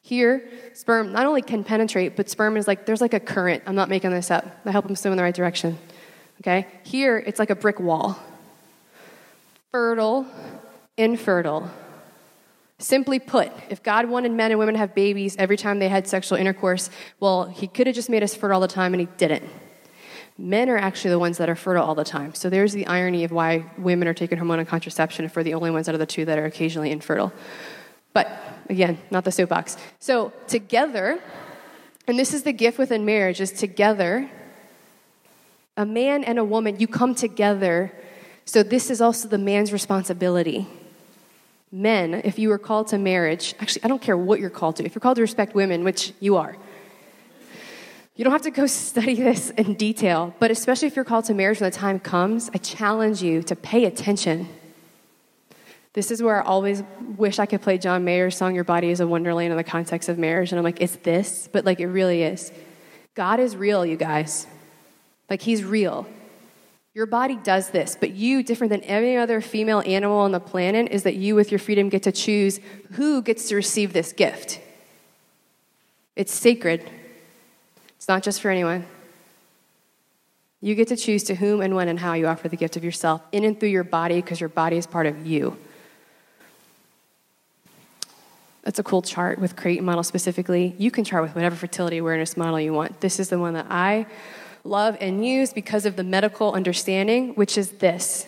Here, 0.00 0.48
sperm 0.72 1.12
not 1.12 1.26
only 1.26 1.42
can 1.42 1.62
penetrate, 1.62 2.16
but 2.16 2.30
sperm 2.30 2.56
is 2.56 2.66
like, 2.66 2.86
there's 2.86 3.02
like 3.02 3.12
a 3.12 3.20
current. 3.20 3.62
I'm 3.66 3.74
not 3.74 3.90
making 3.90 4.10
this 4.10 4.30
up. 4.30 4.46
I 4.64 4.70
help 4.70 4.86
them 4.86 4.96
swim 4.96 5.12
in 5.12 5.18
the 5.18 5.22
right 5.22 5.34
direction. 5.34 5.78
Okay? 6.40 6.66
Here, 6.82 7.18
it's 7.18 7.38
like 7.38 7.50
a 7.50 7.54
brick 7.54 7.78
wall. 7.78 8.18
Fertile, 9.70 10.26
infertile. 10.96 11.70
Simply 12.78 13.18
put, 13.18 13.52
if 13.68 13.82
God 13.82 14.08
wanted 14.08 14.32
men 14.32 14.50
and 14.50 14.58
women 14.58 14.72
to 14.72 14.78
have 14.78 14.94
babies 14.94 15.36
every 15.38 15.58
time 15.58 15.78
they 15.78 15.90
had 15.90 16.08
sexual 16.08 16.38
intercourse, 16.38 16.88
well, 17.20 17.44
He 17.44 17.66
could 17.66 17.86
have 17.86 17.94
just 17.94 18.08
made 18.08 18.22
us 18.22 18.34
fertile 18.34 18.54
all 18.54 18.60
the 18.60 18.66
time, 18.66 18.94
and 18.94 19.00
He 19.02 19.08
didn't. 19.18 19.44
Men 20.38 20.70
are 20.70 20.78
actually 20.78 21.10
the 21.10 21.18
ones 21.18 21.38
that 21.38 21.48
are 21.48 21.54
fertile 21.54 21.84
all 21.84 21.94
the 21.94 22.04
time. 22.04 22.34
So 22.34 22.48
there's 22.48 22.72
the 22.72 22.86
irony 22.86 23.24
of 23.24 23.32
why 23.32 23.64
women 23.76 24.08
are 24.08 24.14
taking 24.14 24.38
hormonal 24.38 24.66
contraception 24.66 25.24
if 25.24 25.36
we're 25.36 25.42
the 25.42 25.54
only 25.54 25.70
ones 25.70 25.88
out 25.88 25.94
of 25.94 25.98
the 25.98 26.06
two 26.06 26.24
that 26.24 26.38
are 26.38 26.46
occasionally 26.46 26.90
infertile. 26.90 27.32
But 28.12 28.28
again, 28.68 28.98
not 29.10 29.24
the 29.24 29.32
soapbox. 29.32 29.76
So 29.98 30.32
together, 30.48 31.20
and 32.06 32.18
this 32.18 32.34
is 32.34 32.42
the 32.42 32.52
gift 32.52 32.78
within 32.78 33.04
marriage, 33.04 33.40
is 33.40 33.52
together, 33.52 34.30
a 35.76 35.86
man 35.86 36.24
and 36.24 36.38
a 36.38 36.44
woman, 36.44 36.78
you 36.80 36.86
come 36.86 37.14
together. 37.14 37.92
So 38.44 38.62
this 38.62 38.90
is 38.90 39.00
also 39.00 39.28
the 39.28 39.38
man's 39.38 39.72
responsibility. 39.72 40.66
Men, 41.70 42.14
if 42.24 42.38
you 42.38 42.50
are 42.52 42.58
called 42.58 42.88
to 42.88 42.98
marriage, 42.98 43.54
actually, 43.60 43.84
I 43.84 43.88
don't 43.88 44.02
care 44.02 44.16
what 44.16 44.40
you're 44.40 44.50
called 44.50 44.76
to. 44.76 44.84
If 44.84 44.94
you're 44.94 45.00
called 45.00 45.16
to 45.16 45.22
respect 45.22 45.54
women, 45.54 45.84
which 45.84 46.12
you 46.20 46.36
are, 46.36 46.56
you 48.22 48.24
don't 48.24 48.32
have 48.32 48.42
to 48.42 48.50
go 48.52 48.66
study 48.86 49.16
this 49.16 49.50
in 49.50 49.74
detail, 49.74 50.32
but 50.38 50.52
especially 50.52 50.86
if 50.86 50.96
you're 50.96 51.04
called 51.04 51.24
to 51.24 51.34
marriage 51.34 51.60
when 51.60 51.68
the 51.68 51.76
time 51.76 51.98
comes, 51.98 52.50
I 52.54 52.58
challenge 52.58 53.20
you 53.22 53.42
to 53.42 53.56
pay 53.56 53.84
attention 53.84 54.48
this 55.94 56.10
is 56.10 56.22
where 56.22 56.42
I 56.42 56.46
always 56.46 56.82
wish 57.18 57.38
I 57.38 57.46
could 57.46 57.60
play 57.60 57.76
John 57.76 58.04
Mayer's 58.04 58.36
song, 58.36 58.54
Your 58.54 58.64
Body 58.64 58.88
is 58.88 59.00
a 59.00 59.06
Wonderland, 59.06 59.50
in 59.50 59.56
the 59.56 59.64
context 59.64 60.08
of 60.08 60.18
marriage. 60.18 60.50
And 60.50 60.58
I'm 60.58 60.64
like, 60.64 60.80
it's 60.80 60.96
this, 60.96 61.48
but 61.52 61.66
like 61.66 61.80
it 61.80 61.88
really 61.88 62.22
is. 62.22 62.50
God 63.14 63.40
is 63.40 63.56
real, 63.56 63.84
you 63.84 63.96
guys. 63.96 64.46
Like, 65.28 65.42
He's 65.42 65.62
real. 65.62 66.06
Your 66.94 67.06
body 67.06 67.36
does 67.36 67.70
this, 67.70 67.96
but 67.98 68.10
you, 68.10 68.42
different 68.42 68.70
than 68.70 68.82
any 68.82 69.16
other 69.16 69.40
female 69.40 69.82
animal 69.86 70.18
on 70.18 70.32
the 70.32 70.40
planet, 70.40 70.88
is 70.90 71.02
that 71.04 71.14
you, 71.14 71.34
with 71.34 71.50
your 71.50 71.58
freedom, 71.58 71.88
get 71.88 72.02
to 72.04 72.12
choose 72.12 72.60
who 72.92 73.22
gets 73.22 73.48
to 73.48 73.56
receive 73.56 73.92
this 73.92 74.12
gift. 74.12 74.60
It's 76.16 76.32
sacred, 76.32 76.90
it's 78.02 78.08
not 78.08 78.24
just 78.24 78.40
for 78.40 78.50
anyone. 78.50 78.84
You 80.60 80.74
get 80.74 80.88
to 80.88 80.96
choose 80.96 81.22
to 81.22 81.36
whom 81.36 81.60
and 81.60 81.76
when 81.76 81.86
and 81.86 82.00
how 82.00 82.14
you 82.14 82.26
offer 82.26 82.48
the 82.48 82.56
gift 82.56 82.76
of 82.76 82.82
yourself 82.82 83.22
in 83.30 83.44
and 83.44 83.60
through 83.60 83.68
your 83.68 83.84
body 83.84 84.16
because 84.16 84.40
your 84.40 84.48
body 84.48 84.76
is 84.76 84.88
part 84.88 85.06
of 85.06 85.24
you. 85.24 85.56
That's 88.64 88.80
a 88.80 88.82
cool 88.82 89.02
chart 89.02 89.38
with 89.38 89.54
Creighton 89.54 89.84
model 89.84 90.02
specifically. 90.02 90.74
You 90.78 90.90
can 90.90 91.04
chart 91.04 91.22
with 91.22 91.36
whatever 91.36 91.54
fertility 91.54 91.98
awareness 91.98 92.36
model 92.36 92.58
you 92.58 92.72
want. 92.72 93.00
This 93.00 93.20
is 93.20 93.28
the 93.28 93.38
one 93.38 93.54
that 93.54 93.66
I 93.70 94.06
love 94.64 94.96
and 95.00 95.24
use 95.24 95.52
because 95.52 95.86
of 95.86 95.94
the 95.94 96.02
medical 96.02 96.54
understanding, 96.54 97.34
which 97.36 97.56
is 97.56 97.70
this. 97.70 98.26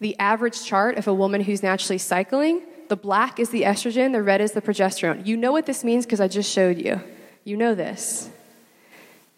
The 0.00 0.14
average 0.18 0.62
chart 0.62 0.98
of 0.98 1.08
a 1.08 1.14
woman 1.14 1.40
who's 1.40 1.62
naturally 1.62 1.96
cycling, 1.96 2.60
the 2.90 2.96
black 2.96 3.40
is 3.40 3.48
the 3.48 3.62
estrogen, 3.62 4.12
the 4.12 4.22
red 4.22 4.42
is 4.42 4.52
the 4.52 4.60
progesterone. 4.60 5.24
You 5.24 5.38
know 5.38 5.52
what 5.52 5.64
this 5.64 5.84
means 5.84 6.04
because 6.04 6.20
I 6.20 6.28
just 6.28 6.52
showed 6.52 6.76
you. 6.76 7.00
You 7.44 7.56
know 7.56 7.74
this. 7.74 8.28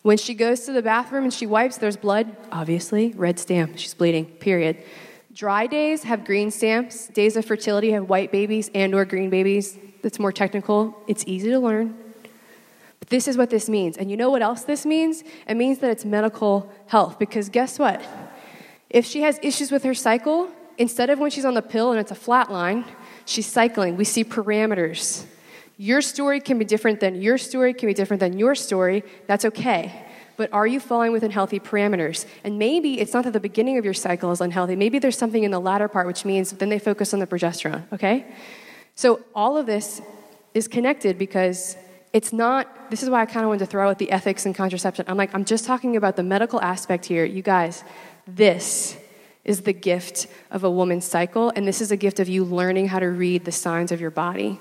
When 0.06 0.18
she 0.18 0.34
goes 0.34 0.60
to 0.66 0.72
the 0.72 0.82
bathroom 0.82 1.24
and 1.24 1.34
she 1.34 1.46
wipes, 1.46 1.78
there's 1.78 1.96
blood, 1.96 2.36
obviously, 2.52 3.12
red 3.16 3.40
stamp, 3.40 3.76
she's 3.76 3.92
bleeding, 3.92 4.26
period. 4.26 4.76
Dry 5.34 5.66
days 5.66 6.04
have 6.04 6.24
green 6.24 6.52
stamps. 6.52 7.08
Days 7.08 7.36
of 7.36 7.44
fertility 7.44 7.90
have 7.90 8.08
white 8.08 8.30
babies 8.30 8.70
and 8.72 8.94
or 8.94 9.04
green 9.04 9.30
babies. 9.30 9.76
That's 10.02 10.20
more 10.20 10.30
technical. 10.30 10.96
It's 11.08 11.24
easy 11.26 11.50
to 11.50 11.58
learn. 11.58 11.98
But 13.00 13.08
this 13.08 13.26
is 13.26 13.36
what 13.36 13.50
this 13.50 13.68
means. 13.68 13.96
And 13.96 14.08
you 14.08 14.16
know 14.16 14.30
what 14.30 14.42
else 14.42 14.62
this 14.62 14.86
means? 14.86 15.24
It 15.48 15.56
means 15.56 15.80
that 15.80 15.90
it's 15.90 16.04
medical 16.04 16.72
health 16.86 17.18
because 17.18 17.48
guess 17.48 17.76
what? 17.76 18.00
If 18.88 19.06
she 19.06 19.22
has 19.22 19.40
issues 19.42 19.72
with 19.72 19.82
her 19.82 19.92
cycle, 19.92 20.48
instead 20.78 21.10
of 21.10 21.18
when 21.18 21.32
she's 21.32 21.44
on 21.44 21.54
the 21.54 21.62
pill 21.62 21.90
and 21.90 21.98
it's 21.98 22.12
a 22.12 22.14
flat 22.14 22.52
line, 22.52 22.84
she's 23.24 23.46
cycling. 23.46 23.96
We 23.96 24.04
see 24.04 24.22
parameters. 24.22 25.26
Your 25.76 26.00
story 26.00 26.40
can 26.40 26.58
be 26.58 26.64
different 26.64 27.00
than 27.00 27.20
your 27.20 27.38
story, 27.38 27.74
can 27.74 27.86
be 27.86 27.94
different 27.94 28.20
than 28.20 28.38
your 28.38 28.54
story. 28.54 29.04
That's 29.26 29.44
okay 29.44 30.06
but 30.36 30.52
are 30.52 30.66
you 30.66 30.80
falling 30.80 31.12
within 31.12 31.30
healthy 31.30 31.58
parameters? 31.58 32.26
And 32.44 32.58
maybe 32.58 33.00
it's 33.00 33.12
not 33.12 33.24
that 33.24 33.32
the 33.32 33.40
beginning 33.40 33.78
of 33.78 33.84
your 33.84 33.94
cycle 33.94 34.30
is 34.32 34.40
unhealthy. 34.40 34.76
Maybe 34.76 34.98
there's 34.98 35.18
something 35.18 35.42
in 35.42 35.50
the 35.50 35.60
latter 35.60 35.88
part, 35.88 36.06
which 36.06 36.24
means 36.24 36.52
then 36.52 36.68
they 36.68 36.78
focus 36.78 37.14
on 37.14 37.20
the 37.20 37.26
progesterone, 37.26 37.84
okay? 37.92 38.26
So 38.94 39.20
all 39.34 39.56
of 39.56 39.66
this 39.66 40.00
is 40.54 40.68
connected 40.68 41.18
because 41.18 41.76
it's 42.12 42.32
not, 42.32 42.90
this 42.90 43.02
is 43.02 43.10
why 43.10 43.22
I 43.22 43.26
kind 43.26 43.44
of 43.44 43.48
wanted 43.48 43.60
to 43.60 43.66
throw 43.66 43.88
out 43.88 43.98
the 43.98 44.10
ethics 44.10 44.46
and 44.46 44.54
contraception. 44.54 45.04
I'm 45.08 45.16
like, 45.16 45.34
I'm 45.34 45.44
just 45.44 45.64
talking 45.64 45.96
about 45.96 46.16
the 46.16 46.22
medical 46.22 46.60
aspect 46.60 47.06
here. 47.06 47.24
You 47.24 47.42
guys, 47.42 47.82
this 48.26 48.96
is 49.44 49.62
the 49.62 49.72
gift 49.72 50.26
of 50.50 50.64
a 50.64 50.70
woman's 50.70 51.04
cycle, 51.04 51.52
and 51.54 51.66
this 51.66 51.80
is 51.80 51.92
a 51.92 51.96
gift 51.96 52.20
of 52.20 52.28
you 52.28 52.44
learning 52.44 52.88
how 52.88 52.98
to 52.98 53.08
read 53.08 53.44
the 53.44 53.52
signs 53.52 53.92
of 53.92 54.00
your 54.00 54.10
body. 54.10 54.58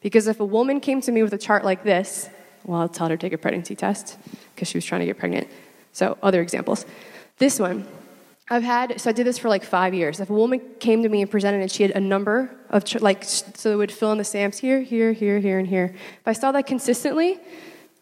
Because 0.00 0.26
if 0.26 0.40
a 0.40 0.44
woman 0.44 0.80
came 0.80 1.00
to 1.02 1.12
me 1.12 1.22
with 1.22 1.32
a 1.32 1.38
chart 1.38 1.64
like 1.64 1.82
this, 1.84 2.28
well, 2.64 2.80
I'll 2.80 2.88
tell 2.88 3.08
her 3.08 3.16
to 3.16 3.20
take 3.20 3.32
a 3.32 3.38
pregnancy 3.38 3.74
test 3.74 4.18
because 4.54 4.68
she 4.68 4.76
was 4.76 4.84
trying 4.84 5.00
to 5.00 5.06
get 5.06 5.18
pregnant. 5.18 5.48
So, 5.92 6.18
other 6.22 6.42
examples. 6.42 6.84
This 7.38 7.58
one, 7.58 7.86
I've 8.48 8.62
had, 8.62 9.00
so 9.00 9.10
I 9.10 9.12
did 9.12 9.26
this 9.26 9.38
for 9.38 9.48
like 9.48 9.64
five 9.64 9.94
years. 9.94 10.20
If 10.20 10.30
a 10.30 10.32
woman 10.32 10.60
came 10.78 11.02
to 11.02 11.08
me 11.08 11.22
and 11.22 11.30
presented 11.30 11.62
and 11.62 11.70
she 11.70 11.82
had 11.82 11.92
a 11.92 12.00
number 12.00 12.54
of, 12.70 12.84
like, 13.02 13.24
so 13.24 13.72
it 13.72 13.76
would 13.76 13.90
fill 13.90 14.12
in 14.12 14.18
the 14.18 14.24
stamps 14.24 14.58
here, 14.58 14.82
here, 14.82 15.12
here, 15.12 15.38
here, 15.40 15.58
and 15.58 15.66
here. 15.66 15.94
If 16.20 16.28
I 16.28 16.32
saw 16.32 16.52
that 16.52 16.66
consistently, 16.66 17.40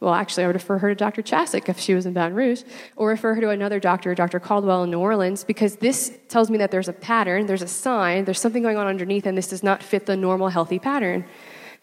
well, 0.00 0.12
actually, 0.12 0.44
I 0.44 0.48
would 0.48 0.56
refer 0.56 0.76
her 0.78 0.90
to 0.90 0.94
Dr. 0.94 1.22
Chasik 1.22 1.70
if 1.70 1.80
she 1.80 1.94
was 1.94 2.04
in 2.04 2.12
Baton 2.12 2.34
Rouge, 2.34 2.62
or 2.96 3.08
refer 3.08 3.34
her 3.34 3.40
to 3.40 3.48
another 3.48 3.80
doctor, 3.80 4.14
Dr. 4.14 4.38
Caldwell 4.38 4.82
in 4.82 4.90
New 4.90 4.98
Orleans, 4.98 5.44
because 5.44 5.76
this 5.76 6.12
tells 6.28 6.50
me 6.50 6.58
that 6.58 6.70
there's 6.70 6.88
a 6.88 6.92
pattern, 6.92 7.46
there's 7.46 7.62
a 7.62 7.66
sign, 7.66 8.26
there's 8.26 8.40
something 8.40 8.62
going 8.62 8.76
on 8.76 8.86
underneath, 8.86 9.24
and 9.24 9.38
this 9.38 9.48
does 9.48 9.62
not 9.62 9.82
fit 9.82 10.04
the 10.04 10.14
normal 10.14 10.48
healthy 10.48 10.78
pattern. 10.78 11.24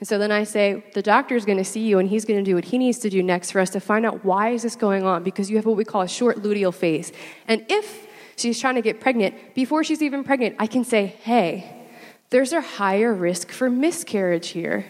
And 0.02 0.08
so 0.08 0.18
then 0.18 0.32
I 0.32 0.46
say, 0.46 0.84
the 0.96 1.04
doctor 1.04 1.36
is 1.36 1.46
going 1.46 1.60
to 1.60 1.64
see 1.64 1.82
you 1.82 2.00
and 2.00 2.10
he's 2.10 2.26
going 2.26 2.44
to 2.44 2.44
do 2.44 2.56
what 2.56 2.66
he 2.66 2.80
needs 2.80 2.98
to 3.00 3.10
do 3.12 3.22
next 3.22 3.52
for 3.52 3.60
us 3.60 3.70
to 3.70 3.80
find 3.80 4.04
out 4.04 4.26
why 4.26 4.50
is 4.50 4.64
this 4.64 4.76
going 4.76 5.04
on 5.04 5.22
because 5.22 5.52
you 5.52 5.58
have 5.58 5.66
what 5.68 5.78
we 5.78 5.86
call 5.86 6.02
a 6.02 6.08
short 6.08 6.42
luteal 6.42 6.74
phase. 6.74 7.12
And 7.48 7.64
if 7.70 8.08
she's 8.36 8.60
trying 8.60 8.74
to 8.74 8.82
get 8.82 9.00
pregnant, 9.00 9.36
before 9.54 9.84
she's 9.84 10.02
even 10.02 10.24
pregnant, 10.24 10.56
I 10.58 10.66
can 10.66 10.84
say, 10.84 11.06
hey, 11.06 11.88
there's 12.32 12.52
a 12.52 12.62
higher 12.62 13.14
risk 13.14 13.52
for 13.52 13.70
miscarriage 13.70 14.48
here. 14.48 14.88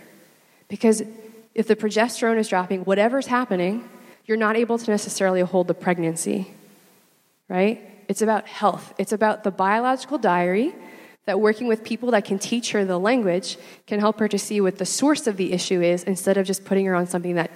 Because 0.70 1.04
if 1.56 1.68
the 1.68 1.76
progesterone 1.76 2.38
is 2.38 2.48
dropping, 2.48 2.86
whatever's 2.86 3.28
happening, 3.28 3.90
you're 4.26 4.38
not 4.38 4.56
able 4.56 4.78
to 4.78 4.90
necessarily 4.90 5.42
hold 5.42 5.68
the 5.68 5.74
pregnancy, 5.74 6.54
right? 7.50 7.82
It's 8.08 8.22
about 8.22 8.48
health. 8.48 8.94
It's 8.98 9.12
about 9.12 9.44
the 9.44 9.52
biological 9.52 10.18
diary 10.18 10.74
that 11.26 11.40
working 11.40 11.68
with 11.68 11.84
people 11.84 12.12
that 12.12 12.26
can 12.26 12.40
teach 12.40 12.72
her 12.72 12.84
the 12.84 12.98
language 12.98 13.58
can 13.86 14.00
help 14.00 14.20
her 14.20 14.28
to 14.28 14.40
see 14.40 14.60
what 14.60 14.78
the 14.78 14.86
source 14.86 15.28
of 15.28 15.38
the 15.38 15.54
issue 15.54 15.82
is 15.82 16.04
instead 16.04 16.38
of 16.38 16.46
just 16.46 16.66
putting 16.66 16.86
her 16.86 16.96
on 16.96 17.06
something 17.06 17.36
that 17.36 17.52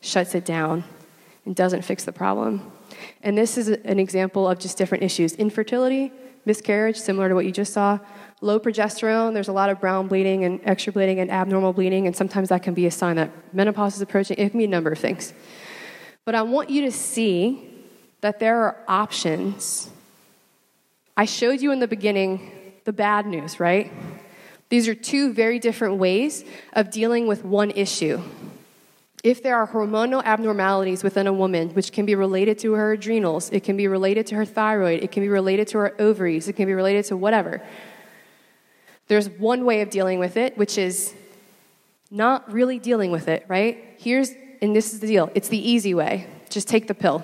shuts 0.00 0.34
it 0.34 0.44
down 0.44 0.84
and 1.44 1.56
doesn't 1.56 1.82
fix 1.82 2.04
the 2.04 2.12
problem. 2.12 2.70
And 3.22 3.36
this 3.36 3.58
is 3.58 3.68
an 3.68 3.98
example 3.98 4.48
of 4.48 4.58
just 4.58 4.78
different 4.78 5.02
issues 5.02 5.34
infertility, 5.34 6.12
miscarriage, 6.44 6.96
similar 6.96 7.28
to 7.28 7.34
what 7.34 7.44
you 7.44 7.52
just 7.52 7.72
saw, 7.72 7.98
low 8.40 8.60
progesterone, 8.60 9.34
there's 9.34 9.48
a 9.48 9.52
lot 9.52 9.68
of 9.68 9.80
brown 9.80 10.06
bleeding 10.06 10.44
and 10.44 10.60
extra 10.64 10.92
bleeding 10.92 11.18
and 11.18 11.30
abnormal 11.30 11.72
bleeding, 11.72 12.06
and 12.06 12.14
sometimes 12.14 12.50
that 12.50 12.62
can 12.62 12.74
be 12.74 12.86
a 12.86 12.90
sign 12.90 13.16
that 13.16 13.30
menopause 13.52 13.96
is 13.96 14.02
approaching. 14.02 14.36
It 14.38 14.50
can 14.50 14.58
be 14.58 14.64
a 14.64 14.68
number 14.68 14.92
of 14.92 14.98
things. 14.98 15.32
But 16.24 16.34
I 16.34 16.42
want 16.42 16.70
you 16.70 16.82
to 16.82 16.92
see 16.92 17.68
that 18.20 18.38
there 18.38 18.60
are 18.62 18.76
options. 18.86 19.90
I 21.16 21.24
showed 21.24 21.60
you 21.60 21.72
in 21.72 21.80
the 21.80 21.88
beginning 21.88 22.52
the 22.88 22.92
bad 22.94 23.26
news, 23.26 23.60
right? 23.60 23.92
These 24.70 24.88
are 24.88 24.94
two 24.94 25.34
very 25.34 25.58
different 25.58 25.96
ways 25.96 26.42
of 26.72 26.90
dealing 26.90 27.26
with 27.26 27.44
one 27.44 27.70
issue. 27.70 28.22
If 29.22 29.42
there 29.42 29.56
are 29.56 29.68
hormonal 29.68 30.24
abnormalities 30.24 31.04
within 31.04 31.26
a 31.26 31.32
woman, 31.34 31.68
which 31.74 31.92
can 31.92 32.06
be 32.06 32.14
related 32.14 32.58
to 32.60 32.72
her 32.72 32.92
adrenals, 32.92 33.50
it 33.50 33.62
can 33.62 33.76
be 33.76 33.88
related 33.88 34.26
to 34.28 34.36
her 34.36 34.46
thyroid, 34.46 35.02
it 35.04 35.12
can 35.12 35.22
be 35.22 35.28
related 35.28 35.68
to 35.68 35.78
her 35.80 36.00
ovaries, 36.00 36.48
it 36.48 36.54
can 36.54 36.64
be 36.64 36.72
related 36.72 37.04
to 37.04 37.16
whatever, 37.18 37.60
there's 39.08 39.28
one 39.28 39.66
way 39.66 39.82
of 39.82 39.90
dealing 39.90 40.18
with 40.18 40.38
it, 40.38 40.56
which 40.56 40.78
is 40.78 41.12
not 42.10 42.50
really 42.50 42.78
dealing 42.78 43.10
with 43.10 43.28
it, 43.28 43.44
right? 43.48 43.84
Here's, 43.98 44.30
and 44.62 44.74
this 44.74 44.94
is 44.94 45.00
the 45.00 45.06
deal 45.06 45.30
it's 45.34 45.48
the 45.48 45.58
easy 45.58 45.92
way. 45.92 46.26
Just 46.48 46.68
take 46.68 46.88
the 46.88 46.94
pill. 46.94 47.22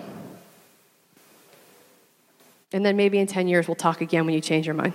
And 2.70 2.84
then 2.84 2.98
maybe 2.98 3.18
in 3.18 3.26
10 3.26 3.48
years, 3.48 3.66
we'll 3.66 3.76
talk 3.76 4.02
again 4.02 4.26
when 4.26 4.34
you 4.34 4.42
change 4.42 4.66
your 4.66 4.74
mind. 4.74 4.92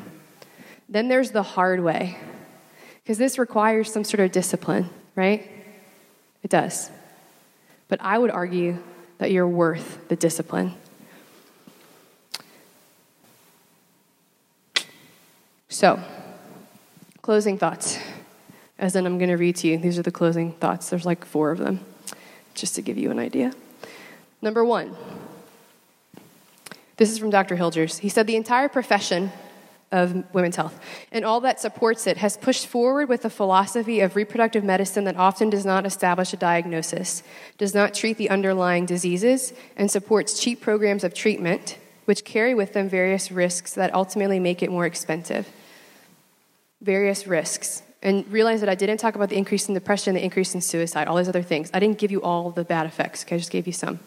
Then 0.90 1.08
there's 1.08 1.30
the 1.30 1.44
hard 1.44 1.82
way, 1.82 2.18
because 3.04 3.20
this 3.20 3.38
requires 3.38 3.94
some 3.94 4.04
sort 4.04 4.22
of 4.22 4.32
discipline, 4.32 4.90
right? 5.16 5.50
It 6.42 6.50
does. 6.50 6.90
But 7.88 8.02
I 8.02 8.18
would 8.18 8.32
argue 8.32 8.80
that 9.20 9.32
you're 9.32 9.48
worth 9.48 10.08
the 10.08 10.16
discipline. 10.16 10.74
So, 15.68 16.00
closing 17.22 17.60
thoughts. 17.60 18.00
As 18.80 18.94
then 18.94 19.06
I'm 19.06 19.20
going 19.20 19.30
to 19.30 19.38
read 19.38 19.58
to 19.58 19.68
you. 19.68 19.78
These 19.78 20.00
are 20.00 20.04
the 20.04 20.12
closing 20.12 20.54
thoughts. 20.54 20.90
There's 20.90 21.06
like 21.06 21.24
four 21.24 21.52
of 21.52 21.60
them, 21.60 21.82
just 22.56 22.74
to 22.76 22.82
give 22.82 22.98
you 22.98 23.12
an 23.12 23.20
idea. 23.20 23.54
Number 24.42 24.66
one. 24.66 24.96
This 26.98 27.12
is 27.12 27.20
from 27.20 27.30
Dr. 27.30 27.56
Hilgers. 27.56 28.00
He 28.00 28.10
said 28.10 28.26
the 28.26 28.36
entire 28.36 28.68
profession 28.68 29.32
of 29.92 30.24
women's 30.34 30.56
health 30.56 30.80
and 31.12 31.26
all 31.26 31.42
that 31.42 31.60
supports 31.60 32.06
it 32.06 32.18
has 32.18 32.38
pushed 32.38 32.68
forward 32.68 33.10
with 33.10 33.26
a 33.26 33.30
philosophy 33.30 34.02
of 34.02 34.16
reproductive 34.16 34.64
medicine 34.64 35.04
that 35.04 35.16
often 35.16 35.50
does 35.50 35.66
not 35.66 35.86
establish 35.86 36.32
a 36.34 36.38
diagnosis, 36.38 37.24
does 37.58 37.74
not 37.74 37.94
treat 37.94 38.18
the 38.18 38.30
underlying 38.30 38.86
diseases, 38.86 39.52
and 39.76 39.90
supports 39.90 40.40
cheap 40.40 40.62
programs 40.62 41.04
of 41.04 41.14
treatment, 41.14 41.78
which 42.06 42.24
carry 42.24 42.54
with 42.54 42.74
them 42.74 42.88
various 42.88 43.32
risks 43.32 43.74
that 43.74 43.94
ultimately 43.94 44.40
make 44.40 44.62
it 44.62 44.70
more 44.70 44.86
expensive 44.86 45.48
various 46.82 47.28
risks 47.28 47.84
and 48.02 48.26
realize 48.32 48.62
that 48.62 48.70
I 48.70 48.76
didn't 48.76 48.98
talk 48.98 49.16
about 49.16 49.30
the 49.30 49.38
increase 49.38 49.68
in 49.68 49.74
depression, 49.74 50.14
the 50.14 50.24
increase 50.24 50.56
in 50.56 50.62
suicide, 50.62 51.08
all 51.08 51.18
these 51.18 51.28
other 51.28 51.42
things. 51.42 51.70
I 51.74 51.80
didn't 51.80 51.98
give 51.98 52.12
you 52.12 52.22
all 52.22 52.52
the 52.52 52.64
bad 52.64 52.86
effects, 52.86 53.26
okay? 53.26 53.36
I 53.36 53.40
just 53.40 53.52
gave 53.52 53.68
you 53.68 53.74
some. 53.74 54.00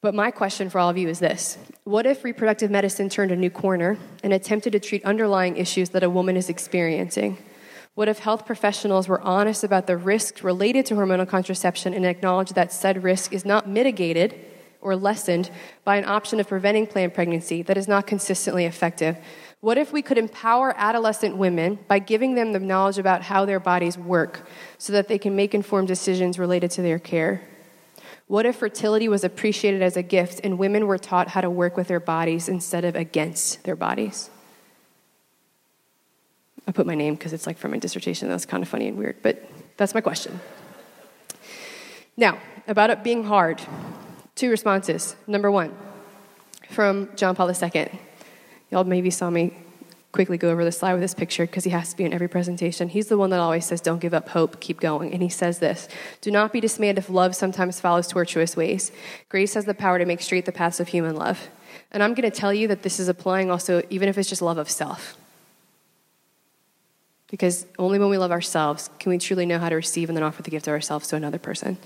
But 0.00 0.14
my 0.14 0.30
question 0.30 0.70
for 0.70 0.78
all 0.78 0.88
of 0.88 0.96
you 0.96 1.08
is 1.08 1.18
this 1.18 1.58
What 1.82 2.06
if 2.06 2.22
reproductive 2.22 2.70
medicine 2.70 3.08
turned 3.08 3.32
a 3.32 3.36
new 3.36 3.50
corner 3.50 3.98
and 4.22 4.32
attempted 4.32 4.70
to 4.72 4.80
treat 4.80 5.04
underlying 5.04 5.56
issues 5.56 5.90
that 5.90 6.04
a 6.04 6.10
woman 6.10 6.36
is 6.36 6.48
experiencing? 6.48 7.38
What 7.96 8.08
if 8.08 8.20
health 8.20 8.46
professionals 8.46 9.08
were 9.08 9.20
honest 9.22 9.64
about 9.64 9.88
the 9.88 9.96
risks 9.96 10.44
related 10.44 10.86
to 10.86 10.94
hormonal 10.94 11.28
contraception 11.28 11.94
and 11.94 12.06
acknowledged 12.06 12.54
that 12.54 12.72
said 12.72 13.02
risk 13.02 13.32
is 13.32 13.44
not 13.44 13.68
mitigated 13.68 14.38
or 14.80 14.94
lessened 14.94 15.50
by 15.82 15.96
an 15.96 16.04
option 16.04 16.38
of 16.38 16.46
preventing 16.46 16.86
planned 16.86 17.12
pregnancy 17.12 17.62
that 17.62 17.76
is 17.76 17.88
not 17.88 18.06
consistently 18.06 18.66
effective? 18.66 19.16
What 19.60 19.78
if 19.78 19.92
we 19.92 20.02
could 20.02 20.16
empower 20.16 20.72
adolescent 20.76 21.36
women 21.36 21.80
by 21.88 21.98
giving 21.98 22.36
them 22.36 22.52
the 22.52 22.60
knowledge 22.60 22.98
about 22.98 23.22
how 23.22 23.44
their 23.44 23.58
bodies 23.58 23.98
work 23.98 24.48
so 24.78 24.92
that 24.92 25.08
they 25.08 25.18
can 25.18 25.34
make 25.34 25.52
informed 25.52 25.88
decisions 25.88 26.38
related 26.38 26.70
to 26.72 26.82
their 26.82 27.00
care? 27.00 27.42
What 28.28 28.44
if 28.44 28.56
fertility 28.56 29.08
was 29.08 29.24
appreciated 29.24 29.82
as 29.82 29.96
a 29.96 30.02
gift 30.02 30.42
and 30.44 30.58
women 30.58 30.86
were 30.86 30.98
taught 30.98 31.28
how 31.28 31.40
to 31.40 31.48
work 31.50 31.76
with 31.76 31.88
their 31.88 31.98
bodies 31.98 32.48
instead 32.48 32.84
of 32.84 32.94
against 32.94 33.64
their 33.64 33.74
bodies? 33.74 34.30
I 36.66 36.72
put 36.72 36.86
my 36.86 36.94
name 36.94 37.14
because 37.14 37.32
it's 37.32 37.46
like 37.46 37.56
from 37.56 37.70
my 37.70 37.78
dissertation. 37.78 38.28
That's 38.28 38.44
kind 38.44 38.62
of 38.62 38.68
funny 38.68 38.86
and 38.86 38.98
weird, 38.98 39.16
but 39.22 39.42
that's 39.78 39.94
my 39.94 40.02
question. 40.02 40.38
Now, 42.18 42.38
about 42.66 42.90
it 42.90 43.02
being 43.02 43.24
hard, 43.24 43.62
two 44.34 44.50
responses. 44.50 45.16
Number 45.26 45.50
one, 45.50 45.74
from 46.68 47.08
John 47.16 47.34
Paul 47.34 47.50
II. 47.50 47.88
Y'all 48.70 48.84
maybe 48.84 49.08
saw 49.08 49.30
me 49.30 49.56
quickly 50.12 50.38
go 50.38 50.50
over 50.50 50.64
the 50.64 50.72
slide 50.72 50.94
with 50.94 51.02
this 51.02 51.14
picture 51.14 51.46
because 51.46 51.64
he 51.64 51.70
has 51.70 51.90
to 51.90 51.96
be 51.96 52.04
in 52.04 52.12
every 52.12 52.28
presentation. 52.28 52.88
He's 52.88 53.08
the 53.08 53.18
one 53.18 53.30
that 53.30 53.40
always 53.40 53.66
says, 53.66 53.80
Don't 53.80 54.00
give 54.00 54.14
up 54.14 54.30
hope, 54.30 54.60
keep 54.60 54.80
going. 54.80 55.12
And 55.12 55.22
he 55.22 55.28
says 55.28 55.58
this 55.58 55.88
Do 56.20 56.30
not 56.30 56.52
be 56.52 56.60
dismayed 56.60 56.98
if 56.98 57.10
love 57.10 57.36
sometimes 57.36 57.80
follows 57.80 58.08
tortuous 58.08 58.56
ways. 58.56 58.90
Grace 59.28 59.54
has 59.54 59.64
the 59.64 59.74
power 59.74 59.98
to 59.98 60.06
make 60.06 60.20
straight 60.20 60.46
the 60.46 60.52
paths 60.52 60.80
of 60.80 60.88
human 60.88 61.14
love. 61.14 61.48
And 61.90 62.02
I'm 62.02 62.14
going 62.14 62.30
to 62.30 62.36
tell 62.36 62.52
you 62.52 62.68
that 62.68 62.82
this 62.82 63.00
is 63.00 63.08
applying 63.08 63.50
also, 63.50 63.82
even 63.90 64.08
if 64.08 64.18
it's 64.18 64.28
just 64.28 64.42
love 64.42 64.58
of 64.58 64.68
self. 64.68 65.16
Because 67.30 67.66
only 67.78 67.98
when 67.98 68.08
we 68.08 68.18
love 68.18 68.32
ourselves 68.32 68.88
can 68.98 69.10
we 69.10 69.18
truly 69.18 69.44
know 69.44 69.58
how 69.58 69.68
to 69.68 69.76
receive 69.76 70.08
and 70.08 70.16
then 70.16 70.22
offer 70.22 70.42
the 70.42 70.50
gift 70.50 70.66
of 70.66 70.72
ourselves 70.72 71.08
to 71.08 71.16
another 71.16 71.38
person. 71.38 71.76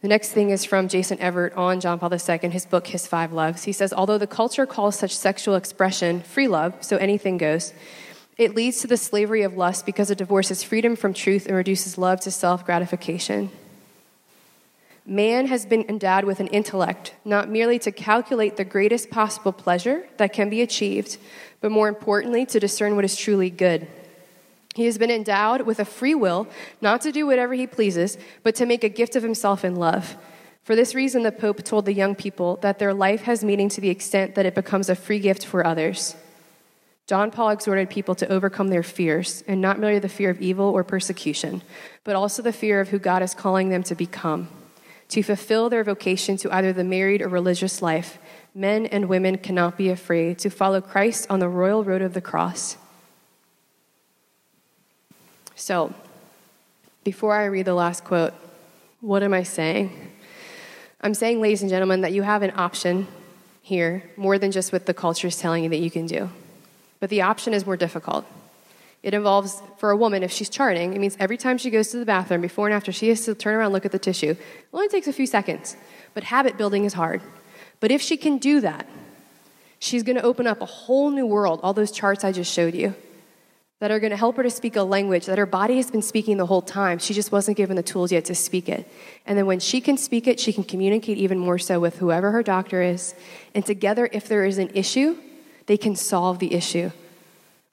The 0.00 0.08
next 0.08 0.30
thing 0.30 0.50
is 0.50 0.64
from 0.64 0.86
Jason 0.86 1.18
Evert 1.18 1.54
on 1.54 1.80
John 1.80 1.98
Paul 1.98 2.12
II, 2.12 2.50
his 2.50 2.66
book, 2.66 2.86
His 2.86 3.08
Five 3.08 3.32
Loves. 3.32 3.64
He 3.64 3.72
says, 3.72 3.92
Although 3.92 4.18
the 4.18 4.28
culture 4.28 4.64
calls 4.64 4.96
such 4.96 5.16
sexual 5.16 5.56
expression 5.56 6.20
free 6.20 6.46
love, 6.46 6.74
so 6.80 6.96
anything 6.98 7.36
goes, 7.36 7.72
it 8.36 8.54
leads 8.54 8.80
to 8.80 8.86
the 8.86 8.96
slavery 8.96 9.42
of 9.42 9.56
lust 9.56 9.84
because 9.84 10.12
it 10.12 10.18
divorces 10.18 10.62
freedom 10.62 10.94
from 10.94 11.12
truth 11.12 11.46
and 11.46 11.56
reduces 11.56 11.98
love 11.98 12.20
to 12.20 12.30
self 12.30 12.64
gratification. 12.64 13.50
Man 15.04 15.46
has 15.46 15.66
been 15.66 15.84
endowed 15.88 16.24
with 16.24 16.38
an 16.38 16.46
intellect, 16.48 17.14
not 17.24 17.48
merely 17.48 17.80
to 17.80 17.90
calculate 17.90 18.56
the 18.56 18.64
greatest 18.64 19.10
possible 19.10 19.52
pleasure 19.52 20.06
that 20.18 20.32
can 20.32 20.48
be 20.48 20.62
achieved, 20.62 21.16
but 21.60 21.72
more 21.72 21.88
importantly, 21.88 22.46
to 22.46 22.60
discern 22.60 22.94
what 22.94 23.04
is 23.04 23.16
truly 23.16 23.50
good. 23.50 23.88
He 24.78 24.84
has 24.84 24.96
been 24.96 25.10
endowed 25.10 25.62
with 25.62 25.80
a 25.80 25.84
free 25.84 26.14
will, 26.14 26.46
not 26.80 27.00
to 27.00 27.10
do 27.10 27.26
whatever 27.26 27.52
he 27.52 27.66
pleases, 27.66 28.16
but 28.44 28.54
to 28.54 28.64
make 28.64 28.84
a 28.84 28.88
gift 28.88 29.16
of 29.16 29.24
himself 29.24 29.64
in 29.64 29.74
love. 29.74 30.16
For 30.62 30.76
this 30.76 30.94
reason, 30.94 31.24
the 31.24 31.32
Pope 31.32 31.64
told 31.64 31.84
the 31.84 31.92
young 31.92 32.14
people 32.14 32.58
that 32.62 32.78
their 32.78 32.94
life 32.94 33.22
has 33.22 33.42
meaning 33.42 33.68
to 33.70 33.80
the 33.80 33.88
extent 33.88 34.36
that 34.36 34.46
it 34.46 34.54
becomes 34.54 34.88
a 34.88 34.94
free 34.94 35.18
gift 35.18 35.44
for 35.44 35.66
others. 35.66 36.14
John 37.08 37.32
Paul 37.32 37.50
exhorted 37.50 37.90
people 37.90 38.14
to 38.14 38.28
overcome 38.28 38.68
their 38.68 38.84
fears, 38.84 39.42
and 39.48 39.60
not 39.60 39.80
merely 39.80 39.98
the 39.98 40.08
fear 40.08 40.30
of 40.30 40.40
evil 40.40 40.66
or 40.66 40.84
persecution, 40.84 41.62
but 42.04 42.14
also 42.14 42.40
the 42.40 42.52
fear 42.52 42.80
of 42.80 42.90
who 42.90 43.00
God 43.00 43.20
is 43.20 43.34
calling 43.34 43.70
them 43.70 43.82
to 43.82 43.96
become. 43.96 44.46
To 45.08 45.24
fulfill 45.24 45.70
their 45.70 45.82
vocation 45.82 46.36
to 46.36 46.54
either 46.54 46.72
the 46.72 46.84
married 46.84 47.20
or 47.20 47.28
religious 47.28 47.82
life, 47.82 48.20
men 48.54 48.86
and 48.86 49.08
women 49.08 49.38
cannot 49.38 49.76
be 49.76 49.88
afraid 49.88 50.38
to 50.38 50.50
follow 50.50 50.80
Christ 50.80 51.26
on 51.28 51.40
the 51.40 51.48
royal 51.48 51.82
road 51.82 52.00
of 52.00 52.14
the 52.14 52.20
cross. 52.20 52.76
So, 55.58 55.92
before 57.02 57.34
I 57.34 57.46
read 57.46 57.66
the 57.66 57.74
last 57.74 58.04
quote, 58.04 58.32
what 59.00 59.24
am 59.24 59.34
I 59.34 59.42
saying? 59.42 59.90
I'm 61.00 61.14
saying, 61.14 61.40
ladies 61.40 61.62
and 61.62 61.68
gentlemen, 61.68 62.02
that 62.02 62.12
you 62.12 62.22
have 62.22 62.42
an 62.42 62.52
option 62.54 63.08
here 63.60 64.08
more 64.16 64.38
than 64.38 64.52
just 64.52 64.72
what 64.72 64.86
the 64.86 64.94
culture 64.94 65.26
is 65.26 65.36
telling 65.36 65.64
you 65.64 65.70
that 65.70 65.78
you 65.78 65.90
can 65.90 66.06
do. 66.06 66.30
But 67.00 67.10
the 67.10 67.22
option 67.22 67.54
is 67.54 67.66
more 67.66 67.76
difficult. 67.76 68.24
It 69.02 69.14
involves, 69.14 69.60
for 69.78 69.90
a 69.90 69.96
woman, 69.96 70.22
if 70.22 70.30
she's 70.30 70.48
charting, 70.48 70.94
it 70.94 71.00
means 71.00 71.16
every 71.18 71.36
time 71.36 71.58
she 71.58 71.70
goes 71.70 71.88
to 71.88 71.98
the 71.98 72.06
bathroom, 72.06 72.40
before 72.40 72.68
and 72.68 72.74
after, 72.74 72.92
she 72.92 73.08
has 73.08 73.24
to 73.24 73.34
turn 73.34 73.56
around 73.56 73.66
and 73.66 73.74
look 73.74 73.84
at 73.84 73.92
the 73.92 73.98
tissue. 73.98 74.30
It 74.30 74.38
only 74.72 74.88
takes 74.88 75.08
a 75.08 75.12
few 75.12 75.26
seconds. 75.26 75.76
But 76.14 76.22
habit 76.22 76.56
building 76.56 76.84
is 76.84 76.92
hard. 76.92 77.20
But 77.80 77.90
if 77.90 78.00
she 78.00 78.16
can 78.16 78.38
do 78.38 78.60
that, 78.60 78.86
she's 79.80 80.04
going 80.04 80.16
to 80.16 80.22
open 80.22 80.46
up 80.46 80.60
a 80.60 80.66
whole 80.66 81.10
new 81.10 81.26
world, 81.26 81.58
all 81.64 81.72
those 81.72 81.90
charts 81.90 82.22
I 82.22 82.30
just 82.30 82.52
showed 82.52 82.76
you 82.76 82.94
that 83.80 83.92
are 83.92 84.00
going 84.00 84.10
to 84.10 84.16
help 84.16 84.36
her 84.36 84.42
to 84.42 84.50
speak 84.50 84.74
a 84.76 84.82
language 84.82 85.26
that 85.26 85.38
her 85.38 85.46
body 85.46 85.76
has 85.76 85.90
been 85.90 86.02
speaking 86.02 86.36
the 86.36 86.46
whole 86.46 86.62
time. 86.62 86.98
She 86.98 87.14
just 87.14 87.30
wasn't 87.30 87.56
given 87.56 87.76
the 87.76 87.82
tools 87.82 88.10
yet 88.10 88.24
to 88.24 88.34
speak 88.34 88.68
it. 88.68 88.90
And 89.24 89.38
then 89.38 89.46
when 89.46 89.60
she 89.60 89.80
can 89.80 89.96
speak 89.96 90.26
it, 90.26 90.40
she 90.40 90.52
can 90.52 90.64
communicate 90.64 91.16
even 91.18 91.38
more 91.38 91.58
so 91.58 91.78
with 91.78 91.98
whoever 91.98 92.32
her 92.32 92.42
doctor 92.42 92.82
is. 92.82 93.14
And 93.54 93.64
together, 93.64 94.08
if 94.12 94.26
there 94.26 94.44
is 94.44 94.58
an 94.58 94.70
issue, 94.74 95.16
they 95.66 95.76
can 95.76 95.94
solve 95.94 96.40
the 96.40 96.54
issue. 96.54 96.90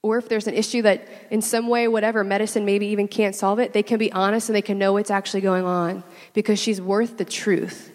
Or 0.04 0.20
if 0.20 0.30
there's 0.30 0.46
an 0.46 0.54
issue 0.54 0.84
that 0.84 1.08
in 1.32 1.42
some 1.42 1.68
way, 1.68 1.88
whatever, 1.88 2.24
medicine 2.24 2.66
maybe 2.66 2.86
even 2.88 3.08
can't 3.08 3.34
solve 3.34 3.58
it, 3.58 3.74
they 3.74 3.82
can 3.82 3.98
be 3.98 4.12
honest 4.12 4.50
and 4.50 4.56
they 4.56 4.62
can 4.62 4.78
know 4.78 4.94
what's 4.94 5.10
actually 5.10 5.42
going 5.42 5.66
on 5.66 6.04
because 6.34 6.60
she's 6.60 6.80
worth 6.80 7.18
the 7.18 7.26
truth. 7.26 7.92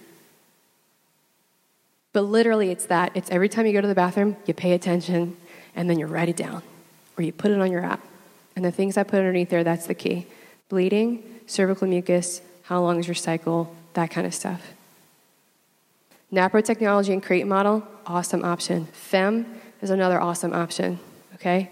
But 2.12 2.22
literally, 2.22 2.72
it's 2.72 2.86
that. 2.86 3.12
It's 3.14 3.30
every 3.30 3.48
time 3.48 3.66
you 3.66 3.72
go 3.72 3.80
to 3.80 3.86
the 3.86 3.94
bathroom, 3.94 4.36
you 4.46 4.54
pay 4.54 4.72
attention 4.72 5.36
and 5.76 5.88
then 5.88 6.00
you 6.00 6.06
write 6.06 6.28
it 6.28 6.36
down 6.36 6.64
or 7.20 7.22
you 7.22 7.32
put 7.32 7.50
it 7.50 7.60
on 7.60 7.70
your 7.70 7.84
app. 7.84 8.00
And 8.56 8.64
the 8.64 8.72
things 8.72 8.96
I 8.96 9.02
put 9.02 9.18
underneath 9.18 9.50
there, 9.50 9.62
that's 9.62 9.86
the 9.86 9.94
key 9.94 10.26
bleeding, 10.70 11.22
cervical 11.46 11.86
mucus, 11.86 12.40
how 12.62 12.80
long 12.80 12.98
is 12.98 13.06
your 13.06 13.14
cycle, 13.14 13.74
that 13.92 14.10
kind 14.10 14.26
of 14.26 14.32
stuff. 14.32 14.62
NAPRO 16.32 16.64
technology 16.64 17.12
and 17.12 17.22
Creighton 17.22 17.48
Model, 17.48 17.86
awesome 18.06 18.42
option. 18.42 18.86
FEMM 18.86 19.44
is 19.82 19.90
another 19.90 20.18
awesome 20.20 20.54
option, 20.54 20.98
okay? 21.34 21.70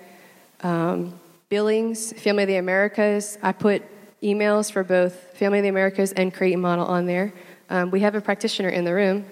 Um, 0.62 1.18
Billings, 1.49 2.12
Family 2.12 2.42
of 2.42 2.49
the 2.49 2.57
Americas, 2.57 3.38
I 3.42 3.53
put 3.53 3.82
emails 4.22 4.70
for 4.70 4.84
both 4.84 5.14
Family 5.38 5.61
of 5.61 5.62
the 5.62 5.68
Americas 5.68 6.12
and 6.12 6.34
Creighton 6.34 6.61
Model 6.61 6.84
on 6.84 7.07
there. 7.07 7.32
Um, 7.70 7.90
we 7.90 8.01
have 8.01 8.14
a 8.14 8.20
practitioner 8.20 8.68
in 8.68 8.84
the 8.84 8.92
room 8.92 9.24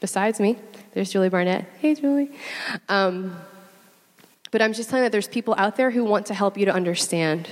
besides 0.00 0.40
me. 0.40 0.58
There's 0.92 1.10
Julie 1.10 1.30
Barnett. 1.30 1.64
Hey, 1.78 1.94
Julie. 1.94 2.32
Um, 2.88 3.36
but 4.54 4.62
I'm 4.62 4.72
just 4.72 4.88
telling 4.88 5.02
you 5.02 5.06
that 5.06 5.10
there's 5.10 5.26
people 5.26 5.56
out 5.58 5.74
there 5.74 5.90
who 5.90 6.04
want 6.04 6.26
to 6.26 6.34
help 6.34 6.56
you 6.56 6.66
to 6.66 6.72
understand. 6.72 7.48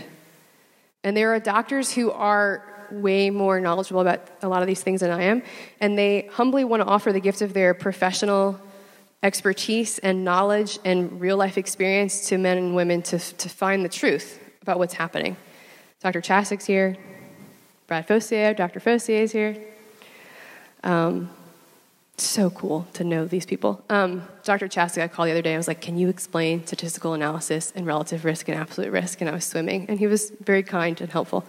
And 1.03 1.16
there 1.16 1.34
are 1.34 1.40
doctors 1.40 1.92
who 1.92 2.12
are 2.12 2.86
way 2.92 3.28
more 3.28 3.59
knowledgeable 3.59 4.03
about 4.03 4.20
a 4.40 4.48
lot 4.48 4.62
of 4.62 4.68
these 4.68 4.84
things 4.84 5.00
than 5.00 5.11
I 5.11 5.22
am, 5.22 5.42
and 5.80 5.98
they 5.98 6.28
humbly 6.30 6.62
want 6.62 6.80
to 6.80 6.86
offer 6.86 7.12
the 7.12 7.18
gift 7.18 7.42
of 7.42 7.55
their 7.55 7.74
professional 7.74 8.61
expertise 9.20 9.98
and 9.98 10.24
knowledge 10.24 10.78
and 10.84 11.20
real 11.20 11.36
life 11.36 11.59
experience 11.59 12.28
to 12.28 12.38
men 12.38 12.57
and 12.57 12.76
women 12.76 13.03
to, 13.03 13.18
to 13.18 13.48
find 13.48 13.84
the 13.84 13.88
truth 13.88 14.38
about 14.62 14.78
what's 14.78 14.94
happening. 14.94 15.36
Dr. 15.98 16.20
Chassik's 16.20 16.66
here, 16.66 16.96
Brad 17.88 18.07
Fossier, 18.07 18.55
Dr. 18.55 18.78
Fossier 18.78 19.22
is 19.22 19.32
here. 19.32 19.57
Um, 20.84 21.30
so 22.16 22.50
cool 22.50 22.86
to 22.92 23.04
know 23.04 23.26
these 23.26 23.46
people. 23.46 23.84
Um, 23.88 24.28
Dr. 24.44 24.68
Chastain, 24.68 25.02
I 25.02 25.08
called 25.08 25.28
the 25.28 25.32
other 25.32 25.42
day. 25.42 25.54
I 25.54 25.56
was 25.56 25.68
like, 25.68 25.80
"Can 25.80 25.96
you 25.96 26.08
explain 26.08 26.66
statistical 26.66 27.14
analysis 27.14 27.72
and 27.74 27.86
relative 27.86 28.24
risk 28.24 28.48
and 28.48 28.58
absolute 28.58 28.90
risk?" 28.90 29.20
And 29.20 29.30
I 29.30 29.32
was 29.32 29.44
swimming, 29.44 29.86
and 29.88 29.98
he 29.98 30.06
was 30.06 30.30
very 30.40 30.62
kind 30.62 31.00
and 31.00 31.10
helpful. 31.10 31.44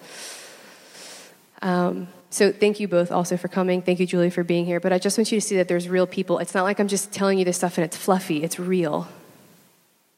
Um, 1.61 2.07
so 2.29 2.51
thank 2.51 2.79
you 2.79 2.87
both 2.87 3.11
also 3.11 3.37
for 3.37 3.47
coming. 3.47 3.81
Thank 3.81 3.99
you, 3.99 4.07
Julie, 4.07 4.31
for 4.31 4.43
being 4.43 4.65
here. 4.65 4.79
But 4.79 4.91
I 4.91 4.97
just 4.97 5.17
want 5.17 5.31
you 5.31 5.39
to 5.39 5.45
see 5.45 5.55
that 5.57 5.67
there's 5.67 5.87
real 5.87 6.07
people. 6.07 6.39
It's 6.39 6.55
not 6.55 6.63
like 6.63 6.79
I'm 6.79 6.87
just 6.87 7.11
telling 7.11 7.37
you 7.37 7.45
this 7.45 7.57
stuff 7.57 7.77
and 7.77 7.85
it's 7.85 7.95
fluffy. 7.95 8.43
It's 8.43 8.59
real. 8.59 9.07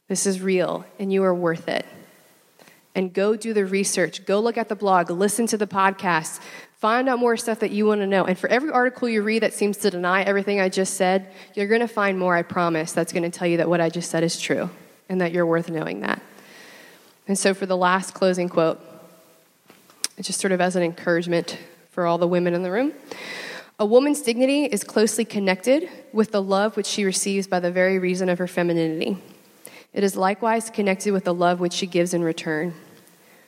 This 0.07 0.25
is 0.25 0.39
real, 0.39 0.85
and 0.99 1.11
you 1.11 1.23
are 1.23 1.33
worth 1.33 1.67
it. 1.67 1.85
And 2.93 3.11
go 3.11 3.35
do 3.35 3.53
the 3.53 3.65
research. 3.65 4.25
Go 4.25 4.39
look 4.39 4.57
at 4.57 4.69
the 4.69 4.75
blog. 4.75 5.09
Listen 5.09 5.47
to 5.47 5.57
the 5.57 5.67
podcast. 5.67 6.39
Find 6.77 7.07
out 7.07 7.19
more 7.19 7.37
stuff 7.37 7.59
that 7.61 7.71
you 7.71 7.85
want 7.85 8.01
to 8.01 8.07
know. 8.07 8.25
And 8.25 8.37
for 8.37 8.49
every 8.49 8.69
article 8.69 9.07
you 9.07 9.21
read 9.21 9.43
that 9.43 9.53
seems 9.53 9.77
to 9.77 9.89
deny 9.89 10.23
everything 10.23 10.59
I 10.59 10.69
just 10.69 10.95
said, 10.95 11.31
you're 11.53 11.67
going 11.67 11.81
to 11.81 11.87
find 11.87 12.19
more, 12.19 12.35
I 12.35 12.41
promise, 12.41 12.91
that's 12.91 13.13
going 13.13 13.23
to 13.23 13.29
tell 13.29 13.47
you 13.47 13.57
that 13.57 13.69
what 13.69 13.81
I 13.81 13.89
just 13.89 14.11
said 14.11 14.23
is 14.23 14.39
true 14.39 14.69
and 15.07 15.21
that 15.21 15.31
you're 15.31 15.45
worth 15.45 15.69
knowing 15.69 16.01
that. 16.01 16.21
And 17.27 17.39
so, 17.39 17.53
for 17.53 17.65
the 17.65 17.77
last 17.77 18.13
closing 18.13 18.49
quote, 18.49 18.79
just 20.21 20.39
sort 20.39 20.51
of 20.51 20.61
as 20.61 20.75
an 20.75 20.83
encouragement 20.83 21.57
for 21.91 22.05
all 22.05 22.17
the 22.17 22.27
women 22.27 22.53
in 22.53 22.61
the 22.61 22.71
room. 22.71 22.93
A 23.79 23.85
woman's 23.85 24.21
dignity 24.21 24.65
is 24.65 24.83
closely 24.83 25.25
connected 25.25 25.89
with 26.13 26.31
the 26.31 26.41
love 26.41 26.77
which 26.77 26.85
she 26.85 27.03
receives 27.03 27.47
by 27.47 27.59
the 27.59 27.71
very 27.71 27.99
reason 27.99 28.29
of 28.29 28.37
her 28.37 28.47
femininity. 28.47 29.17
It 29.91 30.03
is 30.03 30.15
likewise 30.15 30.69
connected 30.69 31.11
with 31.11 31.23
the 31.23 31.33
love 31.33 31.59
which 31.59 31.73
she 31.73 31.87
gives 31.87 32.13
in 32.13 32.23
return. 32.23 32.73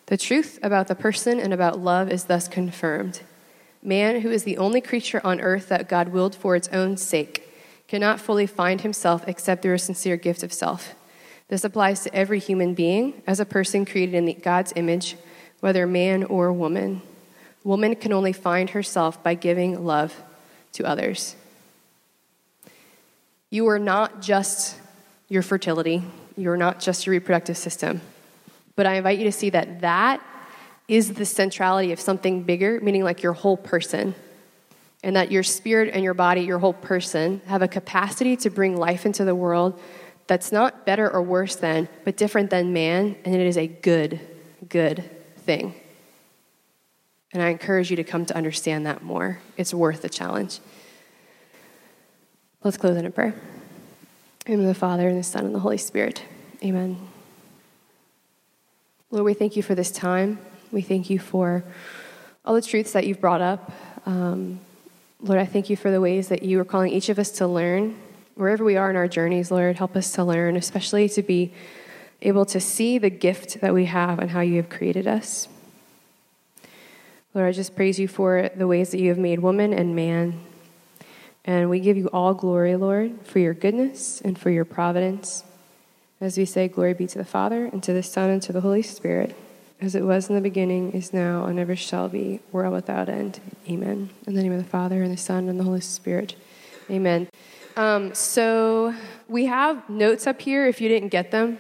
The 0.08 0.18
truth 0.18 0.58
about 0.64 0.88
the 0.88 0.96
person 0.96 1.40
and 1.40 1.54
about 1.54 1.80
love 1.80 2.10
is 2.10 2.26
thus 2.26 2.48
confirmed. 2.48 3.22
Man, 3.84 4.22
who 4.22 4.32
is 4.32 4.44
the 4.44 4.58
only 4.58 4.82
creature 4.82 5.22
on 5.24 5.42
earth 5.42 5.68
that 5.70 5.90
God 5.90 6.10
willed 6.10 6.34
for 6.34 6.56
its 6.56 6.70
own 6.70 6.98
sake, 6.98 7.44
cannot 7.88 8.20
fully 8.20 8.48
find 8.48 8.82
himself 8.82 9.28
except 9.28 9.62
through 9.62 9.76
a 9.76 9.80
sincere 9.80 10.18
gift 10.18 10.44
of 10.44 10.54
self. 10.54 10.96
This 11.50 11.64
applies 11.64 12.04
to 12.04 12.16
every 12.16 12.40
human 12.40 12.74
being 12.74 13.22
as 13.28 13.40
a 13.40 13.46
person 13.46 13.86
created 13.86 14.16
in 14.16 14.40
God's 14.40 14.74
image 14.76 15.16
whether 15.60 15.88
man 15.88 16.24
or 16.24 16.54
woman. 16.54 17.02
Woman 17.64 17.96
can 17.96 18.14
only 18.14 18.34
find 18.34 18.70
herself 18.70 19.22
by 19.24 19.34
giving 19.34 19.86
love 19.86 20.24
to 20.74 20.86
others. 20.86 21.36
You 23.50 23.68
are 23.68 23.80
not 23.80 24.22
just 24.22 24.80
your 25.30 25.42
fertility, 25.42 26.04
you 26.38 26.50
are 26.50 26.58
not 26.58 26.80
just 26.80 27.06
your 27.06 27.12
reproductive 27.12 27.58
system. 27.58 28.02
But 28.78 28.86
I 28.86 28.94
invite 28.94 29.18
you 29.18 29.26
to 29.26 29.32
see 29.34 29.50
that 29.50 29.82
that 29.82 30.22
is 30.88 31.16
the 31.16 31.26
centrality 31.26 31.92
of 31.92 32.00
something 32.00 32.44
bigger, 32.44 32.80
meaning 32.82 33.04
like 33.04 33.22
your 33.22 33.34
whole 33.34 33.58
person. 33.58 34.16
And 35.04 35.16
that 35.16 35.32
your 35.32 35.44
spirit 35.44 35.94
and 35.94 36.04
your 36.04 36.14
body, 36.14 36.42
your 36.42 36.60
whole 36.60 36.74
person, 36.74 37.42
have 37.48 37.62
a 37.62 37.68
capacity 37.68 38.38
to 38.38 38.50
bring 38.50 38.78
life 38.78 39.06
into 39.06 39.26
the 39.26 39.36
world 39.36 39.80
that's 40.28 40.52
not 40.52 40.86
better 40.86 41.10
or 41.10 41.22
worse 41.22 41.56
than, 41.56 41.88
but 42.04 42.18
different 42.18 42.50
than 42.50 42.74
man, 42.74 43.16
and 43.26 43.36
it 43.36 43.48
is 43.48 43.58
a 43.58 43.68
good, 43.68 44.20
good 44.70 45.04
thing. 45.38 45.74
And 47.34 47.42
I 47.42 47.50
encourage 47.50 47.90
you 47.90 47.96
to 47.98 48.04
come 48.04 48.26
to 48.26 48.36
understand 48.36 48.86
that 48.86 49.04
more. 49.04 49.40
It's 49.56 49.74
worth 49.74 50.02
the 50.02 50.10
challenge. 50.10 50.60
Let's 52.64 52.78
close 52.78 52.98
in 52.98 53.06
a 53.06 53.12
prayer. 53.12 53.36
In 54.46 54.62
the 54.62 54.68
the 54.68 54.74
Father, 54.74 55.08
and 55.08 55.18
the 55.18 55.24
Son, 55.24 55.46
and 55.46 55.56
the 55.56 55.60
Holy 55.60 55.78
Spirit. 55.78 56.24
Amen. 56.64 56.98
Lord, 59.10 59.24
we 59.24 59.34
thank 59.34 59.56
you 59.56 59.64
for 59.64 59.74
this 59.74 59.90
time. 59.90 60.38
We 60.70 60.82
thank 60.82 61.10
you 61.10 61.18
for 61.18 61.64
all 62.44 62.54
the 62.54 62.62
truths 62.62 62.92
that 62.92 63.08
you've 63.08 63.22
brought 63.22 63.40
up. 63.40 63.72
Um, 64.06 64.60
Lord, 65.22 65.40
I 65.40 65.46
thank 65.46 65.70
you 65.70 65.78
for 65.78 65.90
the 65.90 66.02
ways 66.02 66.28
that 66.28 66.44
you 66.44 66.60
are 66.60 66.66
calling 66.66 66.92
each 66.92 67.08
of 67.08 67.18
us 67.18 67.32
to 67.38 67.48
learn. 67.48 67.96
Wherever 68.36 68.66
we 68.66 68.76
are 68.76 68.90
in 68.90 68.98
our 68.98 69.08
journeys, 69.08 69.50
Lord, 69.50 69.78
help 69.78 69.96
us 69.96 70.12
to 70.14 70.26
learn, 70.26 70.58
especially 70.58 71.08
to 71.08 71.24
be 71.24 71.54
able 72.22 72.46
to 72.48 72.60
see 72.60 72.98
the 72.98 73.10
gift 73.10 73.62
that 73.62 73.74
we 73.74 73.86
have 73.86 74.20
and 74.20 74.32
how 74.32 74.42
you 74.42 74.58
have 74.58 74.68
created 74.68 75.08
us. 75.08 75.48
Lord, 77.34 77.48
I 77.48 77.54
just 77.54 77.78
praise 77.78 77.98
you 77.98 78.10
for 78.10 78.50
the 78.54 78.68
ways 78.68 78.92
that 78.92 79.00
you 79.00 79.08
have 79.08 79.18
made 79.18 79.40
woman 79.40 79.72
and 79.72 79.96
man. 79.96 80.38
And 81.46 81.70
we 81.70 81.80
give 81.80 81.96
you 81.96 82.10
all 82.12 82.34
glory, 82.34 82.76
Lord, 82.76 83.22
for 83.24 83.40
your 83.40 83.54
goodness 83.54 84.20
and 84.20 84.38
for 84.38 84.50
your 84.50 84.66
providence. 84.66 85.46
As 86.20 86.38
we 86.38 86.46
say, 86.46 86.68
Glory 86.68 86.94
be 86.94 87.06
to 87.08 87.18
the 87.18 87.26
Father, 87.26 87.66
and 87.66 87.84
to 87.84 87.94
the 87.94 88.02
Son, 88.02 88.30
and 88.30 88.42
to 88.42 88.52
the 88.52 88.62
Holy 88.62 88.82
Spirit, 88.82 89.36
as 89.80 89.94
it 89.94 90.04
was 90.04 90.30
in 90.30 90.36
the 90.36 90.42
beginning, 90.42 90.92
is 90.94 91.14
now, 91.14 91.46
and 91.46 91.60
ever 91.60 91.76
shall 91.76 92.10
be, 92.10 92.40
world 92.52 92.74
without 92.74 93.08
end. 93.08 93.40
Amen. 93.70 94.10
In 94.26 94.34
the 94.34 94.42
name 94.42 94.52
of 94.52 94.58
the 94.58 94.70
Father, 94.70 95.04
and 95.04 95.14
the 95.14 95.18
Son, 95.18 95.48
and 95.48 95.60
the 95.60 95.64
Holy 95.64 95.82
Spirit. 95.82 96.36
Amen. 96.90 97.28
Um, 97.76 98.16
so 98.16 98.96
we 99.28 99.46
have 99.46 99.88
notes 99.88 100.26
up 100.26 100.42
here 100.42 100.66
if 100.66 100.82
you 100.82 100.90
didn't 100.90 101.10
get 101.10 101.30
them. 101.30 101.60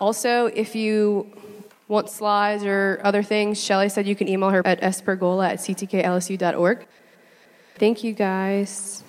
Also, 0.00 0.46
if 0.46 0.76
you 0.76 1.32
want 1.88 2.08
slides 2.08 2.62
or 2.62 3.00
other 3.02 3.24
things, 3.24 3.60
Shelly 3.60 3.88
said 3.88 4.06
you 4.06 4.14
can 4.14 4.28
email 4.28 4.50
her 4.50 4.64
at 4.64 4.80
espergola 4.80 5.48
at 5.48 5.58
ctklsu.org. 5.58 6.86
Thank 7.76 8.04
you, 8.04 8.12
guys. 8.12 9.02